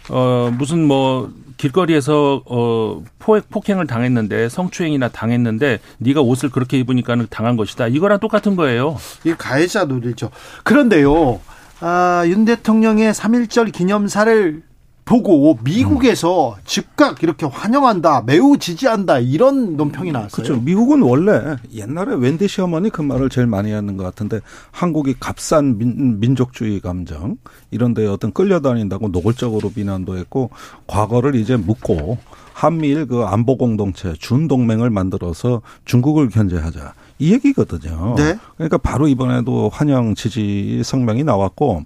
어 0.10 0.52
무슨 0.58 0.86
뭐 0.86 1.32
길거리에서 1.58 2.44
어 2.46 3.04
포획 3.20 3.50
폭행을 3.50 3.88
당했는데 3.88 4.50
성추행이나 4.50 5.10
당했는데 5.10 5.80
네가 5.98 6.22
옷을 6.22 6.50
그렇게 6.50 6.78
입으니까는 6.80 7.28
당한 7.30 7.58
것이다. 7.58 7.88
이거랑 7.88 8.20
똑같은 8.20 8.56
거예요. 8.56 8.98
이 9.26 9.34
가해자 9.34 9.86
논리죠. 9.86 10.30
그런데요. 10.64 11.40
아, 11.80 12.24
윤 12.26 12.46
대통령의 12.46 13.14
3.1절 13.14 13.72
기념사를 13.72 14.64
보고 15.08 15.58
미국에서 15.64 16.56
음. 16.56 16.62
즉각 16.66 17.24
이렇게 17.24 17.46
환영한다, 17.46 18.24
매우 18.26 18.58
지지한다 18.58 19.20
이런 19.20 19.78
논평이 19.78 20.12
나왔어요. 20.12 20.44
그렇죠. 20.44 20.62
미국은 20.62 21.02
원래 21.02 21.56
옛날에 21.74 22.16
웬디 22.16 22.50
시어머니 22.50 22.90
그 22.90 23.02
말을 23.02 23.30
제일 23.30 23.48
많이 23.48 23.72
하는 23.72 23.96
것 23.96 24.04
같은데 24.04 24.42
한국이 24.72 25.16
값싼 25.20 25.78
민, 25.78 26.36
족주의 26.36 26.82
감정 26.82 27.38
이런 27.72 27.94
데 27.94 28.06
어떤 28.06 28.34
끌려다닌다고 28.34 29.08
노골적으로 29.08 29.72
비난도 29.72 30.18
했고 30.18 30.50
과거를 30.88 31.36
이제 31.36 31.56
묻고 31.56 32.18
한미일 32.54 33.06
그 33.06 33.24
안보 33.24 33.58
공동체 33.58 34.14
준 34.20 34.48
동맹을 34.48 34.90
만들어서 34.90 35.62
중국을 35.86 36.30
견제하자. 36.30 36.94
이 37.20 37.34
얘기거든요. 37.34 38.16
네. 38.16 38.38
그러니까 38.56 38.78
바로 38.78 39.08
이번에도 39.08 39.70
환영 39.74 40.14
지지 40.16 40.82
성명이 40.84 41.24
나왔고 41.24 41.84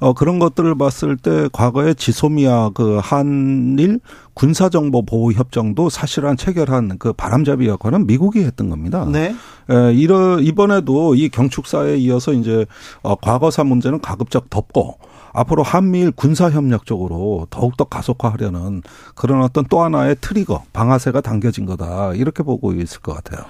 어 0.00 0.12
그런 0.14 0.38
것들을 0.38 0.76
봤을 0.76 1.16
때 1.16 1.48
과거에 1.52 1.94
지소미아 1.94 2.70
그 2.74 2.98
한일 3.02 4.00
군사정보 4.34 5.04
보호 5.04 5.32
협정도 5.32 5.88
사실은 5.88 6.36
체결한 6.36 6.98
그 6.98 7.12
바람잡이 7.12 7.68
역할은 7.68 8.06
미국이 8.06 8.40
했던 8.40 8.68
겁니다. 8.68 9.06
네. 9.10 9.34
에, 9.70 9.94
이러 9.94 10.40
이번에도 10.40 11.14
이 11.14 11.28
경축사에 11.28 11.96
이어서 11.98 12.32
이제 12.32 12.66
어 13.02 13.14
과거사 13.14 13.64
문제는 13.64 14.00
가급적 14.00 14.50
덮고 14.50 14.98
앞으로 15.32 15.62
한미일 15.62 16.10
군사 16.12 16.50
협력 16.50 16.86
쪽으로 16.86 17.46
더욱더 17.50 17.84
가속화하려는 17.84 18.82
그런 19.14 19.42
어떤 19.42 19.64
또 19.68 19.82
하나의 19.82 20.16
트리거 20.20 20.62
방아쇠가 20.72 21.20
당겨진 21.20 21.66
거다 21.66 22.14
이렇게 22.14 22.42
보고 22.42 22.72
있을 22.72 23.00
것 23.00 23.14
같아요. 23.14 23.44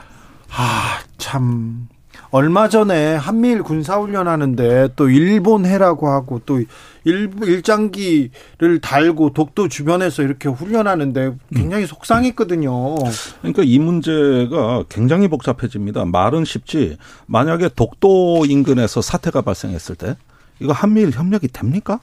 아, 0.56 1.00
참. 1.18 1.88
얼마 2.30 2.68
전에 2.68 3.14
한미일 3.14 3.62
군사훈련 3.62 4.26
하는데 4.26 4.88
또 4.96 5.08
일본 5.08 5.66
해라고 5.66 6.08
하고 6.08 6.40
또 6.44 6.60
일, 7.04 7.30
일장기를 7.42 8.80
달고 8.82 9.34
독도 9.34 9.68
주변에서 9.68 10.22
이렇게 10.22 10.48
훈련하는데 10.48 11.36
굉장히 11.54 11.86
속상했거든요. 11.86 12.96
그러니까 13.40 13.62
이 13.64 13.78
문제가 13.78 14.84
굉장히 14.88 15.28
복잡해집니다. 15.28 16.06
말은 16.06 16.44
쉽지 16.44 16.98
만약에 17.26 17.70
독도 17.76 18.46
인근에서 18.46 19.00
사태가 19.00 19.42
발생했을 19.42 19.94
때 19.94 20.16
이거 20.58 20.72
한미일 20.72 21.10
협력이 21.10 21.48
됩니까? 21.48 22.00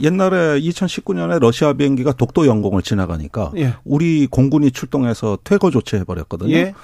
옛날에 0.00 0.60
2019년에 0.60 1.38
러시아 1.40 1.72
비행기가 1.74 2.12
독도 2.12 2.46
영공을 2.46 2.82
지나가니까 2.82 3.52
예. 3.58 3.74
우리 3.84 4.26
공군이 4.26 4.70
출동해서 4.70 5.38
퇴거 5.44 5.70
조치해 5.70 6.04
버렸거든요. 6.04 6.54
예. 6.54 6.74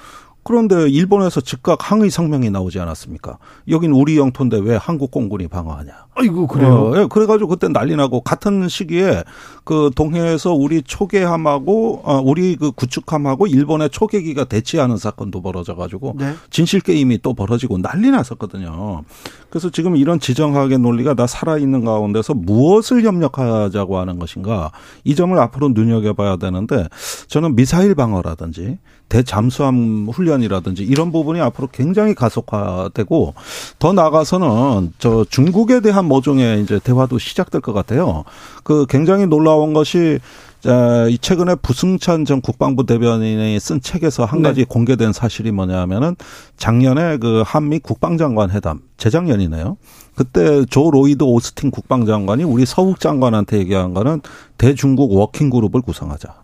그런데 0.43 0.89
일본에서 0.89 1.41
즉각 1.41 1.91
항의 1.91 2.09
성명이 2.09 2.49
나오지 2.49 2.79
않았습니까? 2.79 3.37
여긴 3.69 3.91
우리 3.91 4.17
영토인데 4.17 4.59
왜 4.59 4.75
한국 4.75 5.11
공군이 5.11 5.47
방어하냐? 5.47 5.91
아이고 6.15 6.47
그래요. 6.47 6.73
어, 6.73 6.97
예, 6.97 7.07
그래가지고 7.07 7.49
그때 7.49 7.67
난리 7.67 7.95
나고 7.95 8.21
같은 8.21 8.67
시기에 8.67 9.23
그 9.63 9.91
동해에서 9.95 10.53
우리 10.53 10.81
초계함하고 10.81 12.01
어, 12.03 12.21
우리 12.23 12.55
그 12.55 12.71
구축함하고 12.71 13.47
일본의 13.47 13.91
초계기가 13.91 14.45
대치하는 14.45 14.97
사건도 14.97 15.41
벌어져가지고 15.41 16.15
네. 16.17 16.33
진실 16.49 16.81
게임이 16.81 17.19
또 17.21 17.33
벌어지고 17.33 17.77
난리 17.77 18.09
났었거든요. 18.11 19.03
그래서 19.49 19.69
지금 19.69 19.95
이런 19.95 20.19
지정학의 20.19 20.79
논리가 20.79 21.13
다 21.13 21.27
살아있는 21.27 21.85
가운데서 21.85 22.33
무엇을 22.33 23.03
협력하자고 23.03 23.97
하는 23.97 24.19
것인가 24.19 24.71
이 25.03 25.15
점을 25.15 25.37
앞으로 25.37 25.69
눈여겨봐야 25.69 26.37
되는데 26.37 26.87
저는 27.27 27.55
미사일 27.55 27.95
방어라든지 27.95 28.79
대잠수함 29.11 30.07
훈련이라든지 30.09 30.83
이런 30.83 31.11
부분이 31.11 31.41
앞으로 31.41 31.67
굉장히 31.71 32.15
가속화되고 32.15 33.33
더 33.77 33.91
나아가서는 33.91 34.93
저 34.99 35.25
중국에 35.29 35.81
대한 35.81 36.05
모종의 36.05 36.63
이제 36.63 36.79
대화도 36.81 37.19
시작될 37.19 37.59
것 37.59 37.73
같아요. 37.73 38.23
그 38.63 38.85
굉장히 38.87 39.27
놀라운 39.27 39.73
것이 39.73 40.19
자, 40.61 41.07
이 41.09 41.17
최근에 41.17 41.55
부승찬 41.55 42.23
전 42.23 42.39
국방부 42.39 42.85
대변인이 42.85 43.59
쓴 43.59 43.81
책에서 43.81 44.23
한 44.23 44.43
네. 44.43 44.49
가지 44.49 44.61
네. 44.61 44.65
공개된 44.65 45.11
사실이 45.11 45.51
뭐냐면은 45.51 46.15
작년에 46.55 47.17
그 47.17 47.43
한미 47.45 47.79
국방장관 47.79 48.51
회담, 48.51 48.79
재작년이네요. 48.95 49.75
그때 50.15 50.63
조 50.65 50.89
로이드 50.89 51.23
오스틴 51.23 51.71
국방장관이 51.71 52.43
우리 52.43 52.65
서욱 52.65 52.99
장관한테 52.99 53.57
얘기한 53.57 53.93
거는 53.93 54.21
대중국 54.57 55.11
working 55.13 55.49
group을 55.49 55.81
구성하자. 55.81 56.40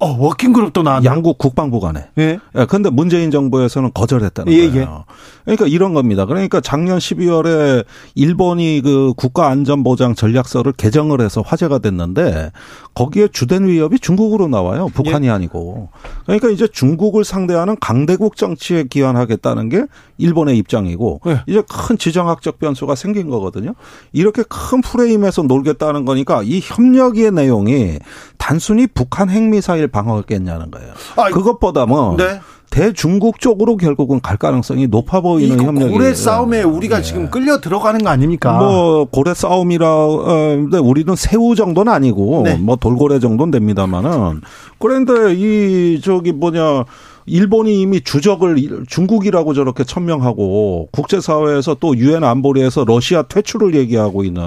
어, 0.00 0.16
working 0.18 0.50
group도 0.50 0.82
나왔네. 0.82 1.04
양국 1.04 1.36
국방부 1.36 1.78
간에. 1.78 2.06
예. 2.18 2.38
예. 2.56 2.64
근데 2.64 2.88
문재인 2.88 3.30
정부에서는 3.30 3.90
거절했다는 3.92 4.52
예, 4.52 4.70
거예요. 4.70 5.04
예. 5.06 5.14
그러니까 5.44 5.66
이런 5.66 5.92
겁니다. 5.92 6.24
그러니까 6.24 6.60
작년 6.62 6.98
12월에 6.98 7.84
일본이 8.14 8.80
그 8.82 9.12
국가안전보장 9.16 10.14
전략서를 10.14 10.72
개정을 10.72 11.20
해서 11.20 11.42
화제가 11.42 11.78
됐는데 11.78 12.50
거기에 12.94 13.28
주된 13.28 13.64
위협이 13.64 13.98
중국으로 13.98 14.48
나와요. 14.48 14.88
북한이 14.92 15.26
예. 15.26 15.30
아니고. 15.30 15.88
그러니까 16.24 16.48
이제 16.50 16.66
중국을 16.66 17.24
상대하는 17.24 17.76
강대국 17.80 18.36
정치에 18.36 18.84
기원하겠다는 18.84 19.68
게 19.68 19.86
일본의 20.18 20.58
입장이고 20.58 21.20
예. 21.26 21.42
이제 21.46 21.62
큰 21.68 21.96
지정학적 21.96 22.58
변수가 22.58 22.94
생긴 22.94 23.30
거거든요. 23.30 23.74
이렇게 24.12 24.42
큰 24.48 24.80
프레임에서 24.80 25.42
놀겠다는 25.42 26.04
거니까 26.04 26.42
이 26.42 26.60
협력의 26.62 27.30
내용이 27.30 27.98
단순히 28.38 28.86
북한 28.86 29.30
핵미사일 29.30 29.86
방어겠냐는 29.88 30.70
거예요. 30.70 30.92
아, 31.16 31.30
그것보다 31.30 31.86
뭐 31.86 32.16
네. 32.16 32.40
대중국 32.70 33.40
쪽으로 33.40 33.76
결국은 33.76 34.20
갈 34.20 34.36
가능성이 34.36 34.86
높아 34.86 35.20
보이는 35.20 35.60
협력이 35.60 35.92
고래 35.92 36.14
싸움에 36.14 36.62
우리가 36.62 36.98
네. 36.98 37.02
지금 37.02 37.28
끌려 37.28 37.60
들어가는 37.60 38.02
거 38.02 38.10
아닙니까? 38.10 38.58
뭐 38.58 39.06
고래 39.06 39.34
싸움이라 39.34 39.86
어, 39.88 40.24
근데 40.24 40.78
우리는 40.78 41.14
새우 41.16 41.56
정도는 41.56 41.92
아니고 41.92 42.42
네. 42.44 42.54
뭐 42.54 42.76
돌고래 42.76 43.18
정도는 43.18 43.50
됩니다만은 43.50 44.40
그런데 44.78 45.34
이 45.34 46.00
저기 46.00 46.32
뭐냐 46.32 46.84
일본이 47.26 47.80
이미 47.80 48.00
주적을 48.00 48.84
중국이라고 48.86 49.54
저렇게 49.54 49.84
천명하고 49.84 50.88
국제사회에서 50.92 51.76
또 51.80 51.96
유엔 51.96 52.24
안보리에서 52.24 52.84
러시아 52.84 53.22
퇴출을 53.22 53.74
얘기하고 53.74 54.24
있는 54.24 54.42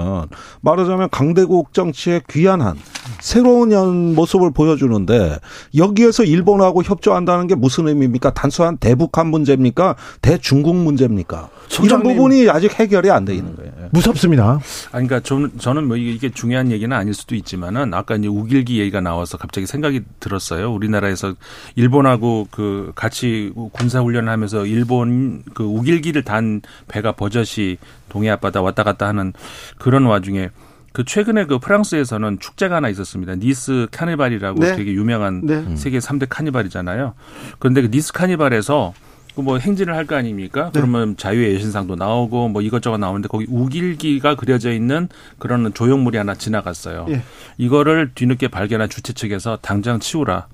말하자면 0.60 1.08
강대국 1.10 1.72
정치에 1.72 2.20
귀환한 2.30 2.76
새로운 3.20 4.14
모습을 4.14 4.52
보여주는데 4.52 5.38
여기에서 5.76 6.24
일본하고 6.24 6.82
협조한다는 6.82 7.46
게 7.46 7.54
무슨 7.54 7.88
의미입니까? 7.88 8.34
단순한 8.34 8.76
대북한 8.78 9.26
문제입니까? 9.28 9.96
대중국 10.22 10.76
문제입니까? 10.76 11.48
이런 11.82 12.02
부분이 12.02 12.48
아직 12.48 12.78
해결이 12.78 13.10
안 13.10 13.24
돼 13.24 13.34
있는 13.34 13.56
거예요. 13.56 13.72
무섭습니다. 13.90 14.60
아니, 14.92 15.06
그러니까 15.06 15.20
저는, 15.20 15.52
저는 15.58 15.88
뭐 15.88 15.96
이게 15.96 16.30
중요한 16.30 16.70
얘기는 16.70 16.94
아닐 16.94 17.14
수도 17.14 17.34
있지만은 17.34 17.94
아까 17.94 18.16
이제 18.16 18.28
우길기 18.28 18.78
얘기가 18.78 19.00
나와서 19.00 19.38
갑자기 19.38 19.66
생각이 19.66 20.02
들었어요. 20.20 20.70
우리나라에서 20.72 21.34
일본하고 21.74 22.48
그 22.50 22.63
같이 22.94 23.52
군사 23.72 24.00
훈련을 24.00 24.30
하면서 24.30 24.66
일본 24.66 25.42
그 25.54 25.64
욱일기를 25.64 26.22
단 26.22 26.60
배가 26.88 27.12
버젓이 27.12 27.78
동해 28.08 28.30
앞바다 28.30 28.62
왔다 28.62 28.82
갔다 28.82 29.06
하는 29.08 29.32
그런 29.78 30.04
와중에 30.04 30.50
그 30.92 31.04
최근에 31.04 31.46
그 31.46 31.58
프랑스에서는 31.58 32.38
축제가 32.38 32.76
하나 32.76 32.88
있었습니다. 32.88 33.34
니스 33.34 33.88
카니발이라고 33.90 34.60
네. 34.60 34.76
되게 34.76 34.92
유명한 34.92 35.44
네. 35.44 35.76
세계 35.76 35.98
3대 35.98 36.26
카니발이잖아요. 36.28 37.14
그런데 37.58 37.82
그 37.82 37.88
니스 37.90 38.12
카니발에서 38.12 38.94
그뭐 39.34 39.58
행진을 39.58 39.96
할 39.96 40.06
거 40.06 40.14
아닙니까? 40.14 40.66
네. 40.66 40.70
그러면 40.80 41.16
자유의 41.16 41.54
여신상도 41.56 41.96
나오고 41.96 42.48
뭐 42.50 42.62
이것저것 42.62 42.98
나오는데 42.98 43.26
거기 43.26 43.46
욱일기가 43.48 44.36
그려져 44.36 44.72
있는 44.72 45.08
그런 45.40 45.74
조형물이 45.74 46.16
하나 46.16 46.34
지나갔어요. 46.34 47.06
예. 47.08 47.22
이거를 47.58 48.12
뒤늦게 48.14 48.46
발견한 48.46 48.88
주최 48.88 49.12
측에서 49.12 49.58
당장 49.60 49.98
치우라. 49.98 50.46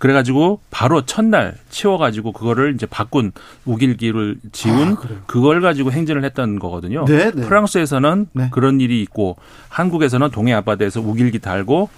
그래가지고 0.00 0.60
바로 0.70 1.04
첫날 1.04 1.56
치워가지고 1.68 2.32
그거를 2.32 2.74
이제 2.74 2.86
바꾼 2.86 3.32
우길기를 3.66 4.38
지운 4.50 4.94
아, 4.94 4.96
그걸 5.26 5.60
가지고 5.60 5.92
행진을 5.92 6.24
했던 6.24 6.58
거거든요. 6.58 7.04
네, 7.04 7.30
네. 7.30 7.46
프랑스에서는 7.46 8.28
네. 8.32 8.48
그런 8.50 8.80
일이 8.80 9.02
있고 9.02 9.36
한국에서는 9.68 10.30
동해 10.30 10.54
앞바다에서 10.54 11.02
우길기 11.02 11.40
달고 11.40 11.90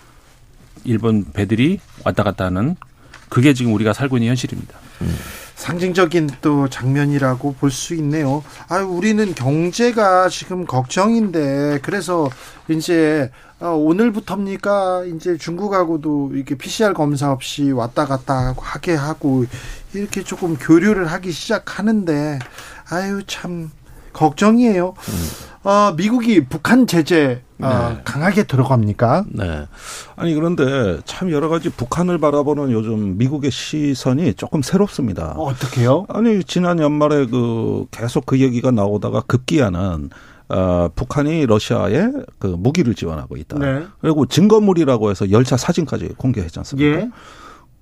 일본 0.84 1.26
배들이 1.32 1.78
왔다 2.04 2.24
갔다 2.24 2.46
하는 2.46 2.74
그게 3.28 3.54
지금 3.54 3.72
우리가 3.72 3.92
살고 3.92 4.16
있는 4.16 4.30
현실입니다. 4.30 4.76
음. 5.02 5.16
상징적인 5.54 6.30
또 6.40 6.68
장면이라고 6.68 7.54
볼 7.54 7.70
수 7.70 7.94
있네요. 7.94 8.42
아, 8.68 8.78
우리는 8.78 9.34
경제가 9.34 10.28
지금 10.28 10.66
걱정인데 10.66 11.78
그래서 11.82 12.28
이제 12.68 13.30
어, 13.60 13.68
오늘부터입니까? 13.70 15.04
이제 15.14 15.36
중국하고도 15.36 16.32
이렇게 16.34 16.56
PCR 16.56 16.92
검사 16.94 17.30
없이 17.30 17.70
왔다 17.70 18.06
갔다 18.06 18.54
하게 18.58 18.94
하고 18.94 19.44
이렇게 19.94 20.22
조금 20.24 20.56
교류를 20.56 21.06
하기 21.12 21.30
시작하는데 21.30 22.40
아유 22.90 23.22
참 23.26 23.70
걱정이에요. 24.12 24.94
음. 24.96 25.68
어, 25.68 25.94
미국이 25.96 26.44
북한 26.44 26.86
제재 26.86 27.42
어, 27.60 27.92
네. 27.94 28.00
강하게 28.04 28.42
들어갑니까? 28.44 29.26
네. 29.28 29.66
아니 30.16 30.34
그런데 30.34 30.98
참 31.04 31.30
여러 31.30 31.48
가지 31.48 31.70
북한을 31.70 32.18
바라보는 32.18 32.72
요즘 32.72 33.16
미국의 33.16 33.52
시선이 33.52 34.34
조금 34.34 34.62
새롭습니다. 34.62 35.34
어, 35.36 35.44
어떻게요? 35.44 36.06
아니 36.08 36.42
지난 36.42 36.80
연말에 36.80 37.26
그 37.26 37.86
계속 37.92 38.26
그 38.26 38.40
얘기가 38.40 38.72
나오다가 38.72 39.20
급기야는 39.20 40.10
어, 40.48 40.88
북한이 40.94 41.46
러시아에 41.46 42.08
그 42.40 42.48
무기를 42.48 42.94
지원하고 42.94 43.36
있다. 43.36 43.58
네. 43.58 43.84
그리고 44.00 44.26
증거물이라고 44.26 45.10
해서 45.10 45.30
열차 45.30 45.56
사진까지 45.56 46.08
공개했지 46.16 46.58
않습니까? 46.58 47.00
예. 47.00 47.10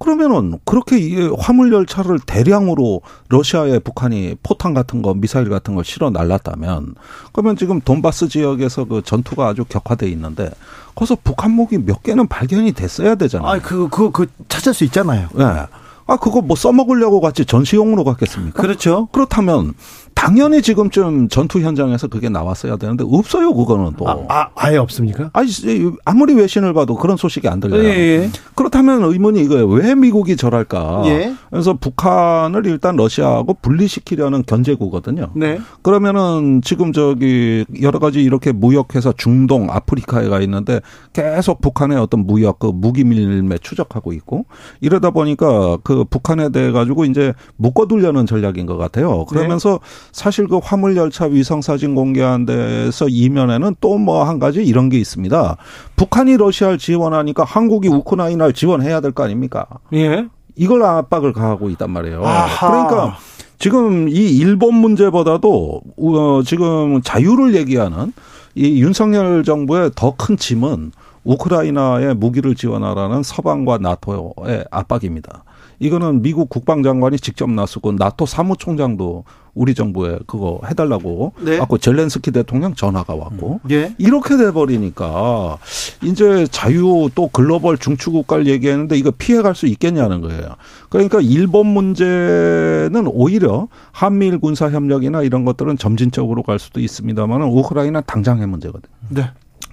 그러면은 0.00 0.58
그렇게 0.64 0.98
이 0.98 1.30
화물 1.38 1.72
열차를 1.72 2.18
대량으로 2.20 3.02
러시아에 3.28 3.78
북한이 3.80 4.36
포탄 4.42 4.72
같은 4.72 5.02
거 5.02 5.12
미사일 5.12 5.50
같은 5.50 5.74
걸 5.74 5.84
실어 5.84 6.08
날랐다면 6.08 6.94
그러면 7.32 7.56
지금 7.56 7.82
돈바스 7.82 8.28
지역에서 8.28 8.86
그 8.86 9.02
전투가 9.04 9.48
아주 9.48 9.64
격화돼 9.66 10.08
있는데 10.08 10.50
거기서 10.94 11.18
북한 11.22 11.50
무기 11.50 11.76
몇 11.76 12.02
개는 12.02 12.28
발견이 12.28 12.72
됐어야 12.72 13.14
되잖아요. 13.14 13.48
아, 13.48 13.58
그, 13.60 13.88
그, 13.90 14.10
그 14.10 14.26
찾을 14.48 14.72
수 14.72 14.84
있잖아요. 14.84 15.28
네. 15.34 15.44
아, 15.44 16.16
그거 16.16 16.40
뭐 16.40 16.56
써먹으려고 16.56 17.20
갔지 17.20 17.44
전시용으로 17.44 18.02
갔겠습니까? 18.02 18.60
그렇죠. 18.60 19.06
그렇다면 19.12 19.74
당연히 20.20 20.60
지금쯤 20.60 21.28
전투 21.28 21.60
현장에서 21.60 22.06
그게 22.06 22.28
나왔어야 22.28 22.76
되는데 22.76 23.04
없어요 23.08 23.54
그거는 23.54 23.92
또. 23.96 24.06
아, 24.06 24.50
아 24.54 24.70
예 24.70 24.76
없습니까? 24.76 25.30
아니 25.32 25.48
아무리 26.04 26.34
외신을 26.34 26.74
봐도 26.74 26.94
그런 26.94 27.16
소식이 27.16 27.48
안 27.48 27.58
들려요. 27.58 27.82
예, 27.82 27.88
예. 27.88 28.30
그렇다면 28.54 29.02
의문이 29.02 29.40
이거예요. 29.40 29.66
왜 29.66 29.94
미국이 29.94 30.36
저럴까? 30.36 31.04
예. 31.06 31.32
그래서 31.48 31.72
북한을 31.72 32.66
일단 32.66 32.96
러시아하고 32.96 33.54
분리시키려는 33.62 34.44
견제구거든요. 34.46 35.30
네. 35.34 35.58
그러면은 35.82 36.60
지금 36.62 36.92
저기 36.92 37.64
여러 37.80 37.98
가지 37.98 38.22
이렇게 38.22 38.52
무역해서 38.52 39.14
중동, 39.16 39.70
아프리카에 39.70 40.28
가 40.28 40.40
있는데 40.42 40.82
계속 41.14 41.62
북한의 41.62 41.96
어떤 41.98 42.26
무역 42.26 42.58
그 42.58 42.66
무기 42.66 43.04
밀매 43.04 43.56
추적하고 43.58 44.12
있고 44.12 44.44
이러다 44.82 45.10
보니까 45.12 45.78
그 45.82 46.04
북한에 46.04 46.50
대해 46.50 46.72
가지고 46.72 47.06
이제 47.06 47.32
묶어두려는 47.56 48.26
전략인 48.26 48.66
것 48.66 48.76
같아요. 48.76 49.24
그러면서 49.24 49.70
네. 49.70 50.09
사실 50.12 50.46
그 50.48 50.58
화물 50.62 50.96
열차 50.96 51.26
위성 51.26 51.60
사진 51.62 51.94
공개한 51.94 52.44
데서 52.46 53.06
이면에는 53.08 53.76
또 53.80 53.96
뭐 53.98 54.24
한 54.24 54.38
가지 54.38 54.62
이런 54.64 54.88
게 54.88 54.98
있습니다. 54.98 55.56
북한이 55.96 56.36
러시아를 56.36 56.78
지원하니까 56.78 57.44
한국이 57.44 57.88
우크라이나를 57.88 58.52
지원해야 58.52 59.00
될 59.00 59.12
거 59.12 59.24
아닙니까? 59.24 59.66
예. 59.92 60.26
이걸 60.56 60.82
압박을 60.82 61.32
가하고 61.32 61.70
있단 61.70 61.90
말이에요. 61.90 62.24
아하. 62.24 62.70
그러니까 62.70 63.16
지금 63.58 64.08
이 64.08 64.36
일본 64.38 64.74
문제보다도 64.76 65.80
어 65.98 66.42
지금 66.44 67.00
자유를 67.02 67.54
얘기하는 67.54 68.12
이 68.54 68.82
윤석열 68.82 69.44
정부의 69.44 69.90
더 69.94 70.14
큰 70.16 70.36
짐은 70.36 70.92
우크라이나에 71.24 72.14
무기를 72.14 72.54
지원하라는 72.54 73.22
서방과 73.22 73.78
나토의 73.78 74.64
압박입니다. 74.70 75.44
이거는 75.80 76.22
미국 76.22 76.48
국방장관이 76.48 77.18
직접 77.18 77.50
나서고 77.50 77.92
나토 77.92 78.26
사무총장도 78.26 79.24
우리 79.54 79.74
정부에 79.74 80.18
그거 80.26 80.60
해달라고 80.68 81.32
네. 81.40 81.58
아고 81.58 81.78
젤렌스키 81.78 82.30
대통령 82.30 82.74
전화가 82.74 83.14
왔고 83.14 83.60
음. 83.64 83.70
예. 83.70 83.94
이렇게 83.98 84.36
돼버리니까 84.36 85.58
이제 86.04 86.46
자유 86.50 87.08
또 87.14 87.28
글로벌 87.28 87.78
중추국가를 87.78 88.46
얘기했는데 88.46 88.96
이거 88.96 89.10
피해갈 89.10 89.54
수 89.54 89.66
있겠냐는 89.66 90.20
거예요. 90.20 90.54
그러니까 90.88 91.20
일본 91.20 91.66
문제는 91.66 93.06
오히려 93.08 93.68
한미일 93.90 94.38
군사 94.38 94.70
협력이나 94.70 95.22
이런 95.22 95.44
것들은 95.44 95.78
점진적으로 95.78 96.42
갈 96.42 96.58
수도 96.58 96.78
있습니다만은 96.80 97.46
우크라이나 97.46 98.02
당장의 98.02 98.46
문제거든요. 98.46 98.92
네. 99.08 99.30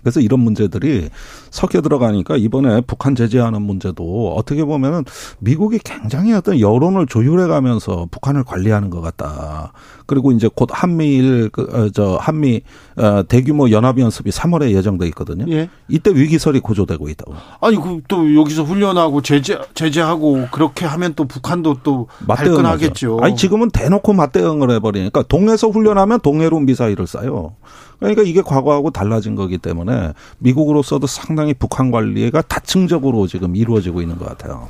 그래서 0.08 0.22
이런 0.22 0.40
문제들이 0.40 1.10
섞여 1.50 1.82
들어가니까 1.82 2.38
이번에 2.38 2.80
북한 2.80 3.14
제재하는 3.14 3.62
문제도 3.62 4.34
어떻게 4.38 4.64
보면은 4.64 5.04
미국이 5.40 5.80
굉장히 5.84 6.32
어떤 6.32 6.62
여론을 6.62 7.08
조율해 7.08 7.48
가면서 7.48 8.08
북한을 8.10 8.46
관리하는 8.46 8.90
것 8.90 9.02
같다. 9.02 9.74
그리고 10.06 10.32
이제 10.32 10.50
곧 10.54 10.70
한미일 10.72 11.50
그저 11.50 12.14
어, 12.14 12.18
한미 12.18 12.62
어, 12.96 13.24
대규모 13.28 13.70
연합 13.72 14.00
연습이 14.00 14.30
3월에 14.30 14.72
예정돼 14.72 15.06
있거든요. 15.08 15.46
예. 15.50 15.70
이때 15.90 16.10
위기설이 16.12 16.62
고조되고 16.62 17.10
있다고. 17.10 17.34
아니 17.60 17.76
그또 17.76 18.34
여기서 18.34 18.64
훈련하고 18.64 19.22
제재 19.22 19.60
제재하고 19.74 20.48
그렇게 20.54 20.86
하면 20.86 21.16
또 21.16 21.26
북한도 21.26 21.80
또 21.84 22.08
발끈하겠죠. 22.26 23.20
아니 23.22 23.36
지금은 23.36 23.72
대놓고 23.72 24.14
맞대응을 24.14 24.72
해버리니까 24.72 25.24
동해에서 25.24 25.68
훈련하면 25.68 26.22
동해로 26.22 26.62
미사일을 26.62 27.04
쏴요. 27.04 27.56
그러니까 28.00 28.22
이게 28.22 28.42
과거하고 28.42 28.92
달라진 28.92 29.36
거기 29.36 29.58
때문에 29.58 29.92
미국으로서도 30.40 31.08
상당히 31.08 31.54
북한 31.54 31.92
관리가 31.92 32.42
다층적으로 32.42 33.28
지금 33.28 33.56
이루어지고 33.56 34.02
있는 34.02 34.18
것 34.18 34.28
같아요. 34.28 34.68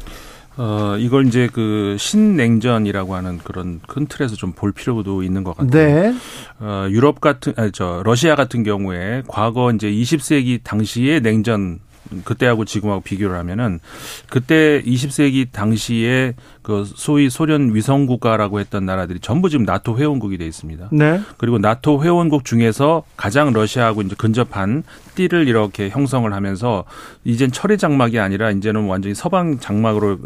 어, 0.59 0.95
이걸 0.97 1.27
이제 1.27 1.47
그 1.53 1.95
신냉전이라고 1.99 3.13
하는 3.13 3.37
그런 3.43 3.79
큰 3.87 4.07
틀에서 4.07 4.35
좀 4.35 4.53
볼 4.53 4.71
필요도 4.71 5.21
있는 5.21 5.43
것 5.43 5.55
같아요. 5.55 5.71
네. 5.71 6.15
어, 6.59 6.87
유럽 6.89 7.21
같은, 7.21 7.53
아니, 7.57 7.71
저, 7.71 8.01
러시아 8.03 8.35
같은 8.35 8.63
경우에 8.63 9.21
과거 9.27 9.71
이제 9.71 9.87
20세기 9.91 10.61
당시의 10.63 11.21
냉전 11.21 11.79
그때하고 12.23 12.65
지금하고 12.65 13.01
비교를 13.01 13.37
하면은 13.37 13.79
그때 14.29 14.81
20세기 14.83 15.51
당시에 15.51 16.35
그 16.61 16.85
소위 16.85 17.29
소련 17.29 17.73
위성 17.73 18.05
국가라고 18.05 18.59
했던 18.59 18.85
나라들이 18.85 19.19
전부 19.19 19.49
지금 19.49 19.65
나토 19.65 19.97
회원국이 19.97 20.37
돼 20.37 20.45
있습니다. 20.45 20.89
네. 20.91 21.21
그리고 21.37 21.57
나토 21.59 22.03
회원국 22.03 22.45
중에서 22.45 23.03
가장 23.15 23.53
러시아하고 23.53 24.01
이제 24.01 24.15
근접한 24.17 24.83
띠를 25.15 25.47
이렇게 25.47 25.89
형성을 25.89 26.31
하면서 26.31 26.85
이젠 27.23 27.51
철의 27.51 27.77
장막이 27.77 28.19
아니라 28.19 28.51
이제는 28.51 28.85
완전히 28.85 29.15
서방 29.15 29.59
장막으로 29.59 30.19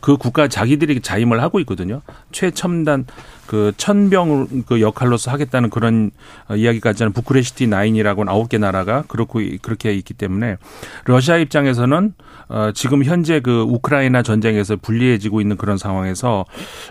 그 0.00 0.16
국가 0.16 0.48
자기들이 0.48 1.00
자임을 1.00 1.42
하고 1.42 1.60
있거든요. 1.60 2.02
최첨단 2.32 3.06
그 3.46 3.72
천병 3.76 4.64
그 4.66 4.80
역할로서 4.80 5.30
하겠다는 5.30 5.70
그런 5.70 6.10
이야기까지 6.54 7.02
하는 7.02 7.12
부크레시티 7.12 7.66
나인이라고는 7.66 8.32
아홉 8.32 8.48
개 8.48 8.58
나라가 8.58 9.02
그렇고 9.08 9.40
그렇게 9.60 9.92
있기 9.94 10.14
때문에 10.14 10.56
러시아 11.04 11.36
입장에서는 11.36 12.14
어 12.48 12.70
지금 12.74 13.04
현재 13.04 13.40
그 13.40 13.62
우크라이나 13.62 14.22
전쟁에서 14.22 14.76
불리해지고 14.76 15.40
있는 15.40 15.56
그런 15.56 15.76
상황에서 15.76 16.44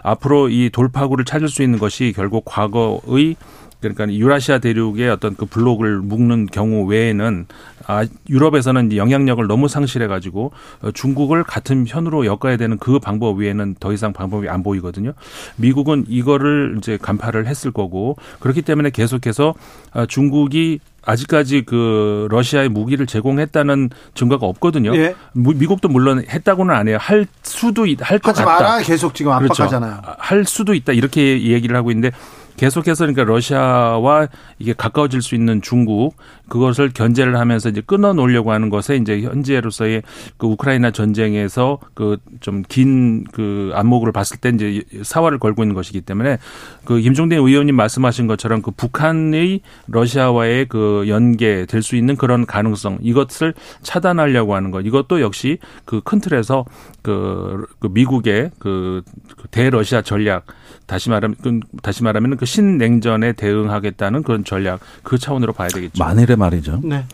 앞으로 0.04 0.49
이 0.49 0.70
돌파구를 0.72 1.26
찾을 1.26 1.47
수 1.47 1.64
있는 1.64 1.80
것이 1.80 2.14
결국 2.16 2.43
과거의 2.45 3.38
그러니까 3.82 4.11
유라시아 4.13 4.59
대륙의 4.59 5.09
어떤 5.09 5.36
그 5.36 5.45
블록을 5.45 5.97
묶는 5.97 6.47
경우 6.47 6.86
외에는 6.86 7.47
아 7.88 8.05
유럽에서는 8.29 8.95
영향력을 8.95 9.45
너무 9.47 9.67
상실해 9.67 10.07
가지고 10.07 10.51
어, 10.82 10.91
중국을 10.91 11.43
같은 11.43 11.84
편으로 11.84 12.25
엮어야 12.25 12.57
되는 12.57 12.77
그 12.77 12.99
방법 12.99 13.39
외에는 13.39 13.75
더 13.79 13.91
이상 13.91 14.13
방법이 14.13 14.47
안 14.49 14.63
보이거든요. 14.63 15.13
미국은 15.55 16.05
이거를 16.07 16.75
이제 16.77 16.97
간파를 17.01 17.47
했을 17.47 17.71
거고 17.71 18.17
그렇기 18.39 18.61
때문에 18.61 18.91
계속해서 18.91 19.55
어, 19.93 20.05
중국이 20.05 20.79
아직까지 21.03 21.63
그 21.65 22.27
러시아의 22.29 22.69
무기를 22.69 23.07
제공했다는 23.07 23.89
증거가 24.13 24.45
없거든요. 24.45 24.95
예. 24.95 25.15
미국도 25.34 25.89
물론 25.89 26.23
했다고는 26.29 26.75
안 26.75 26.88
해요. 26.88 26.97
할 26.99 27.25
수도 27.41 27.88
있, 27.88 27.97
할것 27.99 28.36
같다. 28.36 28.45
마라 28.45 28.79
계속 28.84 29.15
지금 29.15 29.32
압박하잖아요. 29.32 30.01
그렇죠. 30.01 30.15
할 30.19 30.45
수도 30.45 30.75
있다 30.75 30.93
이렇게 30.93 31.41
얘기를 31.41 31.75
하고 31.75 31.89
있는데 31.89 32.15
계속해서 32.58 33.06
그러니까 33.06 33.24
러시아와 33.24 34.28
이게 34.60 34.74
가까워질 34.74 35.22
수 35.22 35.36
있는 35.36 35.62
중국 35.62 36.16
그것을 36.49 36.91
견제를 36.93 37.38
하면서 37.38 37.70
이제 37.70 37.82
끊어 37.82 38.14
놓으려고 38.14 38.52
하는 38.52 38.70
것에 38.70 38.97
이제 38.97 39.22
현재로서의 39.22 40.04
그 40.38 40.47
우크라이나 40.47 40.91
전쟁에서 40.91 41.80
그 41.93 42.18
좀 42.39 42.64
긴그 42.68 43.32
그 43.32 43.72
안목으로 43.74 44.12
봤을 44.12 44.38
때 44.38 44.49
이제 44.49 44.84
사활을 45.04 45.39
걸고 45.39 45.64
있는 45.64 45.76
것이기 45.76 46.02
때문에 46.02 46.38
그 46.86 46.99
김종대 46.99 47.36
의원님 47.36 47.76
말씀하신 47.76 48.28
것처럼 48.28 48.62
그 48.62 48.72
북한의 48.72 49.62
러시아와의 49.88 50.66
그 50.68 51.06
연계될 51.08 51.82
수 51.82 51.95
있는 51.95 52.16
그런 52.16 52.45
가능성 52.45 52.99
이것을 53.02 53.54
차단하려고 53.84 54.56
하는 54.56 54.72
것 54.72 54.82
이것도 54.86 55.22
역시 55.22 55.58
그 55.86 56.02
큰 56.02 56.20
틀에서 56.20 56.66
그, 57.02 57.66
그 57.80 57.88
미국의 57.88 58.52
그, 58.60 59.04
그 59.38 59.47
대러시아 59.49 60.02
전략 60.02 60.45
다시 60.92 61.10
말하면 61.10 61.38
그 61.42 61.62
다시 61.82 62.04
말하면 62.04 62.36
그 62.36 62.46
신냉전에 62.46 63.32
대응하겠다는 63.32 64.24
그런 64.24 64.44
전략 64.44 64.82
그 65.04 65.18
차원으로 65.18 65.54
봐야 65.54 65.70
되겠죠. 65.70 66.04
만일에 66.04 66.36
말이죠. 66.36 66.82
네. 66.84 67.06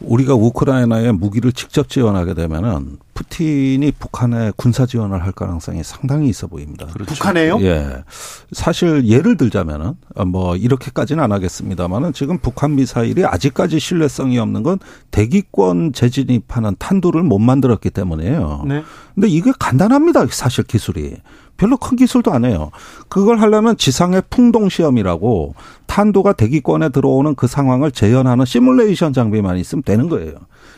우리가 0.00 0.34
우크라이나에 0.34 1.12
무기를 1.12 1.52
직접 1.52 1.88
지원하게 1.88 2.34
되면은 2.34 2.98
푸틴이 3.14 3.92
북한에 4.00 4.50
군사 4.56 4.84
지원을 4.84 5.22
할 5.22 5.30
가능성이 5.30 5.84
상당히 5.84 6.28
있어 6.28 6.48
보입니다. 6.48 6.86
그렇죠. 6.86 7.14
북한에요? 7.14 7.60
예. 7.60 8.02
사실 8.50 9.06
예를 9.06 9.36
들자면은 9.36 9.94
뭐 10.26 10.56
이렇게까지는 10.56 11.22
안 11.22 11.30
하겠습니다만은 11.30 12.12
지금 12.14 12.38
북한 12.38 12.74
미사일이 12.74 13.24
아직까지 13.24 13.78
신뢰성이 13.78 14.40
없는 14.40 14.64
건 14.64 14.80
대기권 15.12 15.92
재진입하는 15.92 16.74
탄두를 16.80 17.22
못 17.22 17.38
만들었기 17.38 17.90
때문이에요. 17.90 18.64
네. 18.66 18.82
근데 19.14 19.28
이게 19.28 19.52
간단합니다. 19.56 20.26
사실 20.30 20.64
기술이. 20.64 21.18
별로 21.56 21.76
큰 21.76 21.96
기술도 21.96 22.32
안 22.32 22.44
해요. 22.44 22.70
그걸 23.08 23.40
하려면 23.40 23.76
지상의 23.76 24.22
풍동 24.30 24.68
시험이라고 24.68 25.54
탄도가 25.86 26.32
대기권에 26.32 26.88
들어오는 26.88 27.34
그 27.34 27.46
상황을 27.46 27.90
재현하는 27.90 28.44
시뮬레이션 28.44 29.12
장비만 29.12 29.58
있으면 29.58 29.82
되는 29.82 30.08
거예요. 30.08 30.34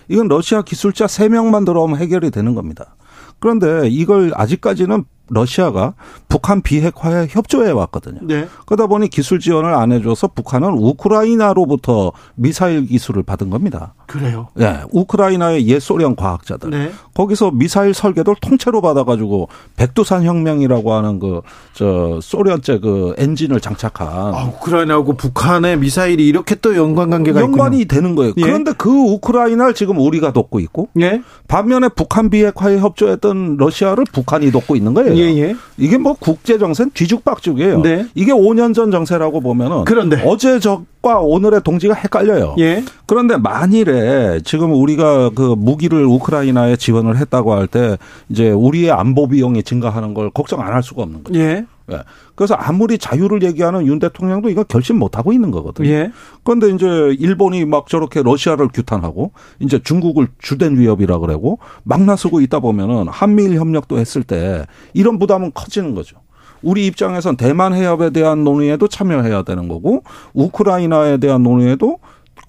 이건 0.08 0.28
러시아 0.28 0.62
기술자 0.62 1.06
3명만 1.06 1.64
들어오면 1.64 1.98
해결이 1.98 2.30
되는 2.30 2.54
겁니다. 2.54 2.96
그런데 3.38 3.88
이걸 3.88 4.32
아직까지는 4.34 5.04
러시아가 5.28 5.94
북한 6.28 6.62
비핵화에 6.62 7.26
협조해 7.30 7.70
왔거든요. 7.72 8.20
네. 8.22 8.46
그러다 8.66 8.86
보니 8.86 9.08
기술 9.08 9.40
지원을 9.40 9.74
안 9.74 9.92
해줘서 9.92 10.28
북한은 10.28 10.70
우크라이나로부터 10.78 12.12
미사일 12.34 12.86
기술을 12.86 13.22
받은 13.22 13.50
겁니다. 13.50 13.94
그래요? 14.06 14.48
네. 14.54 14.80
우크라이나의 14.92 15.66
옛 15.68 15.80
소련 15.80 16.14
과학자들. 16.14 16.70
네. 16.70 16.92
거기서 17.14 17.50
미사일 17.50 17.94
설계도를 17.94 18.36
통째로 18.40 18.80
받아가지고 18.80 19.48
백두산 19.76 20.24
혁명이라고 20.24 20.92
하는 20.92 21.18
그, 21.18 21.40
저, 21.72 22.20
소련제 22.22 22.78
그 22.78 23.14
엔진을 23.18 23.60
장착한. 23.60 24.06
아, 24.08 24.44
우크라이나하고 24.44 25.14
북한의 25.14 25.78
미사일이 25.78 26.26
이렇게 26.26 26.54
또 26.54 26.76
연관관계가 26.76 27.40
연관이 27.40 27.80
있군요. 27.80 28.00
되는 28.00 28.14
거예요. 28.14 28.34
예? 28.36 28.42
그런데 28.42 28.72
그 28.76 28.90
우크라이나를 28.90 29.74
지금 29.74 29.98
우리가 29.98 30.32
돕고 30.32 30.60
있고. 30.60 30.88
예? 31.00 31.22
반면에 31.48 31.88
북한 31.88 32.30
비핵화에 32.30 32.78
협조했던 32.78 33.56
러시아를 33.56 34.04
북한이 34.12 34.52
돕고 34.52 34.76
있는 34.76 34.94
거예요. 34.94 35.15
예, 35.16 35.36
예. 35.38 35.56
이게 35.78 35.98
뭐 35.98 36.14
국제 36.18 36.58
정세는 36.58 36.90
뒤죽박죽이에요. 36.94 37.82
네. 37.82 38.06
이게 38.14 38.32
5년 38.32 38.74
전 38.74 38.90
정세라고 38.90 39.40
보면은 39.40 39.84
그런데 39.84 40.22
어제 40.24 40.58
적과 40.60 41.20
오늘의 41.20 41.62
동지가 41.62 41.94
헷갈려요. 41.94 42.54
예. 42.58 42.82
그런데 43.06 43.36
만일에 43.36 44.40
지금 44.44 44.72
우리가 44.72 45.30
그 45.34 45.54
무기를 45.56 46.04
우크라이나에 46.04 46.76
지원을 46.76 47.16
했다고 47.16 47.52
할 47.54 47.66
때 47.66 47.96
이제 48.28 48.50
우리의 48.50 48.90
안보 48.92 49.26
비용이 49.28 49.62
증가하는 49.62 50.14
걸 50.14 50.30
걱정 50.30 50.60
안 50.60 50.72
할 50.72 50.82
수가 50.82 51.02
없는 51.02 51.24
거죠. 51.24 51.38
예. 51.38 51.64
예. 51.92 52.02
그래서 52.34 52.54
아무리 52.54 52.98
자유를 52.98 53.42
얘기하는 53.42 53.86
윤 53.86 53.98
대통령도 53.98 54.50
이거 54.50 54.64
결심 54.64 54.98
못 54.98 55.16
하고 55.16 55.32
있는 55.32 55.50
거거든요. 55.50 55.88
예. 55.88 56.12
그런데 56.42 56.70
이제 56.70 56.86
일본이 57.18 57.64
막 57.64 57.88
저렇게 57.88 58.22
러시아를 58.22 58.68
규탄하고 58.68 59.32
이제 59.60 59.80
중국을 59.82 60.28
주된 60.38 60.78
위협이라 60.78 61.18
그러고 61.18 61.58
막 61.84 62.02
나서고 62.02 62.40
있다 62.40 62.60
보면은 62.60 63.08
한미일 63.08 63.56
협력도 63.56 63.98
했을 63.98 64.22
때 64.22 64.66
이런 64.94 65.18
부담은 65.18 65.52
커지는 65.54 65.94
거죠. 65.94 66.18
우리 66.62 66.86
입장에선 66.86 67.36
대만 67.36 67.74
해협에 67.74 68.10
대한 68.10 68.42
논의에도 68.42 68.88
참여해야 68.88 69.42
되는 69.42 69.68
거고 69.68 70.02
우크라이나에 70.34 71.18
대한 71.18 71.42
논의에도 71.42 71.98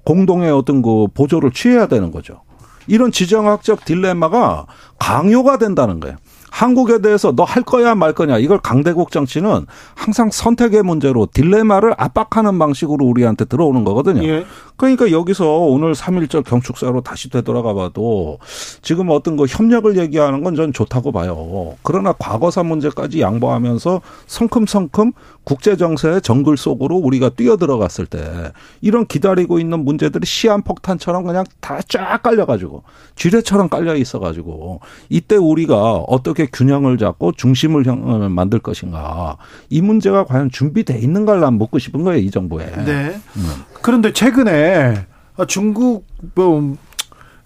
공동의 0.06 0.52
어떤 0.52 0.82
그 0.82 1.08
보조를 1.14 1.52
취해야 1.52 1.88
되는 1.88 2.12
거죠. 2.12 2.42
이런 2.88 3.12
지정학적 3.12 3.84
딜레마가 3.86 4.66
강요가 4.98 5.58
된다는 5.58 6.00
거예요. 6.00 6.16
한국에 6.52 7.02
대해서 7.02 7.34
너 7.36 7.48
할 7.48 7.64
거야 7.64 7.96
말 7.96 8.14
거냐 8.14 8.38
이걸 8.40 8.60
강대국 8.60 9.12
정치는 9.12 9.66
항상 9.96 10.30
선택의 10.32 10.84
문제로 10.84 11.28
딜레마를 11.34 11.94
압박하는 11.98 12.60
방식으로 12.60 13.06
우리한테 13.06 13.46
들어오는 13.46 13.84
거거든요. 13.84 14.24
예. 14.24 14.46
그러니까 14.78 15.12
여기서 15.12 15.46
오늘 15.60 15.94
3.1절 15.94 16.44
경축사로 16.46 17.02
다시 17.02 17.30
되돌아가 17.30 17.74
봐도 17.74 18.38
지금 18.82 19.10
어떤 19.10 19.36
거 19.36 19.46
협력을 19.46 19.98
얘기하는 19.98 20.44
건 20.44 20.58
전 20.58 20.74
좋다고 20.74 21.12
봐요. 21.12 21.76
그러나 21.84 22.14
과거사 22.14 22.64
문제까지 22.64 23.22
양보하면서 23.22 24.02
성큼성큼 24.26 25.12
국제 25.44 25.76
정세의 25.78 26.22
정글 26.24 26.58
속으로 26.58 26.96
우리가 26.98 27.30
뛰어들어갔을 27.30 28.06
때 28.08 28.52
이런 28.82 29.06
기다리고 29.06 29.60
있는 29.60 29.86
문제들이 29.86 30.26
시한폭탄처럼 30.26 31.24
그냥 31.26 31.44
다 31.60 31.80
쫙 31.88 32.22
깔려가지고 32.24 32.84
쥐레처럼 33.16 33.70
깔려 33.70 33.96
있어가지고 33.96 34.80
이때 35.10 35.36
우리가 35.36 35.94
어떻게 36.08 36.48
균형을 36.48 36.98
잡고 36.98 37.34
중심을 37.34 37.84
만들 38.30 38.60
것인가 38.60 39.38
이 39.70 39.82
문제가 39.82 40.26
과연 40.26 40.50
준비돼 40.52 40.98
있는가를 41.00 41.42
난 41.42 41.54
묻고 41.54 41.80
싶은 41.80 42.04
거예요 42.04 42.20
이 42.20 42.32
정부에. 42.32 42.66
네. 42.86 43.20
음. 43.38 43.46
그런데 43.82 44.14
최근에 44.14 45.06
중국 45.48 46.06
뭐 46.36 46.76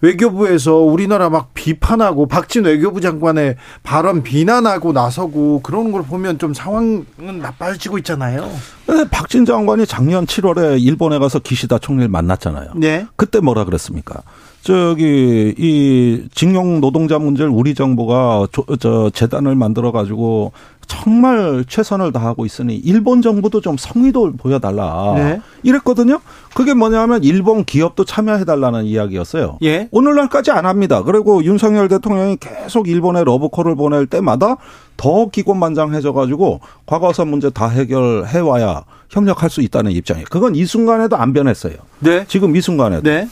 외교부에서 0.00 0.78
우리나라 0.78 1.30
막 1.30 1.54
비판하고 1.54 2.26
박진 2.26 2.64
외교부 2.64 3.00
장관의 3.00 3.56
발언 3.84 4.24
비난하고 4.24 4.92
나서고 4.92 5.60
그런 5.62 5.92
걸 5.92 6.02
보면 6.02 6.38
좀 6.40 6.54
상황은 6.54 7.06
나빠지고 7.40 7.98
있잖아요. 7.98 8.50
네, 8.88 9.08
박진 9.10 9.44
장관이 9.44 9.86
작년 9.86 10.26
7월에 10.26 10.82
일본에 10.82 11.20
가서 11.20 11.38
기시다 11.38 11.78
총리를 11.78 12.08
만났잖아요. 12.08 12.72
네. 12.74 13.06
그때 13.14 13.38
뭐라 13.38 13.64
그랬습니까? 13.64 14.22
저기 14.62 15.54
이 15.58 16.28
징용 16.34 16.80
노동자 16.80 17.18
문제를 17.18 17.50
우리 17.50 17.74
정부가 17.74 18.46
저, 18.52 18.64
저 18.78 19.10
재단을 19.10 19.56
만들어 19.56 19.90
가지고 19.90 20.52
정말 20.86 21.64
최선을 21.66 22.12
다하고 22.12 22.46
있으니 22.46 22.76
일본 22.76 23.22
정부도 23.22 23.60
좀 23.60 23.76
성의도 23.76 24.32
보여달라. 24.36 25.14
네. 25.16 25.40
이랬거든요. 25.62 26.20
그게 26.54 26.74
뭐냐면 26.74 27.24
일본 27.24 27.64
기업도 27.64 28.04
참여해달라는 28.04 28.84
이야기였어요. 28.84 29.58
예. 29.62 29.88
오늘날까지 29.90 30.50
안 30.50 30.66
합니다. 30.66 31.02
그리고 31.02 31.42
윤석열 31.44 31.88
대통령이 31.88 32.36
계속 32.36 32.88
일본에 32.88 33.24
러브콜을 33.24 33.74
보낼 33.74 34.06
때마다 34.06 34.56
더 34.96 35.28
기곤만장해져가지고 35.28 36.60
과거사 36.86 37.24
문제 37.24 37.50
다 37.50 37.68
해결해 37.68 38.38
와야 38.40 38.84
협력할 39.08 39.50
수 39.50 39.60
있다는 39.60 39.92
입장이에요. 39.92 40.26
그건 40.30 40.54
이 40.54 40.64
순간에도 40.64 41.16
안 41.16 41.32
변했어요. 41.32 41.74
네. 42.00 42.24
지금 42.28 42.54
이 42.54 42.60
순간에도. 42.60 43.02
네. 43.02 43.28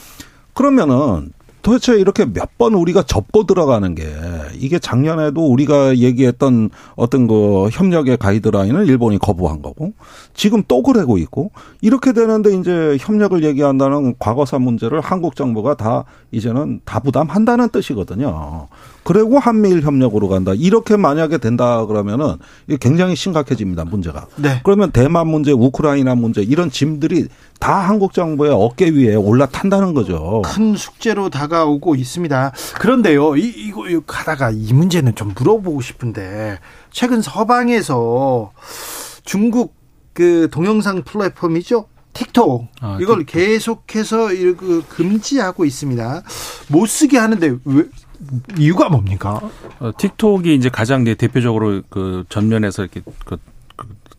그러면은 0.54 1.32
도대체 1.62 1.98
이렇게 1.98 2.24
몇 2.26 2.50
번 2.60 2.74
우리가 2.74 3.04
접고 3.04 3.44
들어가는 3.46 3.94
게 3.94 4.04
이게 4.58 4.78
작년에도 4.78 5.46
우리가 5.46 5.96
얘기했던 5.96 6.68
어떤 6.94 7.26
그 7.26 7.68
협력의 7.72 8.18
가이드라인을 8.18 8.86
일본이 8.86 9.16
거부한 9.18 9.62
거고 9.62 9.94
지금 10.34 10.62
또 10.68 10.82
그러고 10.82 11.16
있고 11.16 11.50
이렇게 11.80 12.12
되는데 12.12 12.54
이제 12.54 12.98
협력을 13.00 13.42
얘기한다는 13.42 14.14
과거사 14.18 14.58
문제를 14.58 15.00
한국 15.00 15.36
정부가 15.36 15.74
다 15.74 16.04
이제는 16.32 16.80
다 16.84 17.00
부담한다는 17.00 17.70
뜻이거든요. 17.70 18.68
그리고 19.02 19.38
한미일 19.38 19.80
협력으로 19.80 20.28
간다. 20.28 20.52
이렇게 20.54 20.98
만약에 20.98 21.38
된다 21.38 21.86
그러면은 21.86 22.36
굉장히 22.78 23.16
심각해집니다. 23.16 23.86
문제가. 23.86 24.26
네. 24.36 24.60
그러면 24.64 24.90
대만 24.92 25.26
문제, 25.28 25.52
우크라이나 25.52 26.14
문제 26.14 26.42
이런 26.42 26.70
짐들이 26.70 27.28
다 27.58 27.78
한국 27.88 28.12
정부의 28.12 28.52
어깨 28.52 28.90
위에 28.90 29.14
올라탄다는 29.14 29.94
거죠. 29.94 30.42
큰 30.44 30.76
숙제로 30.76 31.30
다 31.30 31.48
가오고 31.50 31.94
있습니다. 31.96 32.52
그런데요, 32.78 33.36
이, 33.36 33.42
이거, 33.54 33.86
이거 33.86 34.00
가다가 34.06 34.50
이 34.50 34.72
문제는 34.72 35.14
좀 35.14 35.34
물어보고 35.36 35.82
싶은데 35.82 36.58
최근 36.90 37.20
서방에서 37.20 38.52
중국 39.24 39.74
그 40.14 40.48
동영상 40.50 41.02
플랫폼이죠. 41.02 41.86
틱톡 42.12 42.66
아, 42.80 42.98
이걸 43.00 43.26
틱톡. 43.26 43.26
계속해서 43.26 44.28
그 44.56 44.82
금지하고 44.88 45.64
있습니다. 45.64 46.22
못 46.68 46.86
쓰게 46.86 47.18
하는데 47.18 47.56
왜 47.64 47.84
이유가 48.58 48.88
뭡니까? 48.88 49.40
어, 49.78 49.92
틱톡이 49.96 50.54
이제 50.54 50.68
가장 50.68 51.04
대표적으로 51.04 51.82
그 51.88 52.24
전면에서 52.28 52.82
이렇게 52.82 53.00
그, 53.00 53.12
그 53.24 53.36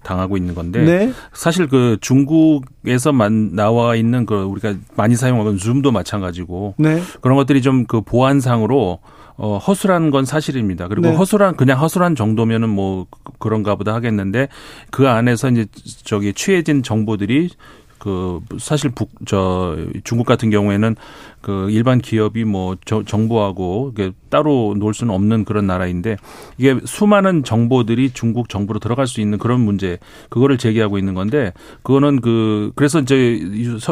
당하고 0.03 0.37
있는 0.37 0.55
건데 0.55 0.83
네. 0.83 1.13
사실 1.33 1.67
그 1.67 1.97
중국에서만 2.01 3.55
나와 3.55 3.95
있는 3.95 4.25
그 4.25 4.41
우리가 4.43 4.75
많이 4.95 5.15
사용하는 5.15 5.57
줌도 5.57 5.91
마찬가지고 5.91 6.75
네. 6.77 7.01
그런 7.21 7.37
것들이 7.37 7.61
좀 7.61 7.85
그 7.91 7.99
보안상으로 8.01 8.99
어, 9.35 9.57
허술한 9.57 10.11
건 10.11 10.23
사실입니다. 10.23 10.87
그리고 10.87 11.09
네. 11.09 11.15
허술한 11.15 11.55
그냥 11.55 11.81
허술한 11.81 12.15
정도면은 12.15 12.69
뭐 12.69 13.07
그런가 13.39 13.75
보다 13.75 13.93
하겠는데 13.93 14.47
그 14.91 15.09
안에서 15.09 15.49
이제 15.49 15.65
저기 16.03 16.33
취해진 16.33 16.83
정보들이 16.83 17.49
그 18.01 18.39
사실 18.57 18.89
북 18.89 19.11
저 19.25 19.77
중국 20.03 20.25
같은 20.25 20.49
경우에는 20.49 20.95
그 21.41 21.69
일반 21.69 21.99
기업이 21.99 22.43
뭐 22.43 22.75
저, 22.85 23.03
정부하고 23.03 23.93
따로 24.29 24.75
놀 24.77 24.93
수는 24.93 25.13
없는 25.13 25.45
그런 25.45 25.67
나라인데 25.67 26.17
이게 26.57 26.79
수많은 26.85 27.43
정보들이 27.43 28.11
중국 28.11 28.49
정부로 28.49 28.79
들어갈 28.79 29.05
수 29.05 29.21
있는 29.21 29.37
그런 29.37 29.61
문제 29.61 29.99
그거를 30.29 30.57
제기하고 30.57 30.97
있는 30.97 31.13
건데 31.13 31.53
그거는 31.83 32.21
그 32.21 32.71
그래서 32.75 32.99
이제 32.99 33.39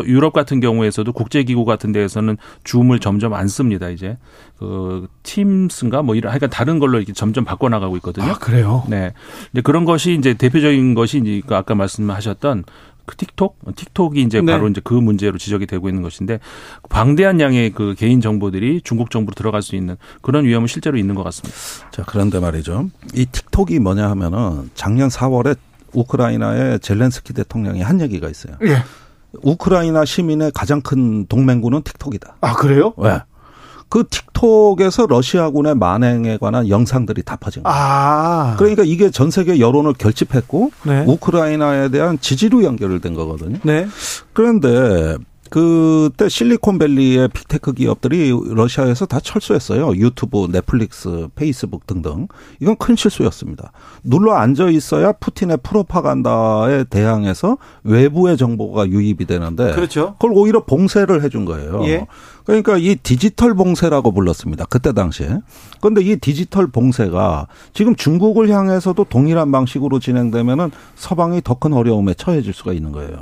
유럽 0.06 0.34
같은 0.34 0.60
경우에서도 0.60 1.12
국제 1.14 1.44
기구 1.44 1.66
같은 1.66 1.92
데에서는 1.92 2.38
줌을 2.64 3.00
점점 3.00 3.34
안 3.34 3.48
씁니다 3.48 3.90
이제 3.90 4.18
그 4.58 5.08
팀스인가 5.24 6.02
뭐 6.02 6.16
이런 6.16 6.32
하여간 6.32 6.50
다른 6.50 6.80
걸로 6.80 6.98
이렇게 6.98 7.14
점점 7.14 7.46
바꿔 7.46 7.70
나가고 7.70 7.96
있거든요. 7.98 8.32
아, 8.32 8.34
그래요? 8.40 8.84
네. 8.90 9.14
근데 9.52 9.62
그런 9.62 9.86
것이 9.86 10.14
이제 10.16 10.34
대표적인 10.34 10.96
것이 10.96 11.20
이제 11.20 11.42
그 11.46 11.56
아까 11.56 11.76
말씀하셨던 11.76 12.64
그 13.10 13.16
틱톡, 13.16 13.58
틱톡이 13.76 14.22
이제 14.22 14.40
네. 14.40 14.54
바로 14.54 14.68
이제 14.68 14.82
그 14.84 14.94
문제로 14.94 15.40
지적이 15.40 15.66
되고 15.66 15.90
있는 15.90 16.04
것인데 16.04 16.40
방대한 16.90 17.40
양의 17.40 17.72
그 17.72 17.96
개인 17.98 18.22
정보들이 18.22 18.82
중국 18.84 19.10
정부로 19.10 19.34
들어갈 19.34 19.64
수 19.64 19.76
있는 19.76 19.98
그런 20.22 20.46
위험은 20.46 20.68
실제로 20.68 20.96
있는 20.96 21.16
것 21.16 21.24
같습니다. 21.24 21.58
자 21.90 22.04
그런데 22.06 22.40
말이죠. 22.40 22.90
이 23.16 23.26
틱톡이 23.26 23.80
뭐냐 23.80 24.08
하면은 24.12 24.70
작년 24.76 25.10
4월에 25.10 25.58
우크라이나의 25.94 26.80
젤렌스키 26.82 27.34
대통령이 27.34 27.82
한 27.82 28.00
얘기가 28.00 28.30
있어요. 28.30 28.56
예. 28.62 28.78
우크라이나 29.42 30.06
시민의 30.06 30.52
가장 30.54 30.82
큰 30.82 31.26
동맹군은 31.26 31.82
틱톡이다. 31.82 32.38
아 32.42 32.54
그래요? 32.54 32.94
네. 32.98 33.20
그 33.90 34.06
틱톡에서 34.08 35.08
러시아군의 35.08 35.76
만행에 35.76 36.38
관한 36.38 36.70
영상들이 36.70 37.24
다 37.24 37.36
퍼진 37.36 37.64
거예요. 37.64 37.76
아. 37.76 38.56
그러니까 38.58 38.84
이게 38.86 39.10
전 39.10 39.32
세계 39.32 39.60
여론을 39.60 39.94
결집했고 39.94 40.72
네. 40.84 41.04
우크라이나에 41.08 41.90
대한 41.90 42.20
지지로 42.20 42.64
연결된 42.64 43.16
거거든요. 43.16 43.58
네. 43.64 43.88
그런데 44.34 45.18
그때 45.50 46.30
실리콘밸리의 46.30 47.30
big 47.30 47.49
tech 47.49 47.74
기업들이 47.74 48.32
러시아에서 48.50 49.08
다 49.08 49.20
철수했어요. 49.20 49.96
유튜브, 49.96 50.48
넷플릭스, 50.52 51.28
페이스북 51.36 51.88
등등. 51.88 52.28
이건 52.60 52.76
큰 52.78 52.96
실수였습니다. 52.96 53.72
눌러 54.04 54.34
앉아 54.34 54.70
있어야 54.70 55.12
푸틴의 55.12 55.58
프로파간다에 55.64 56.84
대항해서 56.86 57.58
외부의 57.84 58.38
정보가 58.38 58.90
유입이 58.90 59.26
되는데 59.26 59.72
그렇죠. 59.74 60.14
그걸 60.20 60.34
오히려 60.36 60.64
봉쇄를 60.66 61.24
해준 61.24 61.46
거예요. 61.46 61.82
예. 61.86 62.06
그러니까 62.50 62.78
이 62.78 62.96
디지털 62.96 63.54
봉쇄라고 63.54 64.12
불렀습니다. 64.12 64.66
그때 64.66 64.92
당시에. 64.92 65.38
그런데 65.82 66.02
이 66.02 66.18
디지털 66.18 66.66
봉쇄가 66.68 67.46
지금 67.74 67.96
중국을 67.96 68.50
향해서도 68.50 69.04
동일한 69.04 69.52
방식으로 69.52 70.00
진행되면은 70.00 70.72
서방이 70.96 71.42
더 71.44 71.60
큰 71.60 71.74
어려움에 71.74 72.14
처해질 72.14 72.54
수가 72.54 72.74
있는 72.74 72.92
거예요. 72.92 73.18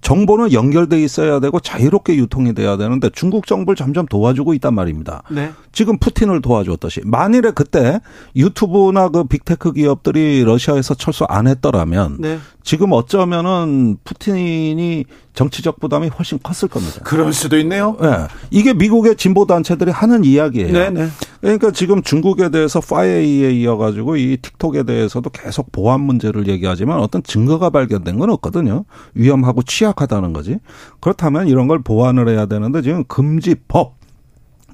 정보는 0.00 0.52
연결돼 0.52 1.02
있어야 1.02 1.38
되고 1.38 1.60
자유롭게 1.60 2.16
유통이 2.16 2.54
돼야 2.54 2.76
되는데 2.76 3.10
중국 3.12 3.46
정부를 3.46 3.76
점점 3.76 4.06
도와주고 4.06 4.54
있단 4.54 4.74
말입니다. 4.74 5.22
네. 5.30 5.52
지금 5.72 5.98
푸틴을 5.98 6.40
도와줬듯이 6.40 7.02
만일에 7.04 7.50
그때 7.50 8.00
유튜브나 8.34 9.10
그 9.10 9.24
big 9.24 9.45
tech 9.45 9.72
기업들이 9.72 10.44
러시아에서 10.44 10.94
철수 10.94 11.24
안 11.28 11.46
했더라면 11.46 12.16
네. 12.20 12.38
지금 12.62 12.92
어쩌면은 12.92 13.98
푸틴이 14.04 15.04
정치적 15.34 15.80
부담이 15.80 16.08
훨씬 16.08 16.38
컸을 16.42 16.70
겁니다. 16.70 17.00
그럴 17.02 17.32
수도 17.32 17.58
있네요. 17.58 17.96
네. 18.00 18.08
이게 18.50 18.72
미국의 18.72 19.16
진보 19.16 19.46
단체들이 19.46 19.90
하는 19.90 20.24
이야기예요. 20.24 20.72
네네. 20.72 21.04
네. 21.04 21.08
그러니까 21.40 21.72
지금 21.72 22.02
중국에 22.02 22.50
대해서 22.50 22.80
파이에이에 22.80 23.50
이어 23.52 23.76
가지고 23.76 24.16
이 24.16 24.38
틱톡에 24.40 24.84
대해서도 24.84 25.30
계속 25.30 25.72
보안 25.72 26.00
문제를 26.00 26.48
얘기하지만 26.48 27.00
어떤 27.00 27.22
증거가 27.22 27.70
발견된 27.70 28.18
건 28.18 28.30
없거든요. 28.30 28.84
위험하고 29.14 29.62
취약하다는 29.62 30.32
거지. 30.32 30.58
그렇다면 31.00 31.48
이런 31.48 31.66
걸 31.66 31.82
보완을 31.82 32.28
해야 32.28 32.46
되는데 32.46 32.80
지금 32.80 33.04
금지법 33.04 33.96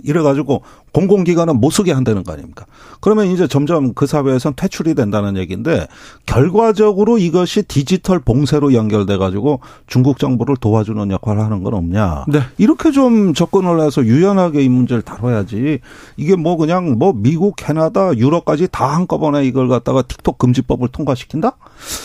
이래 0.04 0.22
가지고 0.22 0.62
공공기관은 0.92 1.60
못 1.60 1.70
쓰게 1.70 1.92
한다는 1.92 2.24
거 2.24 2.32
아닙니까? 2.32 2.66
그러면 3.00 3.26
이제 3.26 3.46
점점 3.46 3.94
그 3.94 4.06
사회에선 4.06 4.54
퇴출이 4.56 4.94
된다는 4.94 5.36
얘기인데 5.36 5.86
결과적으로 6.26 7.18
이것이 7.18 7.62
디지털 7.62 8.18
봉쇄로 8.18 8.74
연결돼 8.74 9.16
가지고 9.16 9.60
중국 9.86 10.18
정부를 10.18 10.56
도와주는 10.56 11.10
역할을 11.10 11.42
하는 11.42 11.62
건 11.62 11.74
없냐? 11.74 12.24
네. 12.28 12.40
이렇게 12.58 12.90
좀 12.90 13.34
접근을 13.34 13.80
해서 13.80 14.04
유연하게 14.04 14.62
이 14.62 14.68
문제를 14.68 15.02
다뤄야지. 15.02 15.80
이게 16.16 16.36
뭐 16.36 16.56
그냥 16.56 16.98
뭐 16.98 17.12
미국, 17.14 17.56
캐나다, 17.56 18.16
유럽까지 18.16 18.68
다 18.70 18.86
한꺼번에 18.86 19.44
이걸 19.44 19.68
갖다가 19.68 20.02
틱톡 20.02 20.38
금지법을 20.38 20.88
통과시킨다? 20.88 21.56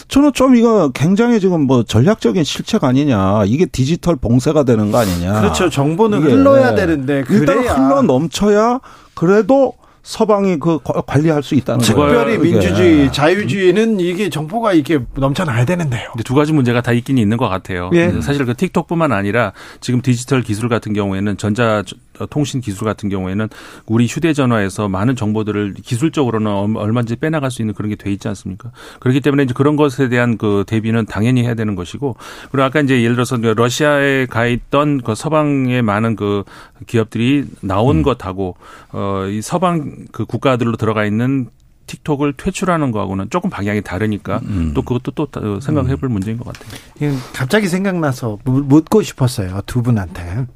저는 0.07 0.33
좀 0.33 0.55
이거 0.55 0.91
굉장히 0.93 1.39
지금 1.39 1.61
뭐 1.61 1.83
전략적인 1.83 2.43
실책 2.43 2.83
아니냐. 2.83 3.43
이게 3.45 3.65
디지털 3.65 4.15
봉쇄가 4.15 4.63
되는 4.63 4.91
거 4.91 4.99
아니냐. 4.99 5.41
그렇죠. 5.41 5.69
정보는 5.69 6.21
흘러야 6.23 6.75
되는데 6.75 7.23
그래야. 7.23 7.39
일단 7.39 7.57
흘러 7.59 8.01
넘쳐야 8.01 8.74
그래도 9.13 9.73
서방이 10.05 10.59
그 10.59 10.79
관리할 10.83 11.41
수 11.41 11.55
있다는 11.55 11.83
거예요. 11.83 12.09
특별히 12.09 12.37
민주주의, 12.37 13.11
자유주의는 13.11 13.99
이게 13.99 14.29
정보가 14.29 14.73
이게 14.73 14.99
넘쳐나야 15.15 15.65
되는데요. 15.65 16.11
두 16.23 16.35
가지 16.35 16.53
문제가 16.53 16.81
다 16.81 16.91
있긴 16.91 17.17
있는 17.17 17.37
것 17.37 17.49
같아요. 17.49 17.89
예. 17.93 18.21
사실 18.21 18.45
그 18.45 18.53
틱톡뿐만 18.53 19.11
아니라 19.11 19.51
지금 19.81 20.01
디지털 20.03 20.43
기술 20.43 20.69
같은 20.69 20.93
경우에는 20.93 21.37
전자 21.37 21.83
통신 22.29 22.61
기술 22.61 22.85
같은 22.85 23.09
경우에는 23.09 23.49
우리 23.87 24.05
휴대전화에서 24.05 24.87
많은 24.87 25.15
정보들을 25.15 25.73
기술적으로는 25.83 26.77
얼마든지 26.77 27.17
빼나갈 27.17 27.51
수 27.51 27.61
있는 27.61 27.73
그런 27.73 27.89
게 27.89 27.95
돼 27.95 28.11
있지 28.11 28.27
않습니까? 28.27 28.71
그렇기 28.99 29.21
때문에 29.21 29.43
이제 29.43 29.53
그런 29.55 29.75
것에 29.75 30.09
대한 30.09 30.37
그 30.37 30.63
대비는 30.67 31.05
당연히 31.07 31.43
해야 31.43 31.55
되는 31.55 31.75
것이고 31.75 32.15
그리고 32.51 32.63
아까 32.63 32.81
이제 32.81 33.01
예를 33.01 33.15
들어서 33.15 33.37
러시아에 33.37 34.27
가 34.27 34.45
있던 34.45 35.01
그 35.01 35.15
서방의 35.15 35.81
많은 35.81 36.15
그 36.15 36.43
기업들이 36.87 37.45
나온 37.61 37.97
음. 37.97 38.03
것하고 38.03 38.57
어이 38.91 39.41
서방 39.41 40.05
그 40.11 40.25
국가들로 40.25 40.75
들어가 40.77 41.05
있는 41.05 41.49
틱톡을 41.87 42.33
퇴출하는 42.33 42.91
거하고는 42.91 43.29
조금 43.29 43.49
방향이 43.49 43.81
다르니까 43.81 44.39
음. 44.43 44.71
또 44.73 44.81
그것도 44.81 45.27
또 45.31 45.59
생각해 45.59 45.95
볼 45.95 46.09
음. 46.09 46.13
문제인 46.13 46.37
것 46.37 46.45
같아요. 46.45 47.15
갑자기 47.33 47.67
생각나서 47.67 48.39
묻고 48.43 49.01
싶었어요. 49.03 49.61
두 49.65 49.81
분한테. 49.81 50.47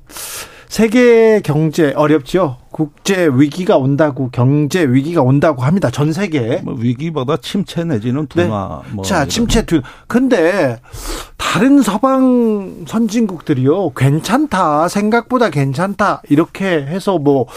세계 0.70 1.42
경제 1.42 1.94
어렵죠. 1.96 2.58
국제 2.72 3.28
위기가 3.28 3.78
온다고 3.78 4.30
경제 4.30 4.86
위기가 4.86 5.24
온다고 5.24 5.64
합니다. 5.64 5.90
전 5.90 6.14
세계. 6.14 6.62
뭐 6.64 6.76
위기보다 6.78 7.38
침체 7.38 7.84
내지는 7.84 8.28
둔화. 8.28 8.84
네. 8.86 8.94
뭐 8.94 9.04
자, 9.04 9.26
침체 9.26 9.66
둔. 9.66 9.82
근데 10.08 10.80
다른 11.38 11.82
서방 11.82 12.86
선진국들이요. 12.88 13.90
괜찮다. 13.96 14.88
생각보다 14.88 15.50
괜찮다. 15.50 16.22
이렇게 16.30 16.68
해서 16.68 17.18
뭐 17.18 17.48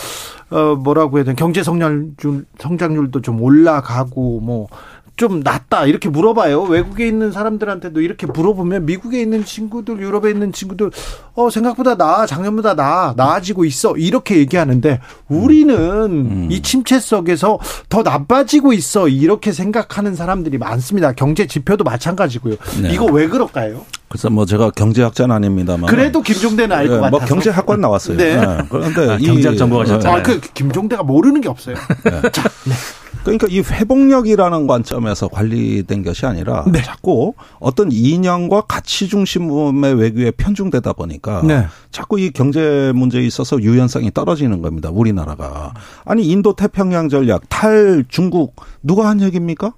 어, 0.51 0.75
뭐라고 0.77 1.19
해야 1.19 1.25
되나 1.25 1.35
경제 1.35 1.63
성장률 1.63 2.47
성장률도 2.59 3.21
좀 3.21 3.43
올라가고 3.43 4.41
뭐 4.41 4.69
좀 5.17 5.41
낫다 5.41 5.87
이렇게 5.87 6.09
물어봐요. 6.09 6.63
외국에 6.63 7.07
있는 7.07 7.33
사람들한테도 7.33 8.01
이렇게 8.01 8.27
물어보면 8.27 8.87
미국에 8.87 9.21
있는 9.21 9.45
친구들, 9.45 10.01
유럽에 10.01 10.31
있는 10.31 10.53
친구들 10.53 10.91
어 11.35 11.51
생각보다 11.51 11.97
나 11.97 12.27
작년보다 12.27 12.75
나 12.75 13.15
나아지고 13.17 13.65
있어 13.65 13.97
이렇게 13.97 14.39
얘기하는데 14.39 15.01
우리는 15.29 15.75
음. 15.77 16.49
이 16.51 16.63
침체 16.63 16.99
속에서 16.99 17.59
더 17.89 18.03
나빠지고 18.03 18.73
있어 18.73 19.09
이렇게 19.09 19.53
생각하는 19.53 20.15
사람들이 20.15 20.59
많습니다. 20.59 21.13
경제 21.13 21.47
지표도 21.47 21.85
마찬가지고요. 21.85 22.57
네. 22.83 22.93
이거 22.93 23.05
왜 23.05 23.29
그럴까요? 23.29 23.85
그래서 24.09 24.29
뭐 24.29 24.45
제가 24.45 24.71
경제학자는 24.71 25.35
아닙니다만 25.35 25.89
그래도 25.89 26.21
김종대는 26.21 26.77
알것 26.77 26.97
네, 26.97 27.01
같아서 27.01 27.11
뭐 27.11 27.27
경제학관 27.27 27.81
나왔어요. 27.81 28.17
네. 28.17 28.37
네. 28.37 28.59
그런데 28.69 29.11
아, 29.11 29.17
경제학 29.17 29.57
전공하셨잖아요. 29.57 30.21
아, 30.21 30.23
그 30.23 30.41
김종대가 30.41 31.03
모르는 31.03 31.41
게 31.41 31.49
없어요. 31.49 31.77
네. 32.05 32.31
자, 32.31 32.43
네. 32.65 32.75
그러니까 33.23 33.47
이 33.51 33.61
회복력이라는 33.61 34.67
관점에서 34.67 35.29
관리된 35.29 36.03
것이 36.03 36.27
아니라 36.27 36.65
네. 36.71 36.83
자꾸 36.83 37.35
어떤 37.61 37.91
이념과 37.93 38.63
가치 38.63 39.09
중심의 39.09 39.95
외교에 39.95 40.31
편중되다 40.33 40.93
보니까 40.93 41.43
네. 41.43 41.67
자꾸 41.91 42.19
이 42.19 42.31
경제 42.31 42.93
문제에 42.95 43.23
있어서 43.23 43.61
유연성이 43.61 44.11
떨어지는 44.13 44.63
겁니다. 44.63 44.91
우리나라가. 44.91 45.73
아니 46.05 46.27
인도 46.27 46.55
태평양 46.55 47.09
전략 47.09 47.49
탈 47.49 48.05
중국 48.09 48.57
누가 48.83 49.09
한 49.09 49.21
얘기입니까? 49.21 49.75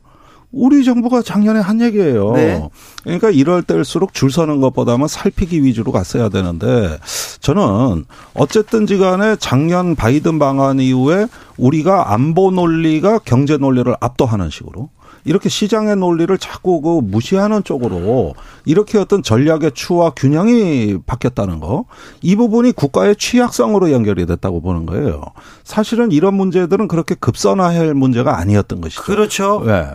우리 0.55 0.85
정부가 0.85 1.23
작년에 1.23 1.61
한 1.61 1.81
얘기예요. 1.81 2.33
네. 2.33 2.69
그러니까 3.03 3.31
이럴 3.31 3.63
때일수록 3.63 4.15
줄 4.15 4.31
서는 4.31 4.61
것보다는 4.61 5.09
살피기 5.09 5.65
위주로 5.65 5.93
갔어야 5.93 6.29
되는데 6.29 6.99
저는 7.41 8.05
어쨌든지 8.35 8.99
간에 8.99 9.37
작년 9.39 9.95
바이든 9.95 10.39
방한 10.39 10.81
이후에 10.81 11.27
우리가 11.57 12.13
안보 12.13 12.51
논리가 12.51 13.21
경제 13.25 13.57
논리를 13.57 13.95
압도하는 14.01 14.51
식으로 14.51 14.89
이렇게 15.25 15.49
시장의 15.49 15.97
논리를 15.97 16.37
자꾸 16.39 16.81
그 16.83 17.01
무시하는 17.03 17.65
쪽으로 17.65 18.35
이렇게 18.67 18.99
어떤 18.99 19.23
전략의 19.23 19.73
추와 19.73 20.11
균형이 20.11 20.99
바뀌었다는 21.07 21.61
거. 21.61 21.87
이 22.21 22.37
부분이 22.37 22.73
국가의 22.73 23.17
취약성으로 23.17 23.91
연결이 23.91 24.27
됐다고 24.27 24.61
보는 24.61 24.85
거예요. 24.87 25.23
사실은 25.65 26.13
이런 26.13 26.35
문제들은 26.35 26.89
그렇게 26.89 27.15
급선화할 27.15 27.95
문제가 27.95 28.39
아니었던 28.39 28.83
것이죠. 28.83 29.03
그렇죠. 29.03 29.63
네. 29.67 29.87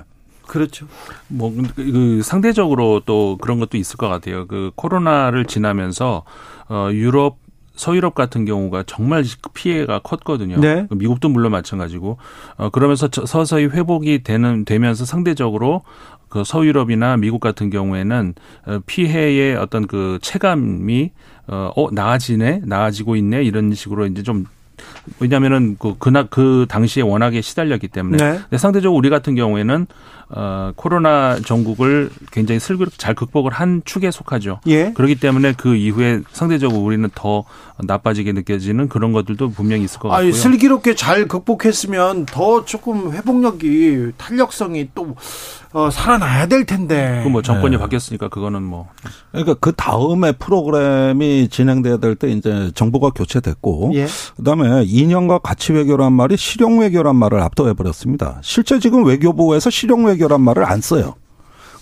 그렇죠. 0.49 0.87
뭐, 1.27 1.53
그 1.75 2.21
상대적으로 2.23 3.01
또 3.05 3.37
그런 3.39 3.59
것도 3.59 3.77
있을 3.77 3.97
것 3.97 4.09
같아요. 4.09 4.47
그 4.47 4.71
코로나를 4.75 5.45
지나면서 5.45 6.23
어, 6.67 6.89
유럽 6.91 7.37
서유럽 7.75 8.13
같은 8.13 8.43
경우가 8.43 8.83
정말 8.87 9.23
피해가 9.53 9.99
컸거든요. 9.99 10.59
네. 10.59 10.85
그 10.89 10.95
미국도 10.95 11.29
물론 11.29 11.53
마찬가지고 11.53 12.17
어 12.57 12.69
그러면서 12.71 13.07
서서히 13.09 13.67
회복이 13.67 14.23
되는 14.23 14.65
되면서 14.65 15.05
상대적으로 15.05 15.83
그 16.27 16.43
서유럽이나 16.43 17.15
미국 17.15 17.39
같은 17.39 17.69
경우에는 17.69 18.33
어, 18.65 18.79
피해의 18.85 19.55
어떤 19.55 19.87
그 19.87 20.19
체감이 20.21 21.11
어, 21.47 21.71
어 21.73 21.87
나아지네, 21.91 22.63
나아지고 22.65 23.15
있네 23.15 23.43
이런 23.43 23.73
식으로 23.73 24.07
이제 24.07 24.23
좀 24.23 24.45
왜냐하면은 25.19 25.77
그 25.79 25.95
그나 25.99 26.23
그 26.23 26.65
당시에 26.69 27.03
워낙에 27.03 27.41
시달렸기 27.41 27.87
때문에 27.87 28.39
네. 28.49 28.57
상대적으로 28.57 28.97
우리 28.97 29.09
같은 29.09 29.35
경우에는 29.35 29.87
어 30.31 30.71
코로나 30.75 31.39
전국을 31.39 32.11
굉장히 32.31 32.59
슬기롭게 32.59 32.97
잘 32.97 33.15
극복을 33.15 33.51
한 33.51 33.81
축에 33.83 34.11
속하죠. 34.11 34.59
예. 34.67 34.91
그렇기 34.93 35.15
때문에 35.15 35.53
그 35.57 35.75
이후에 35.75 36.21
상대적으로 36.31 36.81
우리는 36.81 37.09
더 37.15 37.45
나빠지게 37.83 38.33
느껴지는 38.33 38.89
그런 38.89 39.11
것들도 39.11 39.49
분명히 39.51 39.85
있을 39.85 39.99
것 39.99 40.09
같고요. 40.09 40.27
아니, 40.27 40.33
슬기롭게 40.33 40.93
잘 40.95 41.27
극복했으면 41.27 42.25
더 42.27 42.63
조금 42.65 43.11
회복력이 43.11 44.11
탄력성이 44.17 44.89
또 44.93 45.15
어, 45.71 45.89
살아나야 45.91 46.47
될 46.47 46.65
텐데. 46.65 47.21
그 47.23 47.29
뭐 47.29 47.41
정권이 47.43 47.75
네. 47.75 47.79
바뀌었으니까 47.79 48.27
그거는 48.29 48.63
뭐. 48.63 48.87
그러니까 49.31 49.53
그 49.59 49.71
다음에 49.71 50.31
프로그램이 50.31 51.47
진행돼야 51.49 51.97
될 51.97 52.15
때 52.15 52.27
이제 52.29 52.71
정부가 52.73 53.11
교체됐고, 53.11 53.91
예. 53.93 54.07
그다음에 54.37 54.83
2년과 54.85 55.41
가치 55.43 55.71
외교란 55.73 56.11
말이 56.13 56.35
실용 56.37 56.79
외교란 56.79 57.15
말을 57.15 57.39
압도해 57.41 57.73
버렸습니다. 57.73 58.39
실제 58.41 58.79
지금 58.79 59.05
외교부에서 59.05 59.69
실용 59.69 60.05
외교 60.05 60.18
란 60.27 60.41
말을 60.41 60.65
안 60.65 60.81
써요. 60.81 61.15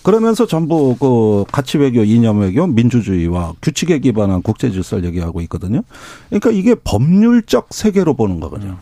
그러면서 0.02 0.46
전부 0.46 0.96
그 0.98 1.44
가치 1.50 1.76
외교, 1.76 2.02
이념 2.02 2.40
외교, 2.40 2.66
민주주의와 2.66 3.54
규칙에 3.60 3.98
기반한 3.98 4.42
국제 4.42 4.70
질서를 4.70 5.04
얘기하고 5.04 5.40
있거든요. 5.42 5.82
그러니까 6.28 6.50
이게 6.50 6.74
법률적 6.76 7.68
세계로 7.70 8.14
보는 8.14 8.40
거거든요. 8.40 8.72
음. 8.72 8.78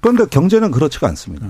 그런데 0.00 0.24
경제는 0.26 0.70
그렇지가 0.70 1.08
않습니다. 1.08 1.46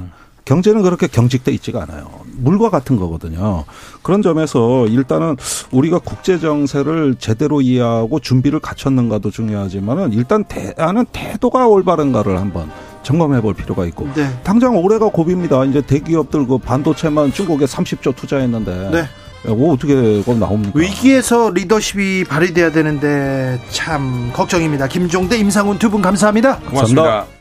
음. 0.46 0.56
경제는 0.56 0.82
그렇게 0.82 1.06
경직돼 1.08 1.50
있지가 1.52 1.82
않아요. 1.82 2.08
물과 2.36 2.70
같은 2.70 2.96
거거든요. 2.96 3.64
그런 4.02 4.22
점에서 4.22 4.86
일단은 4.86 5.36
우리가 5.72 5.98
국제 5.98 6.38
정세를 6.38 7.16
제대로 7.18 7.60
이해하고 7.60 8.20
준비를 8.20 8.60
갖췄는가도 8.60 9.30
중요하지만은 9.30 10.12
일단 10.12 10.44
대안은 10.44 11.06
태도가 11.12 11.66
올바른가를 11.66 12.38
한번 12.38 12.70
점검해 13.02 13.40
볼 13.40 13.54
필요가 13.54 13.84
있고 13.86 14.08
네. 14.14 14.28
당장 14.44 14.76
올해가 14.76 15.08
고비입니다. 15.08 15.64
이제 15.64 15.80
대기업들 15.80 16.46
그 16.46 16.58
반도체만 16.58 17.32
중국에 17.32 17.64
30조 17.64 18.14
투자했는데 18.16 18.90
네. 18.92 19.52
뭐 19.52 19.72
어떻게 19.74 19.94
그건 19.94 20.40
나옵니까? 20.40 20.72
위기에서 20.78 21.50
리더십이 21.50 22.24
발휘돼야 22.24 22.72
되는데 22.72 23.60
참 23.70 24.30
걱정입니다. 24.32 24.88
김종대, 24.88 25.36
임상훈 25.38 25.78
두 25.78 25.88
분 25.90 26.02
감사합니다. 26.02 26.58
고맙습니다. 26.58 27.02
감사합니다. 27.02 27.35